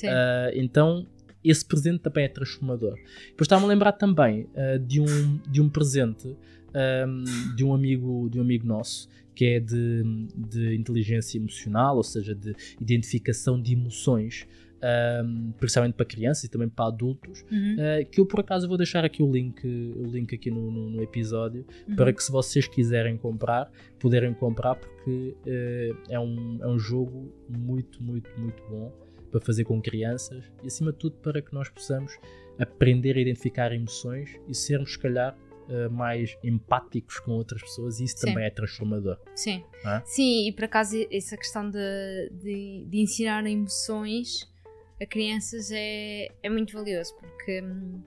Ah, 0.05 0.51
então, 0.55 1.07
esse 1.43 1.65
presente 1.65 1.99
também 1.99 2.25
é 2.25 2.29
transformador. 2.29 2.95
Depois 3.31 3.43
estava-me 3.47 3.67
a 3.67 3.69
lembrar 3.69 3.93
também 3.93 4.49
ah, 4.55 4.79
de, 4.79 5.01
um, 5.01 5.39
de 5.51 5.61
um 5.61 5.69
presente 5.69 6.37
ahm, 6.75 7.55
de, 7.57 7.65
um 7.65 7.73
amigo, 7.75 8.29
de 8.31 8.39
um 8.39 8.43
amigo 8.43 8.67
nosso 8.67 9.09
que 9.35 9.45
é 9.47 9.59
de, 9.61 10.03
de 10.37 10.77
inteligência 10.77 11.39
emocional, 11.39 11.97
ou 11.97 12.03
seja, 12.05 12.35
de 12.35 12.55
identificação 12.81 13.61
de 13.61 13.73
emoções, 13.73 14.47
ahm, 14.81 15.51
principalmente 15.59 15.95
para 15.95 16.07
crianças 16.07 16.45
e 16.45 16.49
também 16.49 16.69
para 16.69 16.87
adultos, 16.87 17.45
Uhum. 17.51 17.77
ah, 17.81 18.05
que 18.05 18.21
eu 18.21 18.27
por 18.27 18.41
acaso 18.41 18.69
vou 18.69 18.77
deixar 18.77 19.05
aqui 19.05 19.23
o 19.25 19.31
link, 19.33 19.67
o 19.67 20.05
link 20.07 20.33
aqui 20.35 20.51
no, 20.53 20.71
no- 20.71 20.89
no 20.91 21.03
episódio 21.03 21.67
Uhum. 21.89 21.97
para 21.97 22.13
que 22.13 22.23
se 22.23 22.31
vocês 22.31 22.69
quiserem 22.69 23.17
comprar, 23.17 23.71
puderem 23.99 24.33
comprar, 24.35 24.77
porque 24.77 25.35
eh, 25.47 25.93
é, 26.11 26.21
um, 26.21 26.59
é 26.63 26.69
um 26.69 26.79
jogo 26.79 27.33
muito, 27.49 28.01
muito, 28.03 28.31
muito 28.39 28.63
bom 28.71 28.93
para 29.33 29.41
fazer 29.41 29.65
com 29.65 29.83
crianças 29.83 30.45
e 30.63 30.69
acima 30.69 30.93
de 30.93 30.99
tudo 30.99 31.17
para 31.17 31.43
que 31.43 31.53
nós 31.53 31.69
possamos 31.69 32.13
aprender 32.57 33.17
a 33.17 33.21
identificar 33.21 33.73
emoções 33.73 34.31
e 34.49 34.55
sermos, 34.55 34.93
se 34.93 34.99
calhar, 35.01 35.37
eh, 35.69 35.89
mais 35.89 36.37
empáticos 36.43 37.19
com 37.21 37.33
outras 37.33 37.63
pessoas 37.63 38.01
e 38.01 38.05
isso 38.05 38.19
Sim. 38.19 38.27
também 38.29 38.45
é 38.45 38.51
transformador. 38.51 39.19
Sim. 39.35 39.65
É? 39.85 40.03
Sim, 40.05 40.49
e 40.49 40.53
por 40.53 40.65
acaso 40.65 40.97
essa 41.11 41.37
questão 41.37 41.71
de, 41.71 42.31
de, 42.33 42.87
de 42.89 43.01
ensinar 43.01 43.47
emoções 43.47 44.53
a 45.01 45.07
crianças 45.07 45.71
é, 45.73 46.29
é 46.43 46.49
muito 46.49 46.73
valioso 46.73 47.15
porque 47.17 47.63
hum, 47.63 48.03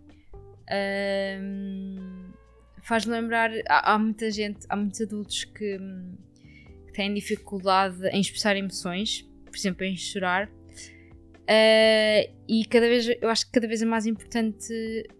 hum, 1.41 2.31
faz 2.83 3.05
lembrar 3.05 3.51
há, 3.67 3.93
há 3.93 3.99
muita 3.99 4.31
gente, 4.31 4.65
há 4.69 4.75
muitos 4.75 5.01
adultos 5.01 5.43
que, 5.43 5.77
hum, 5.77 6.15
que 6.85 6.93
têm 6.93 7.13
dificuldade 7.13 8.07
em 8.07 8.21
expressar 8.21 8.55
emoções, 8.55 9.21
por 9.45 9.55
exemplo, 9.55 9.83
em 9.83 9.95
chorar. 9.95 10.49
Uh, 11.49 12.29
e 12.45 12.65
cada 12.65 12.87
vez 12.89 13.07
eu 13.21 13.29
acho 13.29 13.45
que 13.45 13.51
cada 13.53 13.65
vez 13.67 13.81
é 13.81 13.85
mais 13.85 14.05
importante 14.05 14.67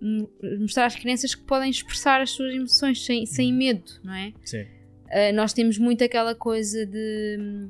mo- 0.01 0.29
mostrar 0.59 0.85
às 0.85 0.95
crianças 0.95 1.33
que 1.33 1.41
podem 1.43 1.69
expressar 1.69 2.19
as 2.19 2.31
suas 2.31 2.53
emoções 2.53 3.05
sem, 3.05 3.25
sem 3.25 3.53
medo, 3.53 3.89
não 4.03 4.13
é? 4.13 4.33
Sim. 4.43 4.63
Uh, 4.63 5.33
nós 5.33 5.53
temos 5.53 5.77
muito 5.77 6.03
aquela 6.03 6.35
coisa 6.35 6.85
de 6.85 7.69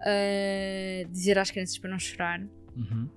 uh, 0.00 1.08
dizer 1.10 1.38
às 1.38 1.50
crianças 1.50 1.78
para 1.78 1.90
não 1.90 1.98
chorar 1.98 2.42
Uhum. 2.76 3.08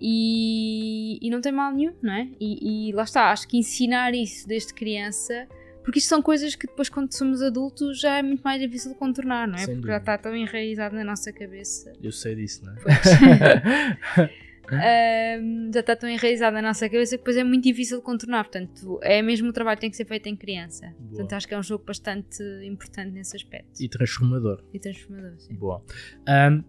e, 0.00 1.18
e 1.20 1.30
não 1.30 1.40
tem 1.40 1.50
mal 1.50 1.72
nenhum, 1.72 1.94
não 2.02 2.12
é? 2.12 2.28
E, 2.38 2.88
e 2.90 2.92
lá 2.92 3.02
está, 3.04 3.32
acho 3.32 3.48
que 3.48 3.56
ensinar 3.58 4.14
isso 4.14 4.46
desde 4.46 4.72
criança 4.74 5.48
Porque 5.86 6.00
isto 6.00 6.08
são 6.08 6.20
coisas 6.20 6.56
que 6.56 6.66
depois, 6.66 6.88
quando 6.88 7.12
somos 7.12 7.40
adultos, 7.40 8.00
já 8.00 8.18
é 8.18 8.22
muito 8.22 8.40
mais 8.42 8.60
difícil 8.60 8.90
de 8.92 8.98
contornar, 8.98 9.46
não 9.46 9.54
é? 9.54 9.58
Sem 9.58 9.76
Porque 9.76 9.86
já 9.86 9.98
dúvida. 9.98 10.14
está 10.14 10.18
tão 10.18 10.34
enraizado 10.34 10.96
na 10.96 11.04
nossa 11.04 11.32
cabeça. 11.32 11.92
Eu 12.02 12.10
sei 12.10 12.34
disso, 12.34 12.64
não 12.64 12.72
é? 12.72 12.76
Pois. 12.82 14.30
Ahm, 14.68 15.70
já 15.72 15.78
está 15.78 15.94
tão 15.94 16.08
enraizado 16.08 16.54
na 16.54 16.60
nossa 16.62 16.88
cabeça 16.88 17.16
que 17.16 17.18
depois 17.22 17.36
é 17.36 17.44
muito 17.44 17.62
difícil 17.62 17.98
de 17.98 18.02
contornar. 18.02 18.42
Portanto, 18.42 18.98
é 19.00 19.22
mesmo 19.22 19.50
o 19.50 19.52
trabalho 19.52 19.76
que 19.76 19.82
tem 19.82 19.90
que 19.90 19.96
ser 19.96 20.06
feito 20.06 20.26
em 20.28 20.34
criança. 20.34 20.86
Boa. 20.98 21.10
Portanto, 21.10 21.32
acho 21.34 21.46
que 21.46 21.54
é 21.54 21.58
um 21.58 21.62
jogo 21.62 21.84
bastante 21.84 22.42
importante 22.64 23.12
nesse 23.12 23.36
aspecto. 23.36 23.80
E 23.80 23.88
transformador. 23.88 24.64
E 24.74 24.80
transformador, 24.80 25.38
sim. 25.38 25.54
Boa. 25.54 25.84
Ahm, 26.26 26.64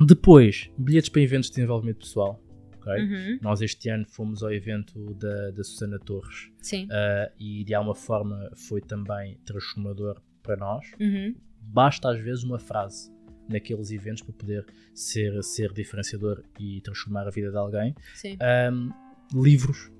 depois, 0.00 0.70
bilhetes 0.78 1.10
para 1.10 1.20
eventos 1.20 1.50
de 1.50 1.56
desenvolvimento 1.56 1.98
pessoal. 1.98 2.42
Ok? 2.88 3.02
Uhum, 3.04 3.38
Nós 3.42 3.60
este 3.60 3.88
ano 3.88 4.06
fomos 4.08 4.42
ao 4.42 4.52
evento 4.52 5.14
da, 5.14 5.50
da 5.50 5.64
Susana 5.64 5.98
Torres 5.98 6.50
ah, 6.90 7.30
e 7.38 7.64
de 7.64 7.74
alguma 7.74 7.94
forma 7.94 8.50
foi 8.54 8.80
também 8.80 9.38
transformador 9.44 10.20
para 10.42 10.56
nós. 10.56 10.86
Uhum, 11.00 11.34
Basta 11.60 12.10
às 12.10 12.18
vezes 12.20 12.44
uma 12.44 12.58
frase 12.58 13.12
naqueles 13.48 13.90
eventos 13.90 14.22
para 14.22 14.32
poder 14.34 14.66
ser, 14.94 15.42
ser 15.42 15.72
diferenciador 15.72 16.42
e 16.58 16.80
transformar 16.80 17.26
a 17.26 17.30
vida 17.30 17.50
de 17.50 17.56
alguém. 17.56 17.94
Ahm, 18.40 18.90
livros. 19.34 19.90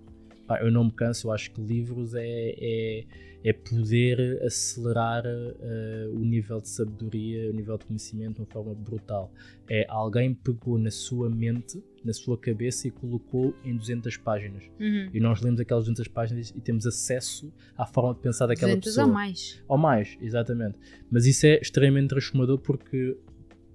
Pá, 0.47 0.61
eu 0.63 0.71
não 0.71 0.85
me 0.85 0.93
canso, 0.93 1.27
eu 1.29 1.33
acho 1.33 1.51
que 1.51 1.61
livros 1.61 2.15
é, 2.15 2.25
é, 2.25 3.05
é 3.45 3.53
poder 3.53 4.43
acelerar 4.43 5.25
ah, 5.27 6.09
o 6.11 6.21
nível 6.21 6.61
de 6.61 6.69
sabedoria, 6.71 7.51
o 7.51 7.53
nível 7.53 7.77
de 7.77 7.85
conhecimento 7.85 8.37
de 8.37 8.41
uma 8.41 8.47
forma 8.47 8.75
brutal. 8.75 9.31
É 9.69 9.85
alguém 9.89 10.33
pegou 10.35 10.79
na 10.79 10.91
sua 10.91 11.29
mente, 11.29 11.83
na 12.09 12.15
sua 12.15 12.37
cabeça 12.39 12.89
e 12.89 12.91
colocou 12.91 13.55
em 13.63 13.77
200 13.77 14.17
páginas. 14.17 14.65
Uhum. 14.81 15.11
E 15.13 15.21
nós 15.21 15.41
lemos 15.43 15.61
aquelas 15.61 15.85
200 15.85 16.09
páginas 16.09 16.51
e 16.57 16.61
temos 16.61 16.87
acesso 16.87 17.53
à 17.77 17.85
forma 17.87 18.15
de 18.15 18.21
pensar 18.21 18.47
daquela 18.47 18.71
200 18.75 18.89
pessoa. 18.89 19.07
ou 19.07 19.13
mais. 19.13 19.63
Ou 19.69 19.79
mais, 19.79 20.19
exatamente. 20.21 20.77
Mas 21.11 21.27
isso 21.27 21.47
é 21.47 21.61
extremamente 21.61 22.09
transformador 22.09 22.59
porque 22.59 23.17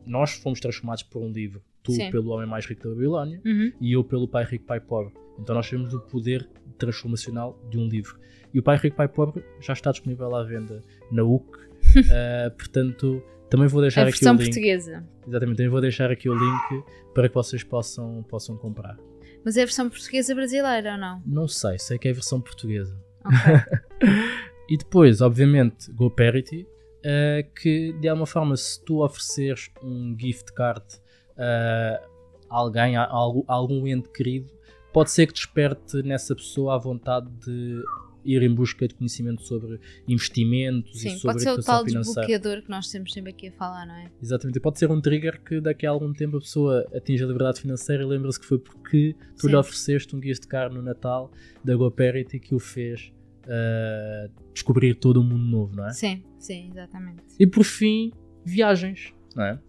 nós 0.05 0.33
fomos 0.33 0.59
transformados 0.59 1.03
por 1.03 1.21
um 1.21 1.31
livro. 1.31 1.61
Tu 1.83 1.91
Sim. 1.93 2.09
pelo 2.11 2.31
Homem 2.31 2.47
Mais 2.47 2.65
Rico 2.65 2.83
da 2.83 2.89
Babilónia 2.89 3.41
Uhum. 3.45 3.71
e 3.79 3.91
eu 3.93 4.03
pelo 4.03 4.27
Pai 4.27 4.43
Rico, 4.45 4.65
Pai 4.65 4.79
Pobre. 4.79 5.13
Então 5.39 5.53
nós 5.55 5.69
temos 5.69 5.93
o 5.93 5.99
poder 5.99 6.49
transformacional 6.77 7.59
de 7.69 7.77
um 7.77 7.87
livro. 7.87 8.17
E 8.53 8.59
o 8.59 8.63
Pai 8.63 8.77
Rico, 8.77 8.95
Pai 8.97 9.07
Pobre 9.07 9.43
já 9.61 9.73
está 9.73 9.91
disponível 9.91 10.33
à 10.35 10.43
venda 10.43 10.83
na 11.11 11.23
UC. 11.23 11.45
Ah, 12.11 12.49
portanto, 12.57 13.21
também 13.53 13.67
vou 13.67 13.81
deixar 13.81 14.03
A 14.05 14.09
aqui 14.09 14.25
o 14.25 14.31
link. 14.31 14.37
portuguesa. 14.45 15.03
Exatamente, 15.27 15.57
também 15.57 15.69
vou 15.69 15.79
deixar 15.79 16.09
aqui 16.09 16.27
o 16.27 16.33
link 16.33 16.83
para 17.13 17.29
que 17.29 17.35
vocês 17.35 17.63
possam, 17.63 18.23
possam 18.27 18.57
comprar. 18.57 18.97
Mas 19.45 19.55
é 19.57 19.61
a 19.61 19.65
versão 19.65 19.87
portuguesa 19.89 20.33
brasileira 20.33 20.93
ou 20.93 20.97
não? 20.97 21.21
Não 21.23 21.47
sei, 21.47 21.77
sei 21.77 21.99
que 21.99 22.07
é 22.07 22.11
a 22.11 22.13
versão 22.15 22.41
portuguesa. 22.41 22.99
Ok. 23.23 24.09
E 24.69 24.77
depois, 24.77 25.19
obviamente, 25.21 25.91
GoParity, 25.91 26.65
eh, 27.03 27.45
que 27.61 27.91
de 27.99 28.07
alguma 28.07 28.25
forma, 28.25 28.55
se 28.55 28.81
tu 28.83 29.03
ofereceres 29.03 29.69
um 29.83 30.15
gift 30.17 30.53
card 30.53 30.83
eh, 31.37 32.01
a 32.49 32.55
alguém, 32.57 32.95
a, 32.95 33.05
algu- 33.05 33.43
a 33.47 33.53
algum 33.53 33.85
ente 33.85 34.07
querido, 34.09 34.49
pode 34.93 35.11
ser 35.11 35.27
que 35.27 35.33
desperte 35.33 36.01
nessa 36.01 36.33
pessoa 36.33 36.75
a 36.75 36.77
vontade 36.77 37.29
de 37.45 37.83
ir 38.25 38.41
em 38.41 38.53
busca 38.53 38.87
de 38.87 38.93
conhecimento 38.95 39.41
sobre 39.43 39.79
investimentos 40.07 40.95
e 40.95 41.09
Sim, 41.09 41.17
sobre 41.17 41.33
pode 41.33 41.41
ser 41.43 41.51
o 41.51 41.63
tal 41.63 41.85
financeira. 41.85 42.27
desbloqueador 42.27 42.63
que 42.63 42.69
nós 42.69 42.87
temos 42.89 43.13
sempre 43.13 43.31
aqui 43.31 43.47
a 43.47 43.51
falar, 43.51 43.85
não 43.85 43.95
é? 43.95 44.11
Exatamente, 44.21 44.57
e 44.57 44.59
pode 44.59 44.79
ser 44.79 44.89
um 44.91 45.01
trigger 45.01 45.41
que 45.43 45.59
daqui 45.59 45.85
a 45.85 45.89
algum 45.89 46.13
tempo 46.13 46.37
a 46.37 46.39
pessoa 46.39 46.85
atinge 46.95 47.23
a 47.23 47.27
liberdade 47.27 47.61
financeira 47.61 48.03
e 48.03 48.05
lembra-se 48.05 48.39
que 48.39 48.45
foi 48.45 48.59
porque 48.59 49.15
tu 49.37 49.47
lhe 49.47 49.53
Sim. 49.53 49.57
ofereceste 49.57 50.15
um 50.15 50.21
gift 50.21 50.47
card 50.47 50.75
no 50.75 50.81
Natal 50.81 51.31
da 51.63 51.75
GoParity 51.75 52.39
que 52.39 52.55
o 52.55 52.59
fez 52.59 53.11
eh, 53.47 54.29
descobrir 54.53 54.95
todo 54.95 55.19
um 55.19 55.23
mundo 55.23 55.45
novo, 55.45 55.75
não 55.75 55.87
é? 55.87 55.91
Sim, 55.91 56.23
sim, 56.39 56.69
exatamente. 56.71 57.23
E 57.39 57.45
por 57.45 57.63
fim, 57.63 58.11
viagens, 58.45 59.13
não 59.35 59.43
é? 59.43 59.59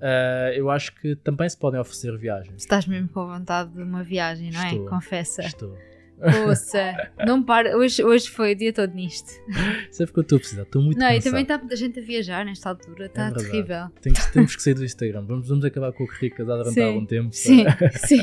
Ah, 0.00 0.52
eu 0.54 0.70
acho 0.70 0.94
que 0.96 1.16
também 1.16 1.48
se 1.48 1.56
podem 1.56 1.80
oferecer 1.80 2.16
viagens. 2.18 2.62
Estás 2.62 2.86
mesmo 2.86 3.08
com 3.08 3.26
vontade 3.26 3.72
de 3.72 3.82
uma 3.82 4.04
viagem, 4.04 4.50
não 4.50 4.60
é? 4.60 4.66
Estou. 4.68 4.86
Confessa. 4.86 5.42
Estou. 5.42 5.78
Ouça, 6.46 6.94
não 7.26 7.42
para. 7.42 7.76
Hoje, 7.76 8.02
hoje 8.02 8.30
foi 8.30 8.52
o 8.52 8.56
dia 8.56 8.72
todo 8.72 8.94
nisto. 8.94 9.30
Sabe 9.90 10.12
que 10.12 10.18
eu 10.18 10.22
estou 10.22 10.36
a 10.36 10.38
precisar? 10.38 10.62
Estou 10.62 10.80
muito 10.82 10.98
Não, 10.98 11.06
e 11.08 11.14
cansado. 11.14 11.24
também 11.24 11.42
está 11.42 11.58
muita 11.58 11.76
gente 11.76 11.98
a 11.98 12.02
viajar 12.02 12.44
nesta 12.44 12.68
altura, 12.70 13.06
está 13.06 13.28
É 13.28 13.32
terrível. 13.32 13.86
Que- 14.02 14.32
temos 14.32 14.56
que 14.56 14.62
sair 14.62 14.74
do 14.74 14.84
Instagram. 14.84 15.24
Vamos, 15.26 15.48
vamos 15.48 15.64
acabar 15.64 15.92
com 15.92 16.04
o 16.04 16.06
currículo 16.06 16.38
casado 16.46 16.58
durante 16.58 16.74
Sim. 16.74 16.82
algum 16.82 17.06
tempo. 17.06 17.28
Sim, 17.32 17.64
sim. 18.06 18.20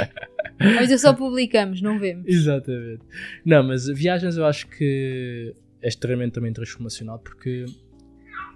Mas 0.59 0.89
eu 0.91 0.97
só 0.97 1.13
publicamos, 1.13 1.81
não 1.81 1.99
vemos. 1.99 2.25
Exatamente. 2.27 3.01
Não, 3.45 3.63
mas 3.63 3.85
viagens 3.87 4.37
eu 4.37 4.45
acho 4.45 4.67
que 4.67 5.53
é 5.81 5.87
extremamente 5.87 6.33
também 6.33 6.53
transformacional 6.53 7.19
porque 7.19 7.65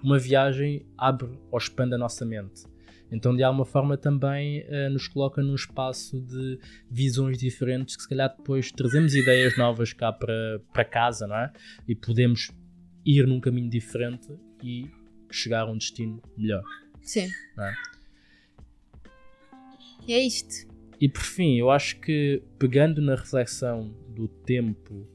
uma 0.03 0.17
viagem 0.19 0.85
abre 0.97 1.29
ou 1.51 1.57
expande 1.57 1.93
a 1.95 1.97
nossa 1.97 2.25
mente. 2.25 2.63
Então, 3.11 3.35
de 3.35 3.43
alguma 3.43 3.65
forma, 3.65 3.97
também 3.97 4.65
eh, 4.67 4.89
nos 4.89 5.07
coloca 5.07 5.41
num 5.41 5.55
espaço 5.55 6.19
de 6.19 6.59
visões 6.89 7.37
diferentes 7.37 7.95
que, 7.95 8.01
se 8.03 8.09
calhar, 8.09 8.33
depois 8.35 8.71
trazemos 8.71 9.13
ideias 9.13 9.57
novas 9.57 9.93
cá 9.93 10.11
para, 10.11 10.59
para 10.73 10.83
casa, 10.83 11.27
não 11.27 11.37
é? 11.37 11.51
E 11.87 11.95
podemos 11.95 12.51
ir 13.05 13.27
num 13.27 13.39
caminho 13.39 13.69
diferente 13.69 14.35
e 14.63 14.89
chegar 15.31 15.61
a 15.61 15.71
um 15.71 15.77
destino 15.77 16.21
melhor. 16.35 16.63
Sim. 17.01 17.29
É? 17.59 17.73
E 20.07 20.13
é 20.13 20.19
isto. 20.19 20.67
E 20.99 21.07
por 21.07 21.23
fim, 21.23 21.57
eu 21.57 21.69
acho 21.69 21.99
que 21.99 22.41
pegando 22.57 23.01
na 23.01 23.15
reflexão 23.15 23.93
do 24.09 24.27
tempo 24.27 25.07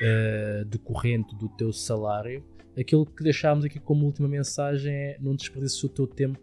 eh, 0.00 0.64
decorrente 0.66 1.36
do 1.36 1.48
teu 1.48 1.72
salário, 1.72 2.44
aquilo 2.78 3.06
que 3.06 3.22
deixámos 3.22 3.64
aqui 3.64 3.78
como 3.78 4.06
última 4.06 4.26
mensagem 4.26 4.92
é 4.92 5.18
não 5.20 5.36
desperdices 5.36 5.82
o 5.84 5.88
teu 5.88 6.06
tempo 6.06 6.40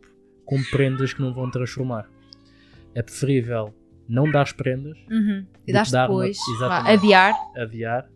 com 0.50 0.64
prendas 0.72 1.14
que 1.14 1.22
não 1.22 1.32
vão 1.32 1.50
transformar. 1.52 2.10
É 2.96 3.04
preferível 3.04 3.72
não 4.08 4.30
dar 4.32 4.52
prendas, 4.56 4.98
Uhum. 5.12 5.46
E 5.68 5.72
dar 5.72 5.86
uma- 5.88 6.02
depois. 6.08 6.38
exatamente. 6.56 6.92
adiar. 7.56 8.10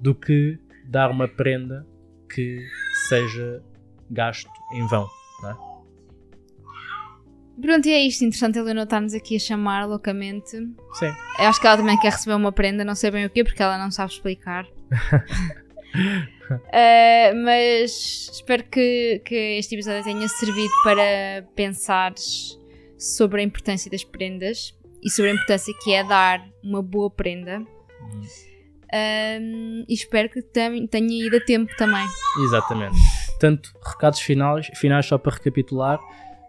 do 0.00 0.14
que 0.14 0.56
dar 0.86 1.10
uma 1.10 1.26
prenda 1.26 1.84
que 2.32 2.60
seja 3.08 3.60
gasto 4.08 4.48
em 4.72 4.86
vão. 4.86 5.06
não 5.42 5.50
é? 5.50 5.56
Pronto, 7.60 7.86
e 7.86 7.92
é 7.92 8.06
isto. 8.06 8.24
Interessante 8.24 8.58
a 8.58 8.62
Leonor 8.62 8.84
estar-nos 8.84 9.12
aqui 9.12 9.36
a 9.36 9.38
chamar 9.38 9.86
loucamente. 9.86 10.50
Sim. 10.50 11.12
Eu 11.38 11.46
acho 11.48 11.60
que 11.60 11.66
ela 11.66 11.76
também 11.76 11.98
quer 11.98 12.12
receber 12.12 12.34
uma 12.36 12.52
prenda, 12.52 12.84
não 12.84 12.94
sei 12.94 13.10
bem 13.10 13.26
o 13.26 13.30
quê, 13.30 13.42
porque 13.44 13.62
ela 13.62 13.76
não 13.76 13.90
sabe 13.90 14.12
explicar. 14.12 14.64
Uh, 15.94 17.44
mas 17.44 18.30
espero 18.32 18.64
que, 18.64 19.22
que 19.24 19.58
este 19.58 19.74
episódio 19.74 20.02
tenha 20.02 20.28
servido 20.28 20.72
para 20.82 21.46
pensares 21.54 22.58
sobre 22.98 23.40
a 23.40 23.44
importância 23.44 23.90
das 23.90 24.04
prendas 24.04 24.76
e 25.02 25.10
sobre 25.10 25.30
a 25.30 25.34
importância 25.34 25.72
que 25.82 25.92
é 25.92 26.04
dar 26.04 26.44
uma 26.62 26.82
boa 26.82 27.10
prenda. 27.10 27.64
E 29.88 29.94
espero 29.94 30.28
que 30.28 30.42
tenha 30.42 31.26
ido 31.26 31.36
a 31.36 31.40
tempo 31.40 31.72
também. 31.76 32.04
Exatamente. 32.44 32.96
Portanto, 33.28 33.72
recados 33.84 34.20
finais, 34.20 34.68
finais 34.74 35.06
só 35.06 35.16
para 35.16 35.34
recapitular. 35.34 35.98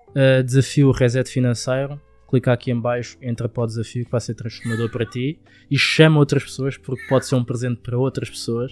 Uh, 0.09 0.43
desafio 0.43 0.91
reset 0.91 1.29
financeiro. 1.29 2.01
Clica 2.27 2.53
aqui 2.53 2.71
em 2.71 2.79
baixo, 2.79 3.17
entra 3.21 3.49
para 3.49 3.63
o 3.63 3.67
desafio 3.67 4.05
que 4.05 4.11
vai 4.11 4.21
ser 4.21 4.35
transformador 4.35 4.89
para 4.89 5.05
ti 5.05 5.37
e 5.69 5.77
chama 5.77 6.17
outras 6.17 6.43
pessoas 6.43 6.77
porque 6.77 7.05
pode 7.09 7.25
ser 7.25 7.35
um 7.35 7.43
presente 7.43 7.81
para 7.81 7.97
outras 7.97 8.29
pessoas. 8.29 8.71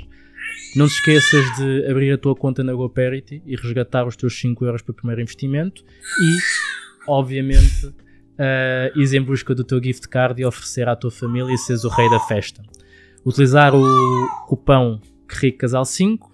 Não 0.76 0.88
te 0.88 0.94
esqueças 0.94 1.46
de 1.58 1.86
abrir 1.90 2.12
a 2.12 2.18
tua 2.18 2.36
conta 2.36 2.64
na 2.64 2.74
GoParity 2.74 3.42
e 3.46 3.56
resgatar 3.56 4.06
os 4.06 4.16
teus 4.16 4.40
5 4.40 4.64
euros 4.66 4.82
para 4.82 4.92
o 4.92 4.96
primeiro 4.96 5.22
investimento 5.22 5.84
e, 6.22 6.38
obviamente, 7.08 7.88
uh, 8.40 8.96
ires 8.96 9.14
em 9.14 9.22
busca 9.22 9.56
do 9.56 9.64
teu 9.64 9.82
gift 9.84 10.08
card 10.08 10.42
e 10.42 10.46
oferecer 10.46 10.88
à 10.88 10.96
tua 10.96 11.12
família 11.12 11.54
e 11.54 11.58
seres 11.58 11.84
o 11.84 11.90
rei 11.90 12.10
da 12.10 12.20
festa. 12.20 12.62
Utilizar 13.26 13.76
o 13.76 14.46
cupão 14.48 15.02
Casal 15.58 15.86
5 15.86 16.32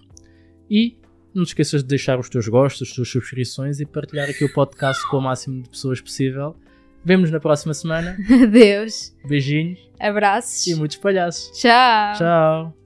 e 0.70 0.96
não 1.34 1.44
te 1.44 1.48
esqueças 1.48 1.82
de 1.82 1.88
deixar 1.88 2.18
os 2.18 2.30
teus 2.30 2.48
gostos, 2.48 2.88
as 2.88 2.94
tuas 2.94 3.08
subscrições 3.08 3.78
e 3.78 3.84
partilhar 3.84 4.28
aqui 4.28 4.44
o 4.44 4.52
podcast 4.52 5.06
com 5.08 5.18
o 5.18 5.20
máximo 5.20 5.62
de 5.62 5.68
pessoas 5.68 6.00
possível. 6.00 6.56
Vemo-nos 7.04 7.30
na 7.30 7.38
próxima 7.38 7.74
semana. 7.74 8.16
Adeus. 8.42 9.14
Beijinhos 9.24 9.78
Abraços. 10.00 10.66
e 10.66 10.74
muitos 10.74 10.96
palhaços. 10.96 11.50
Tchau. 11.58 12.14
Tchau! 12.16 12.85